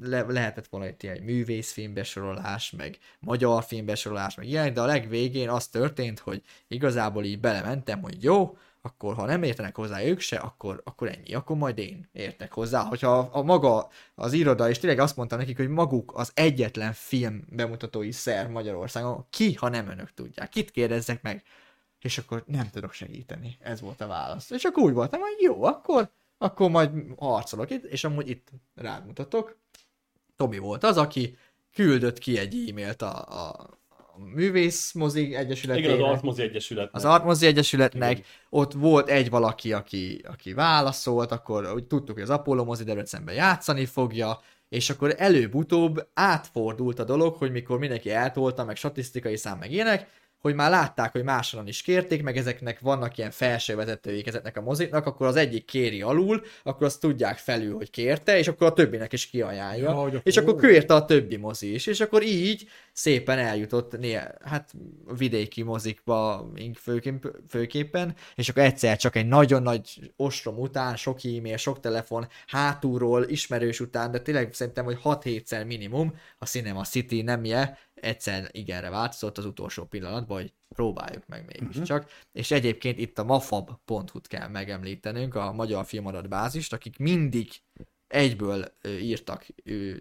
[0.02, 4.86] le, lehetett volna itt ilyen művészfilm besorolás, meg magyar film besorolás, meg ilyen, de a
[4.86, 10.20] legvégén az történt, hogy igazából így belementem, hogy jó, akkor ha nem értenek hozzá ők
[10.20, 12.84] se, akkor, akkor ennyi, akkor majd én értek hozzá.
[12.84, 16.94] Hogyha a, a maga az iroda, és tényleg azt mondtam nekik, hogy maguk az egyetlen
[16.94, 21.44] film bemutatói szer Magyarországon, ki, ha nem önök tudják, kit kérdezzek meg,
[22.00, 23.58] és akkor nem tudok segíteni.
[23.60, 24.50] Ez volt a válasz.
[24.50, 26.12] És akkor úgy voltam, hogy jó, akkor,
[26.42, 29.58] akkor majd harcolok itt, és amúgy itt rád mutatok.
[30.36, 31.38] Tomi volt az, aki
[31.74, 33.70] küldött ki egy e-mailt a, a,
[34.34, 35.90] Művész Mozi Egyesületének.
[35.92, 36.90] Igen, az Artmozi Egyesület.
[36.92, 42.30] Az Artmozi Egyesületnek, ott volt egy valaki, aki, aki válaszolt, akkor úgy tudtuk, hogy az
[42.30, 44.40] Apollo mozi Debrecenben játszani fogja,
[44.70, 50.10] és akkor előbb-utóbb átfordult a dolog, hogy mikor mindenki eltolta, meg statisztikai szám, meg ilyenek,
[50.42, 54.62] hogy már látták, hogy másonan is kérték, meg ezeknek vannak ilyen felső vezetőik ezeknek a
[54.62, 58.74] moziknak, akkor az egyik kéri alul, akkor azt tudják felül, hogy kérte, és akkor a
[58.74, 60.10] többinek is kiajánlja.
[60.12, 64.74] Ja, és akkor- kérte a többi mozi is, és akkor így szépen eljutott né- hát
[65.18, 66.52] vidéki mozikba
[66.82, 72.28] főképp, főképpen, és akkor egyszer csak egy nagyon nagy ostrom után, sok e-mail, sok telefon,
[72.48, 78.90] hátulról, ismerős után, de tényleg szerintem, hogy 6-7-szer minimum a Cinema City nemje egyszer igenre
[78.90, 82.02] változott az utolsó pillanatban, hogy próbáljuk meg mégiscsak.
[82.02, 82.14] Uh-huh.
[82.32, 87.50] És egyébként itt a mafab.hu-t kell megemlítenünk, a Magyar Filmadatbázist, akik mindig
[88.08, 88.66] egyből
[89.00, 89.46] írtak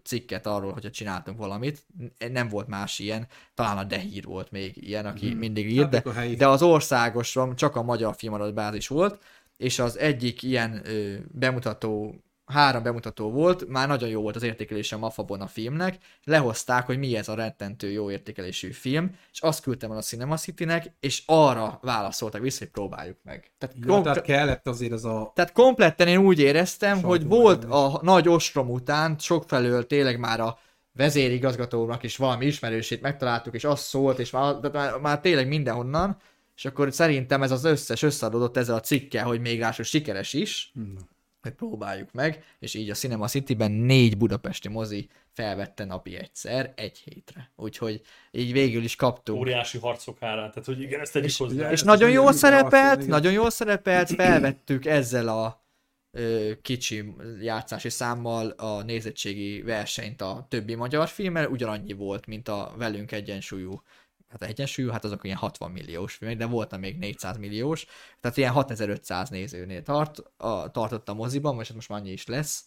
[0.03, 1.87] cikket arról, hogyha csináltunk valamit.
[2.33, 5.39] Nem volt más ilyen, talán a Dehír volt még ilyen, aki Mhm.
[5.39, 6.03] mindig írt, de,
[6.37, 9.23] de az országoson csak a Magyar Filmadatbázis volt,
[9.57, 12.15] és az egyik ilyen ö, bemutató,
[12.51, 16.99] három bemutató volt, már nagyon jó volt az értékelése a Mafabon a filmnek, lehozták, hogy
[16.99, 21.23] mi ez a rettentő jó értékelésű film, és azt küldtem el a Cinema City-nek, és
[21.27, 23.51] arra válaszoltak vissza, hogy próbáljuk meg.
[23.59, 25.33] Tehát, Ja, konkr- tehát kellett azért ez a...
[25.35, 30.41] tehát kompletten én úgy éreztem, Sajtó hogy volt a nagy ostrom után sokfelől tényleg már
[30.41, 30.59] a
[30.93, 36.17] vezérigazgatónak is valami ismerősét megtaláltuk, és az szólt, és már, már, már tényleg mindenhonnan,
[36.57, 40.71] és akkor szerintem ez az összes összeadódott ezzel a cikkel, hogy még ráadásul sikeres is,
[40.75, 40.97] Hmm.
[41.43, 46.99] Hogy próbáljuk meg, és így a Cinema City-ben négy budapesti mozi felvette napi egyszer, egy
[46.99, 47.51] hétre.
[47.57, 48.01] Úgyhogy
[48.31, 49.39] így végül is kaptunk.
[49.39, 50.49] Óriási harcok hárán.
[50.49, 51.67] Tehát, hogy igen, ezt tegyük És, hozzá.
[51.67, 53.09] ez és nagyon jól szerepelt, igen.
[53.09, 55.65] nagyon jól szerepelt, felvettük ezzel a
[56.11, 62.75] ö, kicsi játszási számmal a nézettségi versenyt a többi magyar filmmel, ugyanannyi volt, mint a
[62.77, 63.83] velünk egyensúlyú
[64.31, 67.87] hát egyensúlyú, hát azok ilyen 60 milliós filmek, de volt még 400 milliós,
[68.21, 72.65] tehát ilyen 6500 nézőnél tart, a, tartott a moziban, most, most már annyi is lesz,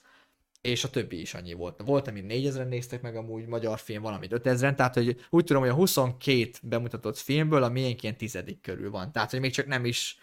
[0.61, 1.81] és a többi is annyi volt.
[1.85, 5.71] Volt, amit 4000-en néztek meg amúgy magyar film, valamit 5000-en, tehát hogy úgy tudom, hogy
[5.71, 9.11] a 22 bemutatott filmből a miénk ilyen tizedik körül van.
[9.11, 10.17] Tehát, hogy még csak nem is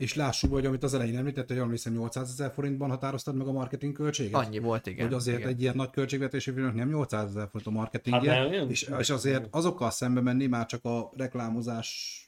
[0.00, 3.46] És lássuk, hogy amit az elején említett, hogy jól hiszem 800 ezer forintban határoztad meg
[3.46, 4.34] a marketing költséget.
[4.34, 5.06] annyi volt, igen.
[5.06, 5.48] hogy azért igen.
[5.48, 9.10] egy ilyen nagy költségvetésű filmnek nem 800 ezer forint a marketingje, Hát nem, és, és
[9.10, 12.18] azért azokkal szembe menni már csak a reklámozás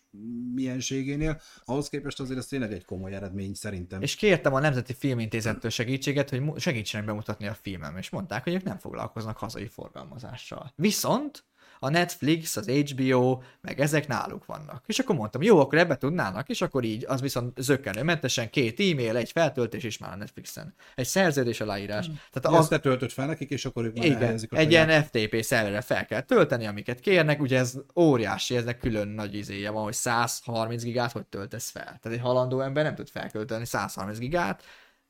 [0.55, 4.03] mienségénél, ahhoz képest azért ez tényleg egy komoly eredmény szerintem.
[4.03, 8.63] És kértem a Nemzeti Filmintézettől segítséget, hogy segítsenek bemutatni a filmem, és mondták, hogy ők
[8.63, 10.73] nem foglalkoznak hazai forgalmazással.
[10.77, 11.45] Viszont
[11.85, 14.83] a Netflix, az HBO, meg ezek náluk vannak.
[14.87, 19.17] És akkor mondtam, jó, akkor ebbe tudnának, és akkor így, az viszont zökkenőmentesen, két e-mail,
[19.17, 20.75] egy feltöltés is már a Netflixen.
[20.95, 22.07] Egy szerződés aláírás.
[22.07, 25.03] Ja, Tehát azt te töltött fel nekik, és akkor ők már igen, egy saját- ilyen
[25.03, 29.83] FTP szerverre fel kell tölteni, amiket kérnek, ugye ez óriási, eznek külön nagy izéje van,
[29.83, 31.85] hogy 130 gigát hogy töltesz fel.
[31.85, 34.63] Tehát egy halandó ember nem tud felkölteni 130 gigát,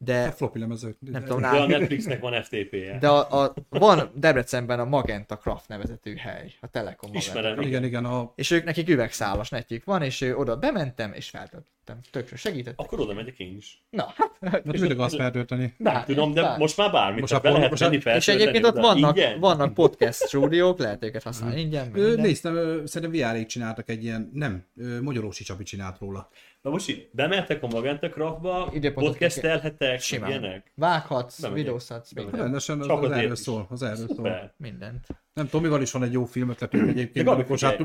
[0.05, 0.97] de A floppy lemezők.
[1.01, 2.99] Nem tudom, De a Netflixnek van FTP-je.
[2.99, 7.39] de a, a, van Debrecenben a Magenta Craft nevezetű hely, a Telekom Magenta.
[7.39, 7.61] Ismerem.
[7.61, 11.71] Igen, igen, a És ők nekik üvegszálas netjük van, és ő, oda bementem, és feltöltöttem.
[12.11, 12.75] Tökre segített.
[12.77, 13.83] Akkor oda megyek én is.
[13.91, 15.75] Na, hát, Hát mindig azt feltölteni.
[15.79, 17.21] Nem tudom, de bár- most már bármit.
[17.21, 18.17] Most akkor- be lehet most a- fel.
[18.17, 21.91] és egyébként ott vannak, vannak podcast stúdiók, lehet őket használni ingyen.
[21.95, 26.29] Ö, néztem, ö, szerintem vr csináltak egy ilyen, nem, ö, Magyarósi Csabi csinált róla.
[26.63, 30.31] Na most itt bemeltek a Időpontot podcastelhetek, Simán.
[30.31, 30.73] ilyenek.
[30.75, 31.65] Vághatsz, Bemegyek.
[31.65, 32.33] videózhatsz, Bemegyek.
[32.35, 32.51] minden.
[32.51, 33.39] Rendesen, az, Csak az azért erről is.
[33.39, 34.53] szól, az erről szól.
[34.57, 35.07] Mindent.
[35.35, 37.27] Nem, Tomival is van egy jó film ötletünk egyébként,
[37.59, 37.75] figyelj.
[37.77, 37.81] hát,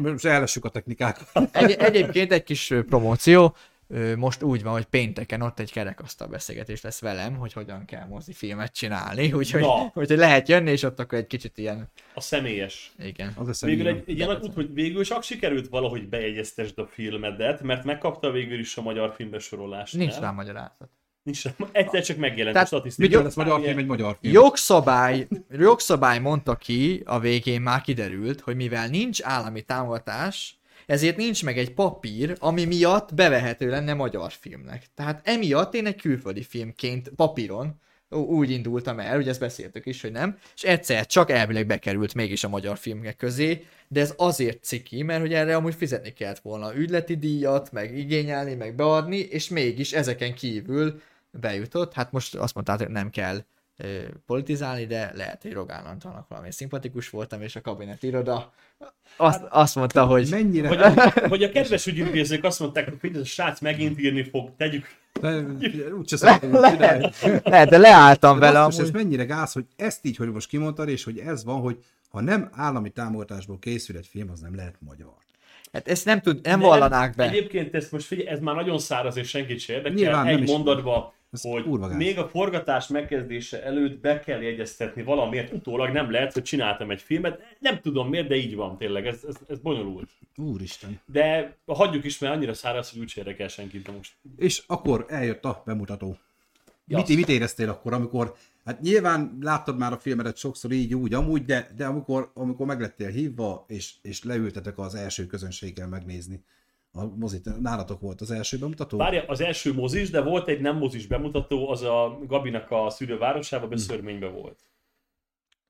[0.66, 1.50] a technikákat.
[1.52, 3.56] Egy, egyébként egy kis promóció.
[4.16, 8.74] Most úgy van, hogy pénteken ott egy kerekasztal beszélgetés lesz velem, hogy hogyan kell mozifilmet
[8.74, 9.92] csinálni, úgyhogy, Na.
[9.94, 12.92] úgyhogy lehet jönni, és ott akkor egy kicsit ilyen, A személyes.
[13.00, 13.28] igen.
[13.36, 13.88] Az a Végül személy.
[13.88, 18.78] egy, egy ilyen hogy végül csak sikerült valahogy bejegyeztesd a filmedet, mert megkapta végül is
[18.78, 19.96] a magyar filmbesorolást.
[19.96, 20.22] Nincs nem?
[20.22, 20.90] rá magyarázat.
[21.24, 21.52] Nincs rá.
[21.72, 23.24] Egyszer csak megjelent Tehát a statisztika.
[23.24, 24.34] Lesz magyar film egy magyar film?
[24.34, 30.57] Jogszabály, jogszabály mondta ki, a végén már kiderült, hogy mivel nincs állami támogatás,
[30.88, 34.86] ezért nincs meg egy papír, ami miatt bevehető lenne magyar filmnek.
[34.96, 40.12] Tehát emiatt én egy külföldi filmként papíron úgy indultam el, ugye ezt beszéltük is, hogy
[40.12, 45.04] nem, és egyszer csak elvileg bekerült mégis a magyar filmek közé, de ez azért ciki,
[45.04, 49.94] mert hogy erre amúgy fizetni kellett volna ügyleti díjat, meg igényelni, meg beadni, és mégis
[49.94, 51.02] ezeken kívül
[51.32, 51.94] bejutott.
[51.94, 53.44] Hát most azt mondták, hogy nem kell
[54.26, 58.54] politizálni, de lehet, hogy Rogán Antalnak valami szimpatikus voltam, és a kabinet iroda
[59.18, 60.68] azt, azt mondta, hogy Mennyire?
[60.68, 64.86] Hogy a, hogy a kedves ügyintézők azt mondták, hogy a srác megint írni fog, tegyük.
[65.22, 65.44] De,
[65.98, 66.78] úgyse csinálni.
[66.80, 70.48] lehet, lehet, de leálltam De vele basszus, ez mennyire gáz, hogy ezt így, hogy most
[70.48, 71.78] kimondtad, és hogy ez van, hogy
[72.10, 75.16] ha nem állami támogatásból készül egy film, az nem lehet magyar.
[75.72, 77.24] Hát ezt nem, tud, nem De vallanák be.
[77.24, 79.98] Egyébként ezt most figyelj, ez már nagyon száraz és senkit se érdekel.
[79.98, 80.50] Nyilván nem egy is.
[80.50, 86.34] mondatba, Ez hogy még a forgatás megkezdése előtt be kell jegyeztetni valamiért, utólag nem lehet,
[86.34, 87.42] hogy csináltam egy filmet.
[87.60, 90.10] Nem tudom miért, de így van tényleg, ez, ez, ez bonyolult.
[90.36, 91.00] Úristen.
[91.06, 94.14] De hagyjuk is, mert annyira száraz, hogy úgyse érdekel senkit de most.
[94.38, 96.18] És akkor eljött a bemutató.
[96.86, 98.36] Mit, mit éreztél akkor, amikor,
[98.66, 103.10] hát nyilván láttad már a filmedet sokszor így, úgy, amúgy, de, de amikor, amikor meglettél
[103.10, 106.44] hívva, és, és leültetek az első közönséggel megnézni
[106.98, 108.98] a mozit, nálatok volt az első bemutató?
[108.98, 112.88] Várja, az első mozis, de volt egy nem mozis bemutató, az a Gabinak a Hm.
[112.88, 114.60] szülővárosában, Beszörményben volt.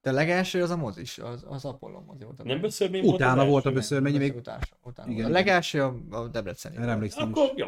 [0.01, 2.43] De legelső az a mozis, az, az Apollo mozi volt.
[2.43, 3.45] Nem Beszörmény Utána volt?
[3.45, 3.79] az volt a első?
[3.79, 5.07] Beszörményi még, Utána, utána.
[5.11, 6.77] Igen, Igen, a legelső a, a Debreceni.
[6.77, 6.89] volt.
[6.89, 7.35] emlékszem is.
[7.37, 7.67] Akkor jó.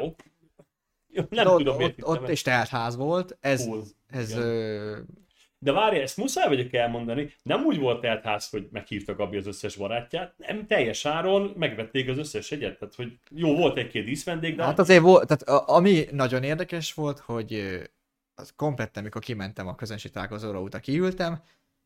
[1.07, 3.83] jó nem De ott, tudom, miért ott, ott is teltház volt, ez, Hol?
[4.07, 4.97] ez ö,
[5.61, 9.75] De várja, ezt muszáj vagyok elmondani, nem úgy volt teltház, hogy meghívta Gabi az összes
[9.75, 14.63] barátját, nem teljes áron megvették az összes egyet, tehát hogy jó, volt egy-két díszvendég, de
[14.63, 17.81] Hát azért volt, tehát ami nagyon érdekes volt, hogy
[18.35, 21.41] az kompletten, amikor kimentem a közönség találkozóra óta kiültem,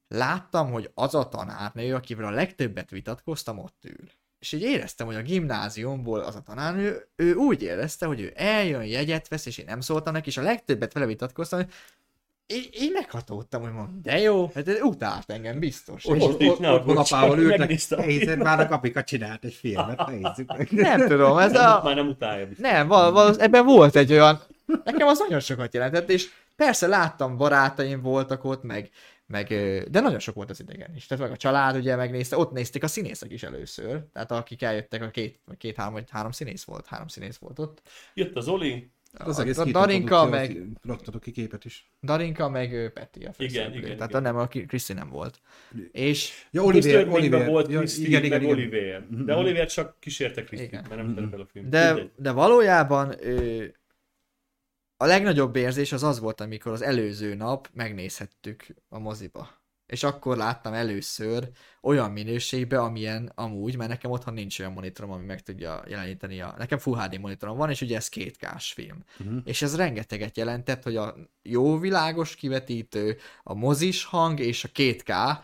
[0.07, 4.07] láttam, hogy az a tanárnő, akivel a legtöbbet vitatkoztam, ott ül.
[4.39, 8.83] És így éreztem, hogy a gimnáziumból az a tanárnő, ő úgy érezte, hogy ő eljön,
[8.83, 11.71] jegyet vesz, és én nem szóltam neki, és a legtöbbet vele vitatkoztam, hogy
[12.53, 16.05] én, én meghatódtam, hogy mondom, de jó, hát ez utált engem biztos.
[16.05, 17.99] Ott- És ott- is, ne Ott aggódj, apával ültek, megnéztem.
[17.99, 20.67] egyszer már a kapika csinált egy filmet, nézzük meg.
[20.91, 21.83] nem tudom, ez nem, a...
[21.83, 22.71] már nem utálja biztos.
[22.71, 24.41] Nem, val- val- ebben volt egy olyan,
[24.83, 28.89] nekem az nagyon sokat jelentett, és persze láttam, barátaim voltak ott, meg,
[29.25, 29.47] meg,
[29.91, 31.05] de nagyon sok volt az idegen is.
[31.05, 35.01] Tehát meg a család ugye megnézte, ott nézték a színészek is először, tehát akik eljöttek,
[35.01, 37.81] a két, két három, vagy három színész volt, három színész volt ott.
[38.13, 41.89] Jött az Oli, Az a, egész a Darinka, meg, Raktatok ki képet is.
[42.01, 44.21] Darinka, meg Peti a igen, Tehát igen.
[44.21, 45.41] nem, a Kriszti nem volt.
[45.91, 47.47] És Ja, Oliver Oliver.
[47.47, 48.55] volt ja, Kriszti, igen, igen, meg igen.
[48.55, 49.07] Oliver.
[49.25, 50.85] De Oliver csak kísérte Krisztit, Igen.
[50.89, 51.69] mert nem szerepel a film.
[51.69, 53.65] De, de valójában ö,
[54.97, 59.62] a legnagyobb érzés az az volt, amikor az előző nap megnézhettük a moziba.
[59.85, 61.49] És akkor láttam először
[61.81, 66.55] olyan minőségbe, amilyen amúgy, mert nekem otthon nincs olyan monitorom, ami meg tudja jeleníteni a...
[66.57, 69.03] Nekem Full HD monitorom van, és ugye ez két k film.
[69.17, 69.37] Mhm.
[69.43, 75.37] És ez rengeteget jelentett, hogy a jó világos kivetítő, a mozis hang és a 2K,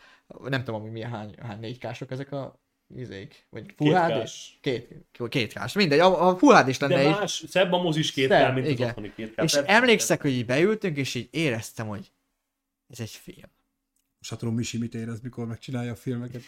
[0.43, 2.59] nem tudom, hogy milyen hány, hány 4K-sok ezek a
[2.95, 4.11] izék, vagy Full HD?
[4.11, 4.57] 2K-s.
[4.61, 4.95] Két,
[5.29, 8.11] két k mindegy, a, a Full HD is lenne De egy, más, szebb a mozis
[8.11, 8.87] két Szebb, kell, mint az igen.
[8.89, 12.11] otthoni két és emlékszek, hogy így beültünk, és így éreztem, hogy
[12.89, 13.49] ez egy film.
[14.21, 16.41] Satron Misi mit érez, mikor megcsinálja a filmeket.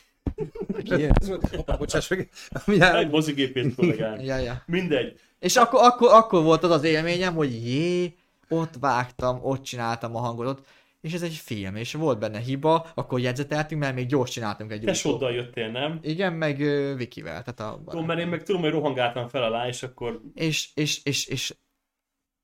[0.77, 1.11] Igen.
[1.55, 2.19] Hoppá, bocsáss meg.
[2.49, 4.19] Egy Mindjárt- mozigépét kollégán.
[4.19, 4.63] Ja, ja.
[4.65, 5.19] Mindegy.
[5.39, 8.15] És akkor, akkor, akkor volt az az élményem, hogy jé,
[8.49, 10.65] ott vágtam, ott csináltam a hangot, ott,
[11.01, 14.83] és ez egy film, és volt benne hiba, akkor jegyzeteltünk, mert még gyors csináltunk egy
[14.83, 14.97] YouTube.
[15.01, 15.99] Tesóddal jöttél, nem?
[16.01, 19.67] Igen, meg uh, Vikivel, tehát a Tudom, mert én meg tudom, hogy rohangáltam fel alá,
[19.67, 21.55] és akkor és, és, és, és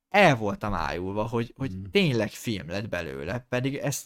[0.09, 1.83] el voltam ájulva, hogy, hogy Mm.
[1.91, 4.05] tényleg film lett belőle, pedig ezt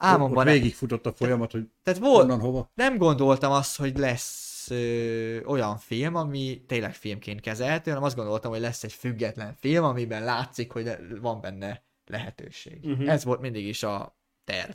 [0.00, 0.44] Ott álmomban...
[0.44, 2.70] végigfutott a folyamat, hogy Tehát volt, honnan hova.
[2.74, 8.50] nem gondoltam azt, hogy lesz ö, olyan film, ami tényleg filmként kezelhető, hanem azt gondoltam,
[8.50, 10.90] hogy lesz egy független film, amiben látszik, hogy
[11.20, 12.78] van benne lehetőség.
[12.82, 13.10] Uh-huh.
[13.10, 14.72] Ez volt mindig is a terv.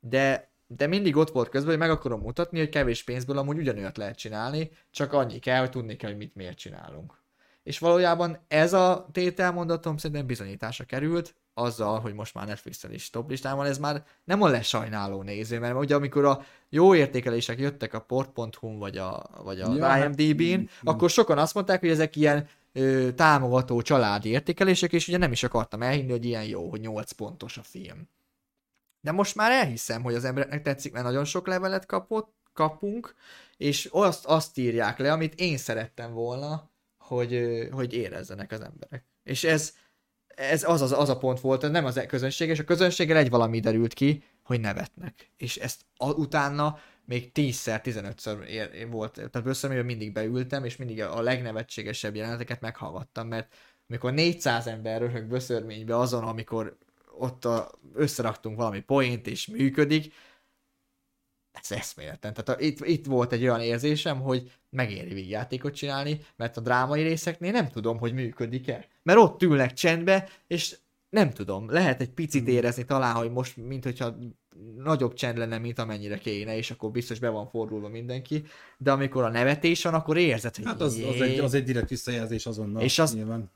[0.00, 3.96] De, de mindig ott volt közben, hogy meg akarom mutatni, hogy kevés pénzből amúgy ugyanolyat
[3.96, 7.20] lehet csinálni, csak annyi kell, hogy tudni kell, hogy mit miért csinálunk.
[7.62, 13.30] És valójában ez a tételmondatom szerintem bizonyításra került, azzal, hogy most már Netflixen is top
[13.30, 17.94] listán van, ez már nem a lesajnáló néző, mert ugye amikor a jó értékelések jöttek
[17.94, 21.88] a port.hu vagy a, vagy a Ja, hát, IMDb-n, mm, akkor sokan azt mondták, hogy
[21.88, 26.70] ezek ilyen ö, támogató családi értékelések, és ugye nem is akartam elhinni, hogy ilyen jó,
[26.70, 28.08] hogy 8 pontos a film.
[29.00, 33.14] De most már elhiszem, hogy az embereknek tetszik, mert nagyon sok levelet kapott, kapunk,
[33.56, 39.04] és azt, azt írják le, amit én szerettem volna, hogy, hogy érezzenek az emberek.
[39.22, 39.74] És ez,
[40.34, 43.60] ez az, az, az a pont volt, nem az közönség, és a közönséggel egy valami
[43.60, 45.30] derült ki, hogy nevetnek.
[45.36, 50.76] És ezt a, utána még 10-szer, 15-ször ér, volt, tehát először még mindig beültem, és
[50.76, 53.54] mindig a, a legnevetségesebb jeleneteket meghallgattam, mert
[53.88, 56.76] amikor 400 ember röhög böszörménybe azon, amikor
[57.18, 60.12] ott a, összeraktunk valami poént, és működik,
[61.52, 62.34] ez eszméletlen.
[62.34, 67.02] Tehát a, itt, itt volt egy olyan érzésem, hogy megéri vígjátékot csinálni, mert a drámai
[67.02, 68.86] részeknél nem tudom, hogy működik-e.
[69.02, 70.76] Mert ott ülnek csendbe, és
[71.08, 74.16] nem tudom, lehet egy picit érezni talán, hogy most, mint hogyha
[74.76, 78.44] nagyobb csend lenne, mint amennyire kéne, és akkor biztos be van fordulva mindenki,
[78.78, 81.88] de amikor a nevetés van, akkor érzed, hogy Hát az, az, egy, az egy direkt
[81.88, 82.82] visszajelzés azonnal.
[82.82, 83.50] És az- nyilván.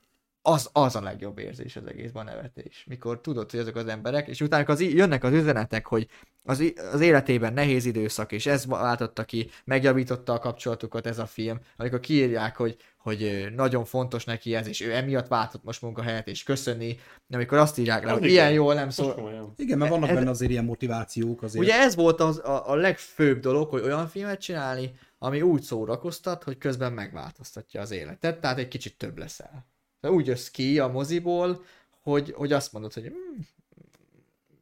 [0.47, 2.83] Az, az a legjobb érzés az egészben a nevetés.
[2.87, 6.07] Mikor tudod, hogy ezek az emberek, és utána az, jönnek az üzenetek, hogy
[6.43, 11.25] az, i- az életében nehéz időszak, és ez váltotta ki, megjavította a kapcsolatukat ez a
[11.25, 16.27] film, amikor kiírják, hogy, hogy nagyon fontos neki ez, és ő emiatt váltott most munkahelyet,
[16.27, 16.99] és köszöni,
[17.29, 18.37] amikor azt írják le, Az hogy igen.
[18.43, 19.53] ilyen jól nem szól.
[19.57, 21.63] Igen, mert vannak ez- benne azért ilyen motivációk azért.
[21.63, 26.43] Ugye ez volt az, a, a legfőbb dolog, hogy olyan filmet csinálni, ami úgy szórakoztat,
[26.43, 29.65] hogy közben megváltoztatja az életet, tehát egy kicsit több leszel.
[30.01, 31.63] Úgy jössz ki a moziból,
[32.01, 33.47] hogy, hogy azt mondod, hogy hmm,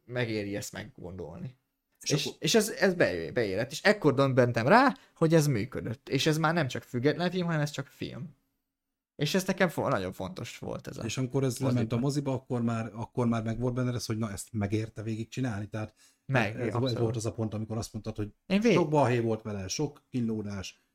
[0.04, 1.58] megéri ezt meggondolni.
[2.00, 6.08] És, és, akkor- és ez, ez be, beérett, és ekkor döntöttem rá, hogy ez működött.
[6.08, 8.34] És ez már nem csak független film, hanem ez csak film.
[9.16, 11.04] És ez nekem fo- nagyon fontos volt ez a...
[11.04, 11.72] És amikor ez moziban.
[11.72, 15.02] lement a moziba, akkor már, akkor már meg volt benne ez, hogy na ezt megérte
[15.02, 15.68] végig csinálni.
[15.68, 15.94] Tehát
[16.26, 18.72] Meg, ez, ez volt az a pont, amikor azt mondtad, hogy Én vég...
[18.72, 20.85] sok balhé volt vele, sok kínlódás,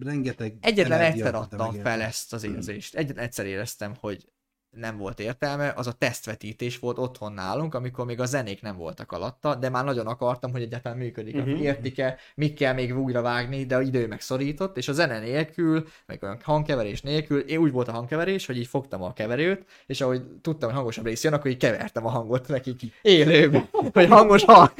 [0.00, 2.94] rengeteg Egyetlen egyszer adtam fel ezt az érzést.
[2.94, 4.28] Egyetlen egyszer éreztem, hogy
[4.76, 9.12] nem volt értelme, az a tesztvetítés volt otthon nálunk, amikor még a zenék nem voltak
[9.12, 11.52] alatta, de már nagyon akartam, hogy egyáltalán működik, uh-huh.
[11.52, 11.62] Mhm.
[11.62, 16.38] értik-e, mit kell még újra vágni, de idő megszorított, és a zene nélkül, meg olyan
[16.42, 20.68] hangkeverés nélkül, én úgy volt a hangkeverés, hogy így fogtam a keverőt, és ahogy tudtam,
[20.68, 24.72] hogy hangosabb rész jön, akkor így kevertem a hangot nekik élőben, hogy hangos hang.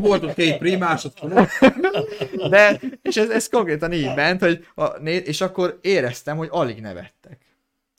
[0.00, 0.80] Volt ott két
[1.20, 1.50] volt.
[2.50, 7.45] De, és ez, ez konkrétan így ment, hogy a, és akkor éreztem, hogy alig nevettek.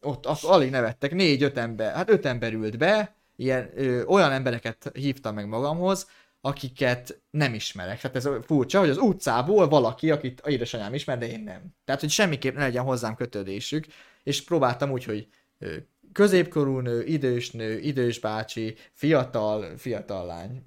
[0.08, 4.92] Ott ak- alig nevettek, négy-öt ember, hát öt ember ült be, ilyen, ö, olyan embereket
[4.94, 6.08] hívtam meg magamhoz,
[6.42, 8.00] akiket nem ismerek.
[8.00, 11.62] Tehát ez furcsa, hogy az utcából valaki, akit a édesanyám ismer, de én nem.
[11.86, 13.86] Tehát, hogy semmiképp ne legyen hozzám kötődésük,
[14.24, 15.28] és próbáltam úgy, hogy
[15.60, 15.76] ö,
[16.12, 20.64] középkorú nő, idős nő, idős bácsi, fiatal, fiatal lány.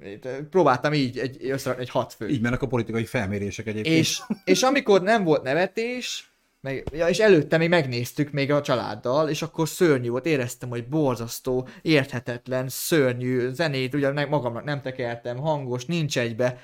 [0.50, 2.28] Próbáltam így egy, összerakni egy hat fő.
[2.28, 3.96] Így mennek a politikai felmérések egyébként.
[3.96, 6.29] És, és amikor nem volt nevetés,
[6.60, 10.88] meg, ja, és előtte még megnéztük még a családdal, és akkor szörnyű volt, éreztem, hogy
[10.88, 16.58] borzasztó, érthetetlen, szörnyű, zenét ugye ne- magamnak nem tekertem, hangos, nincs egybe,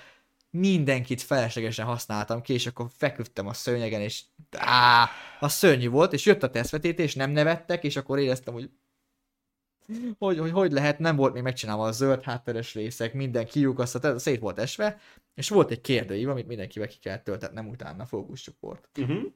[0.50, 4.22] mindenkit feleslegesen használtam ki, és akkor feküdtem a szőnyegen, és
[4.56, 5.08] á,
[5.40, 8.70] a szörnyű volt, és jött a tesztvetítés, nem nevettek, és akkor éreztem, hogy
[10.18, 14.40] hogy, hogy, hogy lehet, nem volt még megcsinálva a zöld hátteres részek, minden kiukasztott, szét
[14.40, 15.00] volt esve,
[15.34, 18.88] és volt egy kérdőív, amit mindenkivel ki kellett töltetnem utána fókuszcsoport.
[18.98, 19.32] Uh-huh.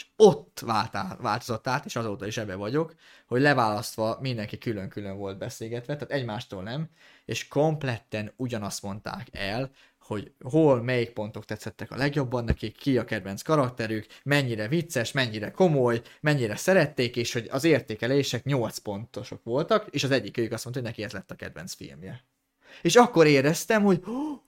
[0.00, 2.94] És ott váltál, változott át, és azóta is ebbe vagyok,
[3.26, 6.88] hogy leválasztva mindenki külön-külön volt beszélgetve, tehát egymástól nem,
[7.24, 13.04] és kompletten ugyanazt mondták el, hogy hol, melyik pontok tetszettek a legjobban nekik, ki a
[13.04, 19.86] kedvenc karakterük, mennyire vicces, mennyire komoly, mennyire szerették, és hogy az értékelések 8 pontosok voltak,
[19.90, 22.24] és az egyik ők azt mondta, hogy neki ez lett a kedvenc filmje.
[22.82, 24.38] És akkor éreztem, hogy oh,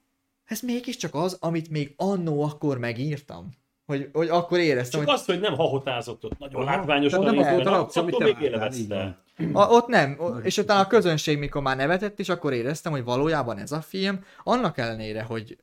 [0.45, 3.61] ez mégiscsak az, amit még annó akkor megírtam.
[3.93, 7.67] Hogy, hogy akkor éreztem, Csak hogy azt, hogy nem hahotázott ott nagyon látványos, nem volt
[7.67, 9.23] a reakció, amit te még élvezte.
[9.53, 13.59] A, ott nem, és utána a közönség, mikor már nevetett, és akkor éreztem, hogy valójában
[13.59, 15.57] ez a film, annak ellenére, hogy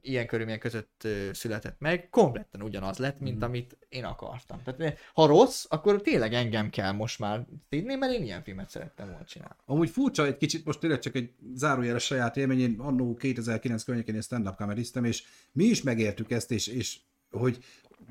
[0.00, 4.62] ilyen körülmények között született meg, kompletten ugyanaz lett, mint amit én akartam.
[4.64, 9.08] Tehát ha rossz, akkor tényleg engem kell most már szídni, mert én ilyen filmet szerettem
[9.08, 9.54] volna csinálni.
[9.64, 14.14] Amúgy furcsa egy kicsit, most tényleg csak egy zárójeles saját élmény, én annó 2009 környékén
[14.14, 15.22] én stand-up kameriztem, és
[15.52, 16.98] mi is megértük ezt, és, és
[17.30, 17.58] hogy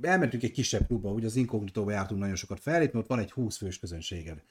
[0.02, 3.58] elmentünk egy kisebb klubba, ugye az Inkognitóba jártunk nagyon sokat fellépni, ott van egy 20
[3.58, 4.42] fős közönséged.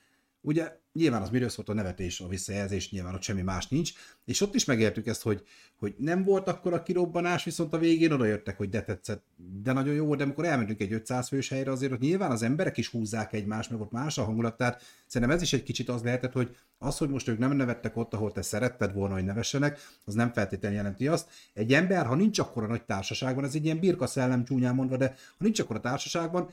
[0.47, 3.93] Ugye nyilván az miről szólt a nevetés, a visszajelzés, nyilván ott semmi más nincs,
[4.25, 5.43] és ott is megértük ezt, hogy,
[5.77, 9.25] hogy nem volt akkor a kirobbanás, viszont a végén oda jöttek, hogy de tetszett,
[9.63, 12.43] de nagyon jó volt, de amikor elmentünk egy 500 fős helyre, azért ott nyilván az
[12.43, 15.89] emberek is húzzák egymást, meg ott más a hangulat, tehát szerintem ez is egy kicsit
[15.89, 19.25] az lehetett, hogy az, hogy most ők nem nevettek ott, ahol te szeretted volna, hogy
[19.25, 21.29] nevessenek, az nem feltétlenül jelenti azt.
[21.53, 24.97] Egy ember, ha nincs akkor a nagy társaságban, ez egy ilyen birka szellem csúnyán mondva,
[24.97, 26.51] de ha nincs akkor a társaságban,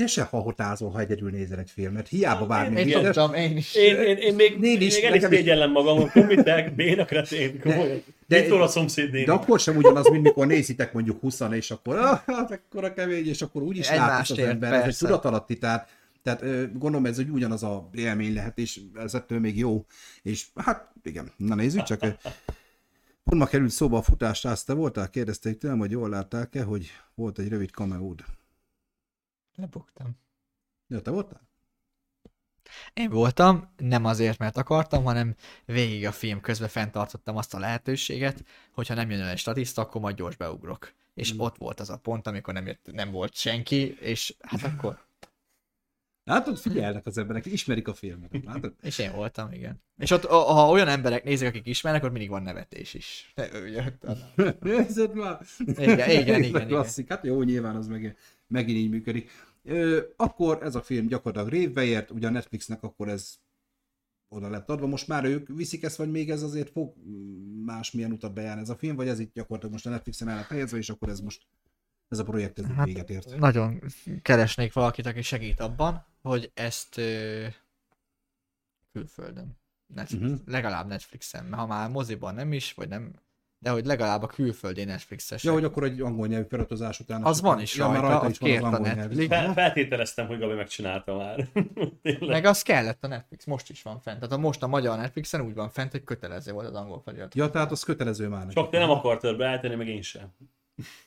[0.00, 2.08] te se hahotázol, ha egyedül nézel egy filmet.
[2.08, 2.78] Hiába bármi.
[2.78, 3.02] Én vicces.
[3.02, 3.74] tudtam, én is.
[3.74, 7.60] Én, én, én még, Én is, még el is szégyellem magam, hogy komitek, béna kretén,
[7.60, 8.02] komolyan.
[8.26, 9.24] de- Mit a szomszéd néni?
[9.24, 13.28] De akkor sem ugyanaz, mint mikor nézitek mondjuk 20 és akkor ah, hát ekkora kemény,
[13.28, 15.88] és akkor úgy is látsz az ember, ez egy tudatalatti, tehát,
[16.22, 19.84] tehát ö, gondolom ez hogy ugyanaz a élmény lehet, és ez ettől még jó,
[20.22, 22.00] és hát igen, na nézzük csak.
[23.24, 26.90] Pont ma került szóba a futás, azt te voltál, kérdezték tőlem, hogy jól látták-e, hogy
[27.14, 28.24] volt egy rövid kameód.
[29.60, 30.18] Lebuktam.
[30.88, 31.48] Ja, te voltál?
[32.94, 35.34] Én voltam, nem azért, mert akartam, hanem
[35.64, 40.00] végig a film közben fenntartottam azt a lehetőséget, hogyha nem jön el egy statiszta, akkor
[40.00, 40.92] majd gyors beugrok.
[41.14, 41.38] És Mm.
[41.38, 44.98] ott volt az a pont, amikor nem, jött, nem volt senki, és hát akkor...
[46.24, 48.30] Látod, figyelnek az emberek, ismerik a filmet.
[48.44, 48.74] Látod?
[48.82, 49.82] És én voltam, igen.
[49.98, 53.32] És ott, ha olyan emberek nézik, akik ismernek, ott mindig van nevetés is.
[54.60, 55.40] Nézed már?
[55.66, 57.08] Igen, igen, igen, Klasszik.
[57.08, 58.16] Hát jó, nyilván az meg,
[58.46, 59.30] megint így működik.
[60.16, 63.38] Akkor ez a film gyakorlatilag révbe ért, ugye a Netflixnek akkor ez
[64.28, 64.86] oda lett adva.
[64.86, 66.94] Most már ők viszik ezt, vagy még ez azért fog
[67.64, 70.46] másmilyen utat bejárni ez a film, vagy ez itt gyakorlatilag most a Netflixen el lett
[70.46, 71.46] helyezve, és akkor ez most
[72.08, 73.36] ez a projekt ez hát, véget ért.
[73.36, 73.82] nagyon
[74.22, 77.46] keresnék valakit, aki segít abban, hogy ezt ö,
[78.92, 80.40] külföldön, Netflix, uh-huh.
[80.46, 83.14] legalább Netflixen, ha már moziban nem is, vagy nem,
[83.62, 85.44] de hogy legalább a külföldi Netflixes.
[85.44, 87.22] Ja, hogy akkor egy angol nyelvű feliratozás után.
[87.24, 89.00] Az van is rajta, már ott is van az angol nyelvű.
[89.00, 89.28] Netflix.
[89.28, 91.48] Fel, feltételeztem, hogy Gabi megcsinálta már.
[92.20, 94.18] Meg az kellett a Netflix, most is van fent.
[94.18, 97.34] Tehát a most a magyar Netflixen úgy van fent, hogy kötelező volt az angol felirat.
[97.34, 98.46] Ja, tehát az kötelező már.
[98.46, 100.34] Csak te nem akartad beállítani, meg én sem.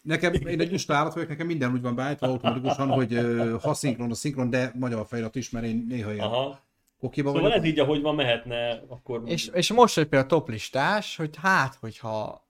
[0.01, 3.19] Nekem, én egy lusta állat vagyok, nekem minden úgy van beállítva automatikusan, hogy
[3.61, 6.61] ha szinkron, a szinkron, de magyar felirat is, mert én néha ilyen Aha.
[7.03, 7.57] Kokiba Szóval vagyok.
[7.57, 9.21] ez így, ahogy van, mehetne, akkor...
[9.25, 12.47] És, és most, hogy például a top listás, hogy hát, hogyha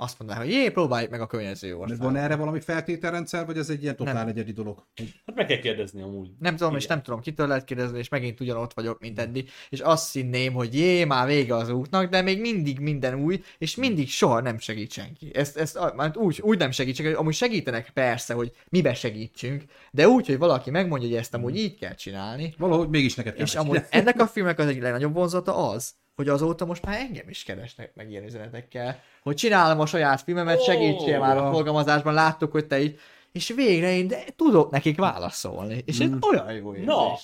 [0.00, 2.04] azt mondaná, hogy jé, próbáljuk meg a környező De országot.
[2.04, 4.28] van erre valami feltételrendszer, vagy ez egy ilyen totál Nem.
[4.28, 4.84] egyedi dolog?
[5.26, 6.30] Hát meg kell kérdezni amúgy.
[6.38, 6.96] Nem tudom, és Igen.
[6.96, 10.74] nem tudom, kitől lehet kérdezni, és megint ugyanott vagyok, mint eddig, és azt hinném, hogy
[10.74, 14.92] jé, már vége az útnak, de még mindig minden új, és mindig soha nem segít
[14.92, 15.30] senki.
[15.34, 19.62] Ezt, ezt a- már úgy, úgy nem segít senki, amúgy segítenek persze, hogy mibe segítsünk,
[19.90, 23.44] de úgy, hogy valaki megmondja, hogy ezt amúgy így kell csinálni, Valahogy mégis neked kell
[23.44, 27.28] és amúgy ennek a filmnek az egyik legnagyobb vonzata az, hogy azóta most már engem
[27.28, 32.52] is keresnek meg ilyen üzenetekkel, hogy csinálom a saját filmemet, segítsél már a forgalmazásban, láttuk,
[32.52, 32.98] hogy te így,
[33.32, 36.86] és végre én de tudok nekik válaszolni, és ez olyan jó érzés.
[36.86, 37.18] Na.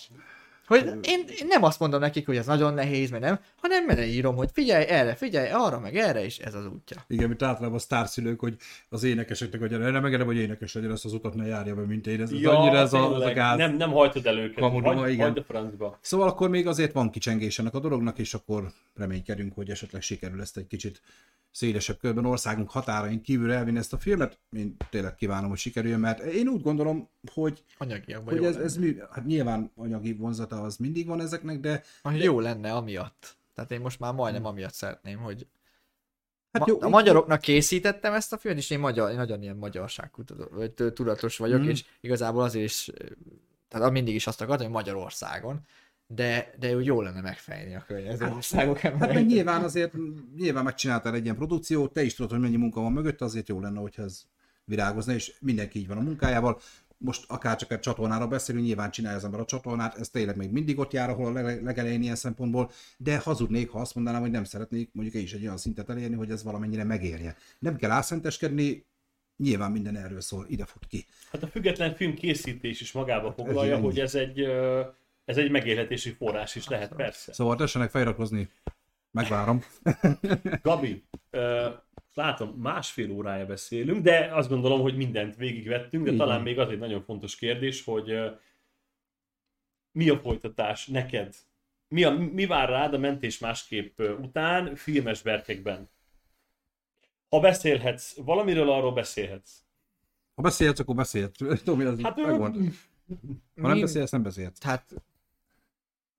[0.66, 4.36] Hogy én, én, nem azt mondom nekik, hogy ez nagyon nehéz, mert nem, hanem beleírom,
[4.36, 7.05] hogy figyelj erre, figyelj arra, meg erre, és ez az útja.
[7.09, 8.57] Igen, mint általában a sztárszülők, hogy
[8.89, 11.82] az énekeseknek, hogy erre meg erre, hogy énekes legyen, ezt az utat ne járja be,
[11.82, 12.20] mint én.
[12.20, 13.59] Ez, ez annyira ez a, ez a gáz.
[13.59, 14.59] Nem, nem hajtad el őket.
[14.59, 15.27] Kamudoma, Hagy, igen.
[15.27, 15.99] hagyd a francba.
[16.01, 20.41] Szóval akkor még azért van kicsengés ennek a dolognak, és akkor reménykedünk, hogy esetleg sikerül
[20.41, 21.03] ezt egy kicsit
[21.55, 24.39] szélesebb körben országunk határain kívül elvinni ezt a filmet.
[24.51, 27.64] Én tényleg kívánom, hogy sikerüljön, mert én úgy gondolom, hogy,
[28.24, 32.40] hogy ez, ez mű, hát nyilván anyagi vonzata az mindig van ezeknek, de Hogy jó
[32.40, 33.36] lenne amiatt.
[33.55, 35.47] Tehát én most már majdnem amiatt szeretném, hogy
[36.52, 39.56] hát Ma- jó, a magyaroknak készítettem ezt a filmet, és én, magyar, én nagyon ilyen
[39.56, 41.68] magyarságkutató, vagy tudatos vagyok, Mm.
[41.68, 42.90] és igazából azért is,
[43.68, 45.60] tehát mindig is azt akartam, hogy Magyarországon,
[46.06, 49.26] de, de úgy jó lenne megfejni a környező országok Hát meg embereit.
[49.26, 49.93] nyilván azért,
[50.36, 53.60] nyilván megcsináltál egy ilyen produkciót, te is tudod, hogy mennyi munka van mögötte, azért jó
[53.60, 54.22] lenne, hogyha ez
[54.64, 56.60] virágozna, és mindenki így van a munkájával.
[56.98, 60.51] Most akár csak egy csatornára beszélünk, nyilván csinálja az ember a csatornát, ez tényleg még
[60.51, 64.31] mindig ott jár, ahol a leg- legelején ilyen szempontból, de hazudnék, ha azt mondanám, hogy
[64.31, 67.36] nem szeretnék mondjuk én is egy olyan szintet elérni, hogy ez valamennyire megérje.
[67.59, 68.85] Nem kell álszenteskedni,
[69.36, 71.06] nyilván minden erről szól, ide fut ki.
[71.32, 73.85] Hát a független film készítés is magába foglalja, ennyi.
[73.85, 74.40] hogy ez egy,
[75.24, 77.32] ez egy megélhetési forrás is lehet, persze.
[77.32, 78.48] Szóval tessenek feliratkozni,
[79.10, 79.62] megvárom.
[80.62, 81.68] Gabi, ö,
[82.14, 86.68] látom, másfél órája beszélünk, de azt gondolom, hogy mindent végigvettünk, de Így talán még az
[86.68, 88.30] egy nagyon fontos kérdés, hogy ö,
[89.92, 91.34] mi a folytatás neked?
[91.88, 95.90] Mi, a, mi vár rád a mentés másképp után filmes berkekben?
[97.28, 99.62] Ha beszélhetsz valamiről, arról beszélhetsz.
[100.34, 101.62] Ha beszélhetsz, akkor beszélhetsz.
[101.64, 102.52] Tomi, az Hát, hát, megvan.
[103.55, 104.59] Ha nem Mi- beszélsz, nem beszélhetsz.
[104.59, 104.94] Tehát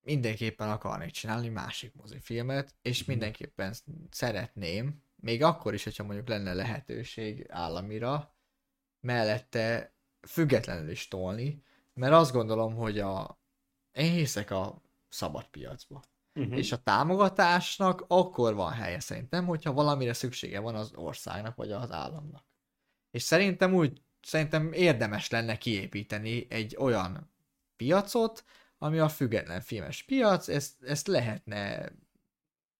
[0.06, 3.10] mindenképpen akarnék csinálni másik mozifilmet, és Mhm.
[3.10, 3.73] mindenképpen
[4.10, 8.36] szeretném, még akkor is, hogyha mondjuk lenne lehetőség államira,
[8.99, 9.94] mellette
[10.27, 11.64] függetlenül is tolni,
[11.94, 13.40] mert azt gondolom, hogy a
[13.91, 16.03] én hiszek a szabad piacba.
[16.34, 16.57] Uh-huh.
[16.57, 21.91] És a támogatásnak akkor van helye szerintem, hogyha valamire szüksége van az országnak vagy az
[21.91, 22.45] államnak.
[23.11, 27.32] És szerintem úgy, szerintem érdemes lenne kiépíteni egy olyan
[27.76, 28.44] piacot,
[28.78, 31.92] ami a független filmes piac, ezt, ezt lehetne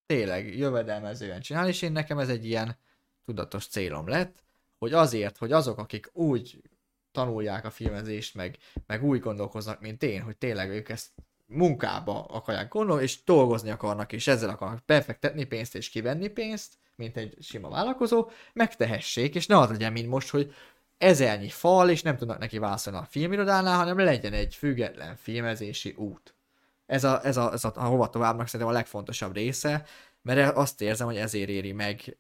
[0.06, 2.78] tényleg jövedelmezően csinálni, és én nekem ez egy ilyen
[3.26, 4.44] tudatos célom lett,
[4.78, 6.62] hogy azért, hogy azok, akik úgy
[7.12, 11.10] tanulják a filmezést, meg, meg úgy gondolkoznak, mint én, hogy tényleg ők ezt
[11.46, 17.18] munkába akarják gondolni, és dolgozni akarnak, és ezzel akarnak befektetni pénzt és kivenni pénzt, mint
[17.18, 20.54] egy sima vállalkozó, megtehessék, és ne az legyen, mint most, hogy
[20.98, 26.36] ezernyi fal, és nem tudnak neki válaszolni a filmirodánál, hanem legyen egy független filmezési út.
[26.86, 29.86] Ez a, ez a, ez a, a hova továbbnak szerintem a legfontosabb része,
[30.22, 32.18] mert azt érzem, hogy ezért éri meg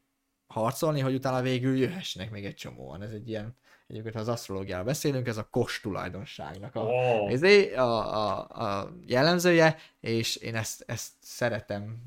[0.48, 3.02] harcolni, hogy utána végül jöhessenek még egy csomóan.
[3.02, 3.56] Ez egy ilyen,
[3.88, 7.32] egyébként ha az asztrológiáról beszélünk, ez a kos tulajdonságnak a, Oh.
[7.32, 7.42] ez
[7.78, 8.48] a, a,
[8.80, 11.98] a jellemzője, és én ezt, ezt szeretem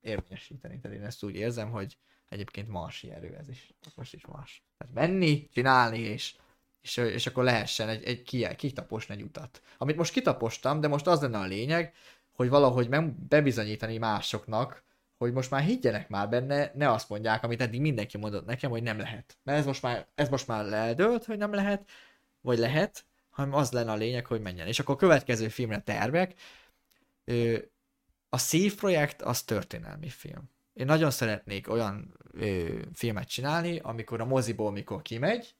[0.00, 1.96] érvényesíteni, tehát én ezt úgy érzem, hogy
[2.34, 4.62] egyébként marsi erő ez is, most is mars.
[4.78, 6.34] Tehát menni, csinálni, és,
[6.80, 9.62] és, és akkor lehessen egy, egy ki, kitaposni egy utat.
[9.78, 11.94] Amit most kitapostam, de most az lenne a lényeg,
[12.32, 14.84] hogy valahogy meg bebizonyítani másoknak,
[15.16, 18.82] hogy most már higgyenek már benne, ne azt mondják, amit eddig mindenki mondott nekem, hogy
[18.82, 19.38] nem lehet.
[19.42, 21.90] Mert ez most már, ez most már eldőlt, hogy nem lehet,
[22.40, 24.66] vagy lehet, hanem az lenne a lényeg, hogy menjen.
[24.66, 26.34] És akkor a következő filmre tervek.
[28.28, 30.53] A Szív projekt az történelmi film.
[30.74, 35.56] Én nagyon szeretnék olyan ö, filmet csinálni, amikor a moziból, mikor kimegy,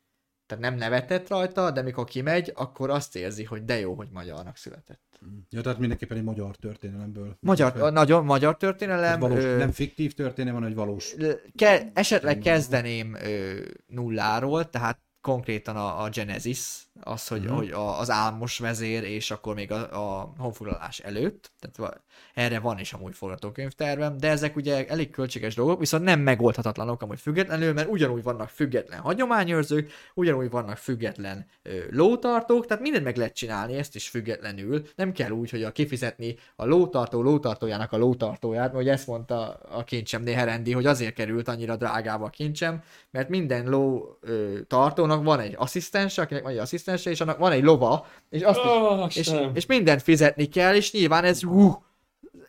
[0.47, 4.57] tehát nem nevetett rajta, de mikor kimegy, akkor azt érzi, hogy de jó, hogy magyarnak
[4.57, 5.21] született.
[5.51, 7.37] Ja, tehát mindenképpen egy magyar történelemből.
[7.41, 9.21] Magyar, a nagyon magyar történelem.
[9.21, 11.15] valós, ö, nem fiktív történelem, hanem egy valós.
[11.57, 17.55] ke- esetleg kezdeném ö, nulláról, tehát konkrétan a, a Genesis, az, hogy, Mhm.
[17.55, 22.01] hogy a, az álmos vezér, és akkor még a, a honfoglalás előtt, tehát
[22.35, 27.21] erre van is amúgy forgatókönyvtervem, de ezek ugye elég költséges dolgok, viszont nem megoldhatatlanok amúgy
[27.21, 33.35] függetlenül, mert ugyanúgy vannak független hagyományőrzők, ugyanúgy vannak független ö, lótartók, tehát mindent meg lehet
[33.35, 38.73] csinálni, ezt is függetlenül, nem kell úgy, hogy a kifizetni a lótartó lótartójának a lótartóját,
[38.73, 43.69] vagy ezt mondta a kincsemnél Herendi, hogy azért került annyira drágába a kincsem, mert minden
[43.69, 46.59] ló ö, tartónak van egy asszisztense, akinek van egy
[46.89, 49.51] asszisztense, és annak van egy lova, és azt is, Oh, és, Istenem.
[49.55, 51.85] és mindent fizetni kell, és nyilván ez hú,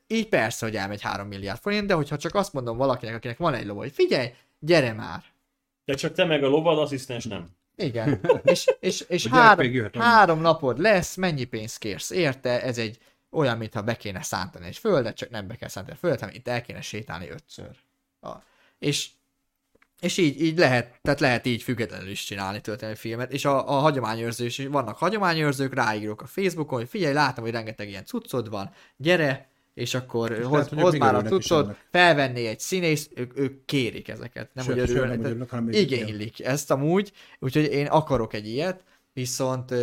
[0.08, 3.54] így persze, hogy elmegy 3 milliárd forint, de hogyha csak azt mondom valakinek, akinek van
[3.54, 5.24] egy lova, hogy figyelj, gyere már.
[5.86, 7.48] De csak te meg a lovad, asszisztens nem.
[7.76, 8.22] Igen.
[8.44, 12.98] és és, és három, három napod lesz, mennyi pénzt kérsz érte, ez egy
[13.32, 16.36] olyan, mintha be kéne szántani egy földet, csak nem be kell szántani a földet, hanem
[16.36, 17.76] itt el kéne sétálni ötször.
[18.22, 18.32] A,
[18.80, 19.10] és
[20.06, 23.80] és így, így lehet, tehát lehet így függetlenül is csinálni történelmi filmet, és a, a
[23.80, 28.70] hagyományőrző is, vannak hagyományőrzők, ráírok a Facebookon, hogy figyelj, látom, hogy rengeteg ilyen cuccod van,
[28.98, 31.78] gyere, és akkor hoz, lehet, hogy ők hoz már a ennek.
[31.92, 36.44] felvenné egy színész, ők, ők kérik ezeket, nem Sőt, hogy örülnek, nem örülnek, hanem igénylik
[36.44, 38.84] ezt amúgy, úgyhogy én akarok egy ilyet,
[39.14, 39.74] viszont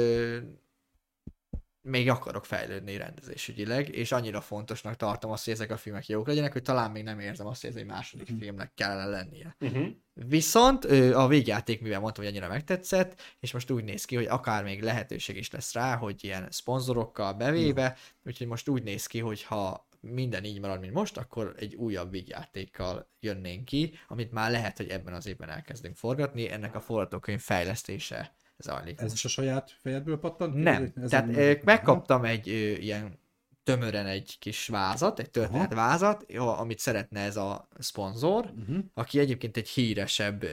[1.83, 6.53] még akarok fejlődni rendezésügyileg, és annyira fontosnak tartom azt, hogy ezek a filmek jók legyenek,
[6.53, 8.39] hogy talán még nem érzem azt, hogy ez egy második Mhm.
[8.39, 9.57] filmnek kellene lennie.
[9.61, 9.87] Uh-huh.
[10.15, 10.85] Viszont
[11.15, 14.83] a végjáték, mivel mondtam, hogy annyira megtetszett, és most úgy néz ki, hogy akár még
[14.83, 19.89] lehetőség is lesz rá, hogy ilyen szponzorokkal bevéve, úgyhogy most úgy néz ki, hogy ha
[20.01, 24.89] minden így marad, mint most, akkor egy újabb vígjátékkal jönnénk ki, amit már lehet, hogy
[24.89, 29.01] ebben az évben elkezdünk forgatni, ennek a forgatókönyv fejlesztése zajlik.
[29.01, 30.55] Ez is a saját fejedből pattant?
[30.55, 30.93] Nem.
[31.03, 33.21] Ez Tehát ö, megkaptam egy ö, ilyen
[33.65, 38.85] tömören egy kis vázat, egy történetvázat, jó, amit szeretne ez a szponzor, Uh-huh.
[38.95, 40.45] aki egyébként egy híresebb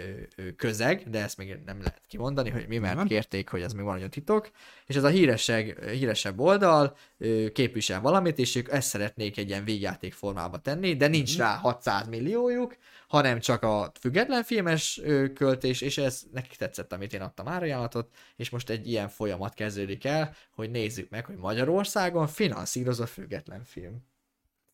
[0.55, 3.07] közeg, de ezt még nem lehet kimondani, hogy mi, mert Nem.
[3.07, 4.51] kérték, hogy ez még van a titok,
[4.85, 6.95] és ez a híreseg, híresebb oldal
[7.53, 11.41] képvisel valamit, és ők ezt szeretnék egy ilyen végjáték formába tenni, de nincs Mhm.
[11.41, 12.77] rá 600 milliójuk,
[13.09, 15.01] hanem csak a független filmes
[15.33, 20.05] költés, és ez nekik tetszett, amit én adtam árajánlatot, és most egy ilyen folyamat kezdődik
[20.05, 23.97] el, hogy nézzük meg, hogy Magyarországon finanszíroz a független film.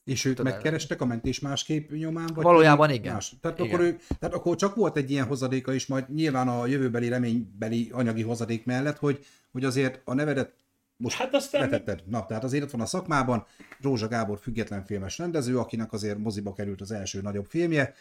[0.03, 2.29] És ők Tudod, megkerestek a mentés másképp nyomán?
[2.33, 3.13] Vagy Valójában igen.
[3.13, 3.33] Más?
[3.41, 3.71] Tehát, Igen.
[3.71, 7.89] Akkor ő, tehát akkor csak volt egy ilyen hozadéka is, majd nyilván a jövőbeli reménybeli
[7.93, 10.53] anyagi hozadék mellett, hogy, hogy azért a nevedet
[10.97, 12.03] most Hát aztán- letetted.
[12.05, 13.45] Na, tehát azért ott van a szakmában,
[13.81, 17.93] Rózsa Gábor független filmes rendező, akinek azért moziba került az első nagyobb filmje,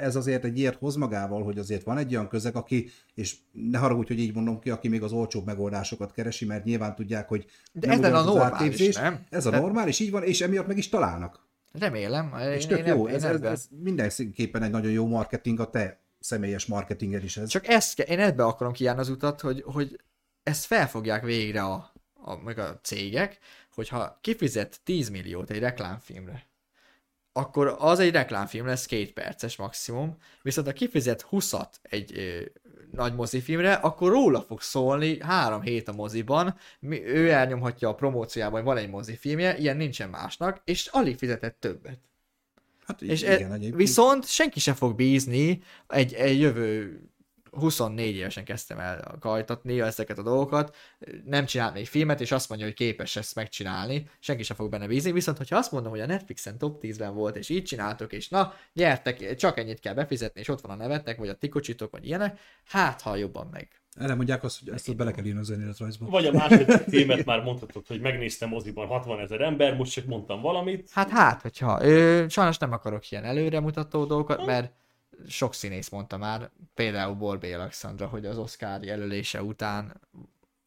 [0.00, 3.78] ez azért egy ilyet hoz magával, hogy azért van egy olyan közeg, aki, és ne
[3.78, 7.46] haragudj, hogy így mondom ki, aki még az olcsóbb megoldásokat keresi, mert nyilván tudják, hogy
[7.72, 8.94] De nem ez a normális, átképzés.
[8.94, 9.24] nem?
[9.30, 11.46] Ez a normális, így van, és emiatt meg is találnak.
[11.72, 12.34] Remélem.
[12.54, 16.00] És tök én jó, én ez, ez, ez mindenképpen egy nagyon jó marketing, a te
[16.20, 17.48] személyes marketinged is ez.
[17.48, 20.00] Csak ezt, én ebbe akarom kijárni az utat, hogy, hogy
[20.42, 23.38] ezt felfogják végre a, a, meg a cégek,
[23.74, 26.46] hogyha kifizet 10 milliót egy reklámfilmre,
[27.38, 32.40] akkor az egy reklámfilm lesz két perces maximum, viszont ha kifizet 20-at egy ö,
[32.92, 38.52] nagy mozifilmre, akkor róla fog szólni három hét a moziban, mi, ő elnyomhatja a promóciában,
[38.52, 41.98] hogy van egy mozifilmje, ilyen nincsen másnak, és alig fizetett többet.
[42.86, 43.74] Hát És igen, e, egyébként.
[43.74, 47.00] viszont senki sem fog bízni egy, egy jövő
[47.50, 50.76] 24 évesen kezdtem el kajtatni ezeket a dolgokat,
[51.24, 54.86] nem csinált még filmet, és azt mondja, hogy képes ezt megcsinálni, senki sem fog benne
[54.86, 58.28] bízni, viszont hogyha azt mondom, hogy a Netflixen top 10-ben volt, és így csináltok, és
[58.28, 62.06] na, gyertek, csak ennyit kell befizetni, és ott van a nevetek, vagy a tikocsitok, vagy
[62.06, 63.68] ilyenek, hát ha jobban meg.
[63.98, 66.06] Erre mondják azt, hogy ezt bele kell írni az önéletrajzba.
[66.06, 70.40] Vagy a második filmet már mondhatod, hogy megnéztem moziban 60 ezer ember, most csak mondtam
[70.40, 70.90] valamit.
[70.92, 74.72] Hát hát, hogyha, ö, sajnos nem akarok ilyen előremutató dolgokat, mert
[75.26, 80.00] sok színész mondta már, például Borbé Alexandra, hogy az Oscar jelölése után,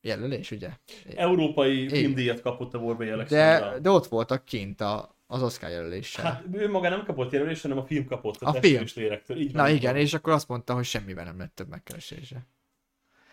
[0.02, 0.70] jelölés, ugye?
[1.16, 3.80] Európai filmdíjat kapott a Borbély De, Alexandra.
[3.80, 6.26] de ott voltak kint a, az Oscar jelöléssel.
[6.26, 8.84] Hát ő maga nem kapott jelölést, hanem a film kapott a, A film.
[8.96, 9.38] lélektől.
[9.40, 9.72] Így Na van.
[9.72, 12.48] igen, és akkor azt mondta, hogy semmiben nem lett több megkeresése.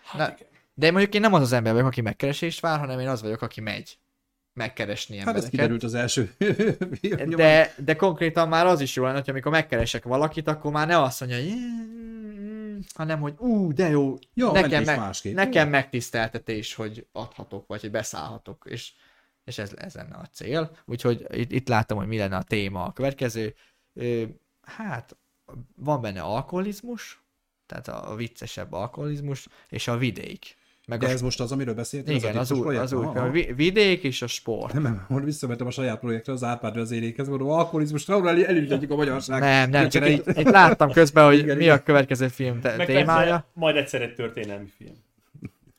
[0.04, 0.48] Hát Na, igen.
[0.74, 3.42] de mondjuk én nem az az ember vagyok, aki megkeresést vár, hanem én az vagyok,
[3.42, 3.98] aki megy
[4.58, 5.50] megkeresni Hát ez embereket.
[5.50, 6.34] kiderült az első
[7.36, 11.02] de, de konkrétan már az is jó lenne, hogy amikor megkeresek valakit, akkor már ne
[11.02, 11.52] azt mondja, hogy
[12.94, 15.34] hanem hogy ú, de jó, Jó, nekem, meg, másképp.
[15.34, 18.92] nekem megtiszteltetés, hogy adhatok, vagy hogy beszállhatok, és,
[19.44, 20.76] és ez, ez lenne a cél.
[20.84, 23.54] Úgyhogy itt, itt látom, hogy mi lenne a téma a következő.
[24.62, 25.16] Hát,
[25.76, 27.22] van benne alkoholizmus,
[27.66, 30.56] tehát a, a viccesebb alkoholizmus, és a vidék.
[30.88, 32.14] Meg De a, ez most az, amiről beszéltél?
[32.14, 32.84] igen, az, titkos új, projekt?
[32.84, 34.72] az új, a vidék és a sport.
[34.72, 38.96] Nem, nem, most visszamentem a saját projektre, az Árpád vezérékhez, mondom, alkoholizmus, trauma, elügyetjük a
[38.96, 39.40] magyarság.
[39.40, 41.76] Nem, nem, csak itt, itt láttam közben, hogy Igen, mi igen.
[41.76, 44.94] a következő film te- Meg témája, persze, majd egyszer egy történelmi film.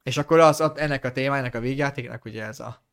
[0.04, 2.84] és akkor az, az, ennek a témájának a végjátéknak ugye ez a,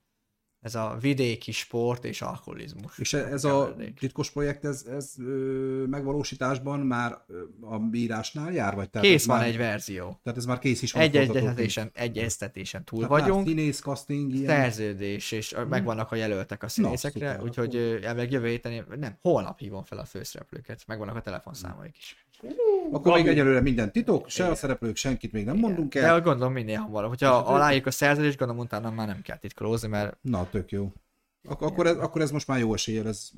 [0.66, 2.98] ez a vidéki sport és alkoholizmus.
[2.98, 8.74] És ez a titkos projekt, ez, ez ö, megvalósításban már ö, a bírásnál jár?
[8.74, 10.20] Vagy tehát Kész van már, egy verzió.
[10.22, 11.02] Tehát ez már kész is van.
[11.02, 14.46] Egy egyeztetésen, egyeztetésen túl Tehát vagyunk, Színész, casting, ilyen.
[14.46, 19.58] szerződés, és a- megvannak a jelöltek a színészekre, szuper, úgyhogy elvileg jövő héten, nem, holnap
[19.58, 22.26] hívom fel a főszereplőket, megvannak a telefonszámaik is.
[22.92, 23.28] Akkor még Gabi.
[23.28, 26.20] egyelőre minden titok, se a szereplők, senkit még nem mondunk De el.
[26.20, 27.08] gondolom minél hamarabb.
[27.08, 30.92] Hogyha aláírjuk a szerződést, gondolom utána már nem kell titkolózni, mert Na, tök jó.
[31.48, 33.30] Ak- akkor, ez, akkor ez most már jó eséllyel, ez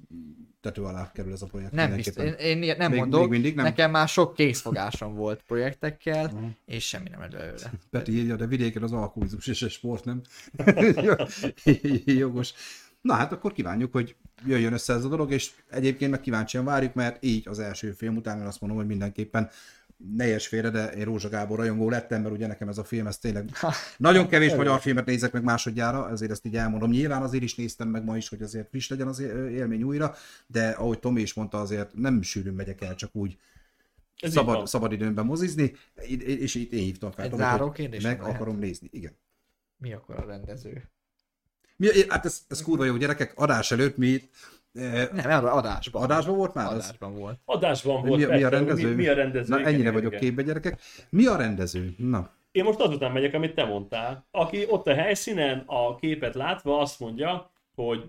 [0.60, 1.72] tető alá kerül ez a projekt.
[1.72, 2.24] Nem biztos.
[2.24, 3.20] Én, én ilyet nem Még- mondok.
[3.20, 3.64] még mindig nem?
[3.64, 7.72] Nekem már sok készfogásom volt projektekkel, és semmi nem belőle.
[7.90, 10.20] Peti írja, de vidéken az alkoholizmus és a sport, nem?
[12.04, 12.52] Jogos.
[13.00, 14.16] Na hát akkor kívánjuk, hogy
[14.46, 18.16] jöjjön össze ez a dolog, és egyébként meg kíváncsian várjuk, mert így az első film
[18.16, 19.50] után én azt mondom, hogy mindenképpen
[19.98, 23.06] ne érts félre, de én Rózsa Gábor rajongó lettem, mert ugye nekem ez a film,
[23.06, 23.50] ez tényleg
[23.96, 26.90] nagyon kevés magyar filmet nézek meg másodjára, ezért ezt így elmondom.
[26.90, 29.18] Nyilván azért is néztem meg ma is, hogy azért friss legyen az
[29.50, 30.14] élmény újra,
[30.46, 33.38] de ahogy Tomi is mondta, azért nem sűrűn megyek el csak úgy
[34.20, 35.74] Ez szabad, szabad időmben mozizni,
[36.18, 37.24] és itt én hívtam fel.
[37.24, 38.34] Egy Tomit, záró kérdés Meg lehet?
[38.34, 39.16] akarom nézni, igen.
[39.76, 40.88] Mi akkor a rendező?
[41.76, 44.34] Mi, hát ez, ez kurva jó gyerekek, adás előtt mi itt,
[45.12, 46.02] Nem, arra adásban.
[46.02, 46.72] adásban volt már az?
[46.72, 47.38] Adásban volt.
[47.44, 48.28] Adásban volt.
[48.28, 48.88] Mi, mi a rendező?
[48.88, 49.48] Mi, mi a rendező?
[49.48, 50.24] Na Igen, ennyire igen, vagyok igen.
[50.24, 50.80] képbe gyerekek.
[51.10, 51.94] Mi a rendező?
[51.96, 54.26] Na, Én most azután megyek, amit te mondtál.
[54.30, 58.04] Aki ott a helyszínen a képet látva azt mondja, hogy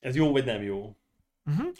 [0.00, 0.96] ez jó vagy nem jó.
[1.50, 1.72] Uh-huh.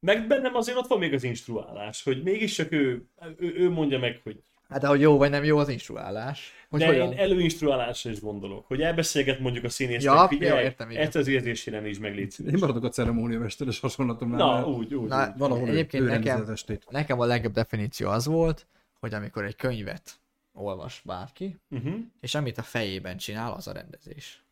[0.00, 3.06] Meg bennem azért ott van még az instruálás, hogy mégis csak ő,
[3.36, 6.52] ő, ő mondja meg, hogy Hát de hogy jó vagy nem jó az instruálás.
[6.70, 7.12] Hogy de hogyan?
[7.12, 11.02] én előinstruálásra is gondolok, hogy elbeszélget mondjuk a színésznek, Ja, figyelj, jó, értem, igen.
[11.02, 14.38] ezt az érzésére is meg légy én maradok a ceremóniamesteres hasonlatomnál.
[14.38, 15.08] Na, mert úgy, úgy.
[15.08, 15.38] Na, úgy.
[15.38, 16.86] Valahol Egyébként ő nekem- rendezi az estét.
[16.90, 18.66] Nekem a legjobb definíció az volt,
[19.00, 20.12] hogy amikor egy könyvet
[20.52, 21.94] olvas bárki, Uh-huh.
[22.20, 24.42] és amit a fejében csinál, az a rendezés.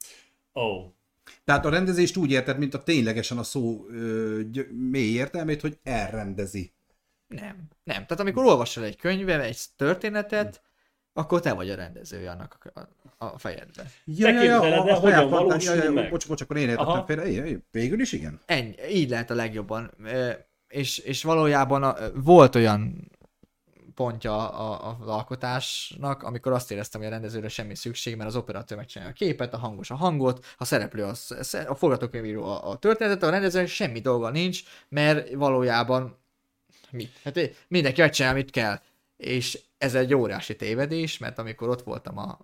[0.52, 0.84] Oh.
[1.44, 5.78] Tehát a rendezést úgy érted, mint a ténylegesen a szó ö, gy- mély értelmét, hogy
[5.82, 6.72] elrendezi.
[7.34, 7.68] Nem.
[7.84, 8.06] Nem.
[8.06, 10.62] Tehát amikor olvasol egy könyvet, egy történetet,
[11.12, 13.86] akkor te vagy a rendezője annak a, a fejedben.
[14.04, 16.10] Ja, Te képzeled el, hogyan valósul meg?
[16.10, 17.58] Bocs, bocs, akkor én értettem félre.
[17.70, 18.40] Végül is igen.
[18.46, 19.90] Ennyi, így lehet a legjobban.
[20.68, 23.10] És, és valójában a, volt olyan
[23.94, 28.36] pontja a, a, az alkotásnak, amikor azt éreztem, hogy a rendezőre semmi szükség, mert az
[28.36, 32.76] operatőr megcsinálja a képet, a hangos a hangot, a szereplő az, a forgatókönyvíró a, a
[32.76, 36.21] történetet, a rendezőnek semmi dolga nincs, mert valójában
[36.92, 37.08] mi?
[37.24, 37.38] Hát
[37.68, 38.80] mindenki megcsinál, amit kell.
[39.16, 42.38] És ez egy óriási tévedés, mert amikor ott voltam a,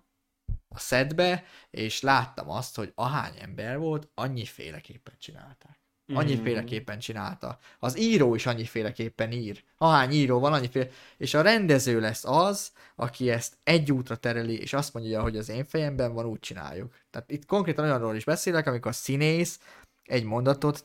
[0.67, 5.79] a szedbe, és láttam azt, hogy ahány ember volt, annyi féleképpen csinálták.
[6.13, 7.59] Annyiféleképpen csinálta.
[7.79, 9.63] Az író is annyiféleképpen ír.
[9.77, 10.89] Ahány író van, annyiféle...
[11.17, 15.49] És a rendező lesz az, aki ezt egy útra tereli, és azt mondja, hogy az
[15.49, 16.95] én fejemben van, úgy csináljuk.
[17.09, 19.59] Tehát itt konkrétan olyanról is beszélek, amikor a színész
[20.03, 20.83] egy mondatot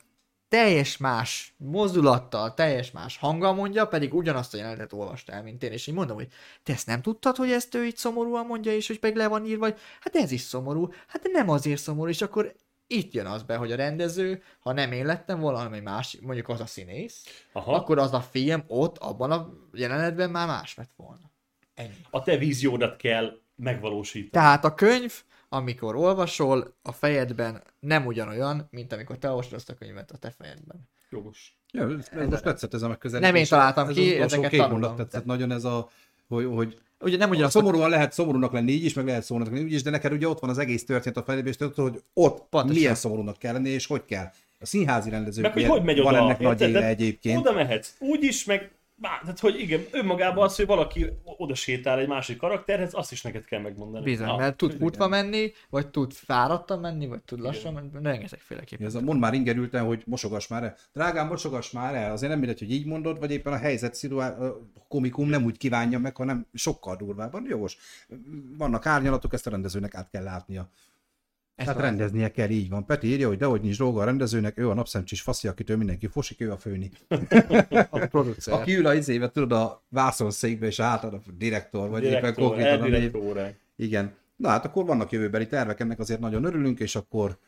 [0.55, 5.73] teljes más mozdulattal, teljes más hanggal mondja, pedig ugyanazt a jelenetet olvasta el, mint én,
[5.73, 6.29] és így mondom, hogy
[6.63, 9.47] te ezt nem tudtad, hogy ezt ő így szomorúan mondja, és hogy meg le van
[9.47, 12.55] írva, vagy hát ez is szomorú, hát de nem azért szomorú, és akkor
[12.87, 16.61] itt jön az be, hogy a rendező, ha nem én lettem valami más, mondjuk az
[16.61, 17.75] a színész, Aha.
[17.75, 21.31] akkor az a film ott, abban a jelenetben már más lett volna.
[21.75, 21.95] Ennyi.
[22.11, 24.31] A te víziódat kell megvalósítani.
[24.31, 25.23] Tehát a könyv,
[25.55, 30.31] amikor olvasol, a fejedben nem ugyanolyan, mint amikor te olvasod azt a könyvet a te
[30.39, 30.89] fejedben.
[31.11, 31.57] Jogos.
[31.73, 33.31] Ja, ez, ez most tetszett ez a megközelítés.
[33.31, 34.81] Nem én találtam ez ki, ezeket két tanulom.
[34.81, 35.89] mondat tetszett nagyon ez a,
[36.29, 39.67] hogy, hogy Ugye nem ugyanazt szomorúan lehet szomorúnak lenni így is, meg lehet szomorúnak lenni
[39.67, 42.03] úgy is, de neked ugye ott van az egész történet a fejében, és tudod, hogy
[42.13, 42.77] ott Pontosan.
[42.77, 44.27] milyen szomorúnak kell lenni, és hogy kell.
[44.61, 46.23] A színházi rendezők Meg hogy hogy megy van oda.
[46.23, 47.39] ennek nagy éle Tehát egyébként.
[47.39, 51.99] Oda mehetsz úgy is, meg Bá, tehát, hogy igen, önmagában az, hogy valaki oda sétál
[51.99, 54.05] egy másik karakterhez, azt is neked kell megmondani.
[54.05, 54.81] Bizony, Ah, mert tud igen.
[54.83, 58.87] futva menni, vagy tud fáradtan menni, vagy tud lassan menni, rengetegféleképpen.
[58.87, 60.77] Ez a mond már ingerülten, hogy mosogass már el.
[60.93, 62.13] Drágám, mosogass már el.
[62.13, 64.57] Azért nem mindegy, hogy így mondod, vagy éppen a helyzet szituá- a
[64.89, 67.45] komikum nem úgy kívánja meg, hanem sokkal durvábban.
[67.49, 67.77] Jogos.
[68.59, 70.69] Vannak árnyalatok, ezt a rendezőnek át kell látnia.
[71.55, 71.85] Ez hát van.
[71.85, 72.87] rendeznie kell, így van.
[72.87, 76.41] Peti írja, hogy dehogy nincs dolga a rendezőnek, ő a napszemcsis faszi, akitől mindenki fosik,
[76.41, 76.91] ő a főni.
[77.91, 78.55] a producer.
[78.55, 82.81] Aki ül a izébe, tudod, a vászonszékbe, és átad a direktor, vagy éppen Direktor, konkrétan
[82.81, 83.15] a név.
[83.77, 84.15] Igen.
[84.37, 87.39] Na hát akkor vannak jövőbeli tervek, ennek azért nagyon örülünk, és akkor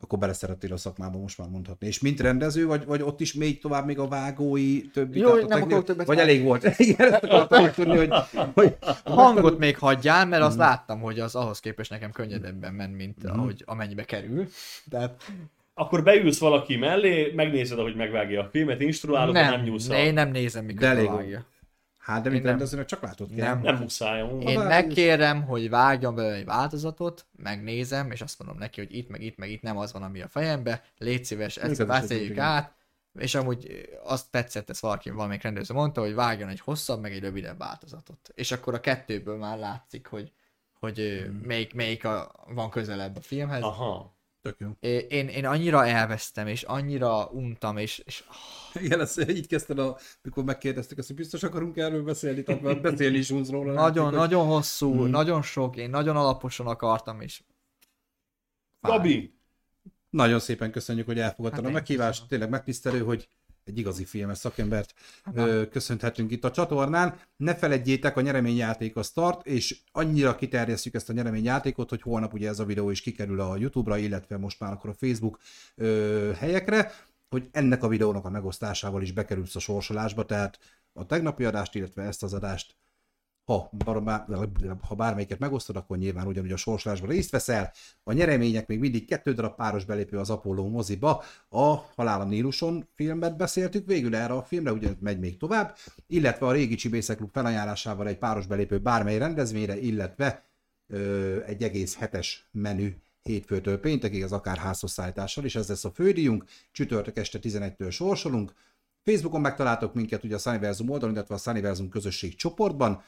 [0.00, 1.86] akkor beleszerettél a szakmába, most már mondhatni.
[1.86, 5.18] És mint rendező, vagy, vagy ott is még tovább még a vágói többi?
[5.18, 6.64] Jó, nem akarok többet Vagy elég volt.
[6.78, 8.12] Igen, ezt akartam megtudni, hogy,
[8.54, 10.50] hogy Hangot még hagyjál, mert Mhm.
[10.50, 14.48] azt láttam, hogy az ahhoz képest nekem könnyedebben ment, mint ahogy amennyibe kerül.
[14.90, 15.22] Tehát
[15.74, 20.04] Akkor beülsz valaki mellé, megnézed, ahogy megvágja a filmet, instruálod, nem, nem nem, nyúlsz ne,
[20.04, 21.44] én nem nézem, De mikor elég vágja.
[22.06, 22.50] Hát, de mint nem.
[22.50, 23.54] rendezőnek csak látod kell.
[23.54, 23.60] Nem.
[23.62, 24.24] Nem muszáj.
[24.40, 29.22] Én megkérem, hogy vágjon belőle egy változatot, megnézem, és azt mondom neki, hogy itt, meg
[29.22, 32.74] itt, meg itt nem az van, ami a fejembe, légy szíves, ezt beszéljük át,
[33.18, 37.22] és amúgy azt tetszett, ez valaki, valamelyik rendező mondta, hogy vágjon egy hosszabb, meg egy
[37.22, 38.30] rövidebb változatot.
[38.34, 40.32] És akkor a kettőből már látszik, hogy,
[40.78, 43.62] hogy ö, melyik, melyik a, van közelebb a filmhez.
[43.62, 44.15] Aha.
[44.46, 44.90] Tök jó.
[45.08, 48.24] Én, én annyira elvesztem, és annyira untam, és, és
[48.74, 52.80] Igen, ezt így kezdted, a, mikor megkérdeztük ezt, hogy biztos akarunk erről beszélni, tehát már
[52.90, 53.72] beszélni is unsz róla.
[53.72, 55.10] nagyon, hogy- nagyon hosszú, Mm.
[55.10, 57.42] nagyon sok, én nagyon alaposan akartam, és.
[58.80, 59.34] Gabi,
[60.10, 62.08] Nagyon szépen köszönjük, hogy elfogadtad Hát a meghívást.
[62.10, 62.28] köszönöm.
[62.28, 63.28] Tényleg megtisztelő, hogy
[63.66, 64.94] egy igazi filmes szakembert
[65.34, 67.20] ö, köszönhetünk itt a csatornán.
[67.36, 72.48] Ne feledjétek, a nyereményjáték a start, és annyira kiterjesztjük ezt a nyereményjátékot, hogy holnap ugye
[72.48, 75.38] ez a videó is kikerül a YouTube-ra, illetve most már akkor a Facebook
[75.74, 76.92] ö, helyekre,
[77.28, 80.58] hogy ennek a videónak a megosztásával is bekerülsz a sorsolásba, tehát
[80.92, 82.76] a tegnapi adást, illetve ezt az adást
[83.46, 83.70] ha,
[84.88, 87.72] ha bármelyiket megosztod, akkor nyilván ugyanúgy a sorsolásban részt veszel.
[88.02, 91.22] A nyeremények még mindig kettő darab páros belépő az Apollo moziba.
[91.48, 96.46] A Halál a Níluson filmet beszéltük végül erre a filmre, ugye megy még tovább, illetve
[96.46, 100.46] a régi Csibészek Klub felajánlásával egy páros belépő bármely rendezvényre, illetve
[100.86, 102.92] ö, egy egész hetes menü
[103.22, 106.44] hétfőtől péntekig, az akár házhozszállítással, és ez lesz a fődíjunk.
[106.72, 108.52] Csütörtök este 11-től sorsolunk.
[109.02, 113.02] Facebookon megtaláltok minket ugye a Sunniversum oldalon, illetve a Sunniversum közösség csoportban.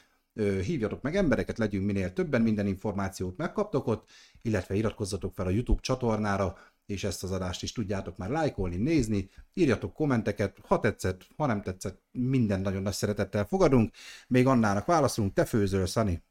[0.63, 4.09] Hívjatok meg embereket, legyünk minél többen, minden információt megkaptok ott,
[4.43, 6.57] illetve iratkozzatok fel a YouTube csatornára,
[6.87, 11.63] és ezt az adást is tudjátok már lájkolni, nézni, írjatok kommenteket, ha tetszett, ha nem
[11.63, 13.95] tetszett, minden nagyon nagy szeretettel fogadunk.
[14.29, 16.23] Még Annának válaszolunk, te főzöl, Szani.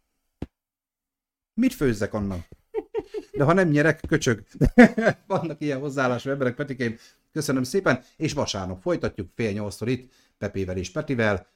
[1.53, 2.47] Mit főzzek annak?
[3.31, 4.43] De ha nem nyerek, köcsög.
[5.27, 6.97] Vannak ilyen hozzáállású emberek, Petikém.
[7.31, 11.47] Köszönöm szépen, és vasárnap folytatjuk fél nyolcszor itt, Pepével és Petivel.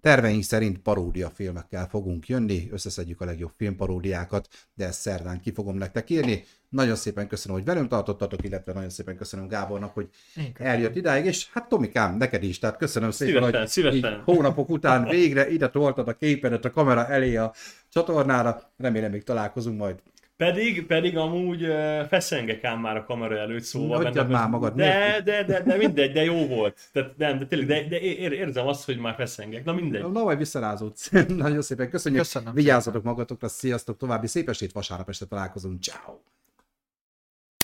[0.00, 5.76] Terveink szerint paródia filmekkel fogunk jönni, összeszedjük a legjobb filmparódiákat, de ezt szerdán ki fogom
[5.76, 6.44] nektek írni.
[6.68, 10.08] Nagyon szépen köszönöm, hogy velünk tartottatok, illetve nagyon szépen köszönöm Gábornak, hogy
[10.54, 14.22] eljött idáig, és hát Tomikám, neked is, tehát köszönöm szépen, Szívesen, hogy szívesen.
[14.24, 17.52] hónapok után végre ide toltad a képedet a kamera elé a
[17.88, 20.02] csatornára, remélem még találkozunk majd.
[20.38, 23.96] Pedig, pedig amúgy uh, feszengek ám már a kamera előtt, szóval...
[23.96, 26.78] Hagyjad bennem- már magad, De, de, de, de, mindegy, de jó volt.
[26.92, 29.64] Tehát nem, de tényleg, de, de ér, érzem azt, hogy már feszengek.
[29.64, 30.02] Na mindegy.
[30.02, 31.10] Na majd visszarázódsz.
[31.28, 32.22] Nagyon szépen köszönjük.
[32.22, 35.82] Köszönöm Vigyázzatok magatokra, sziasztok, további szép estét, vasárnap este találkozunk.
[35.82, 36.14] Ciao.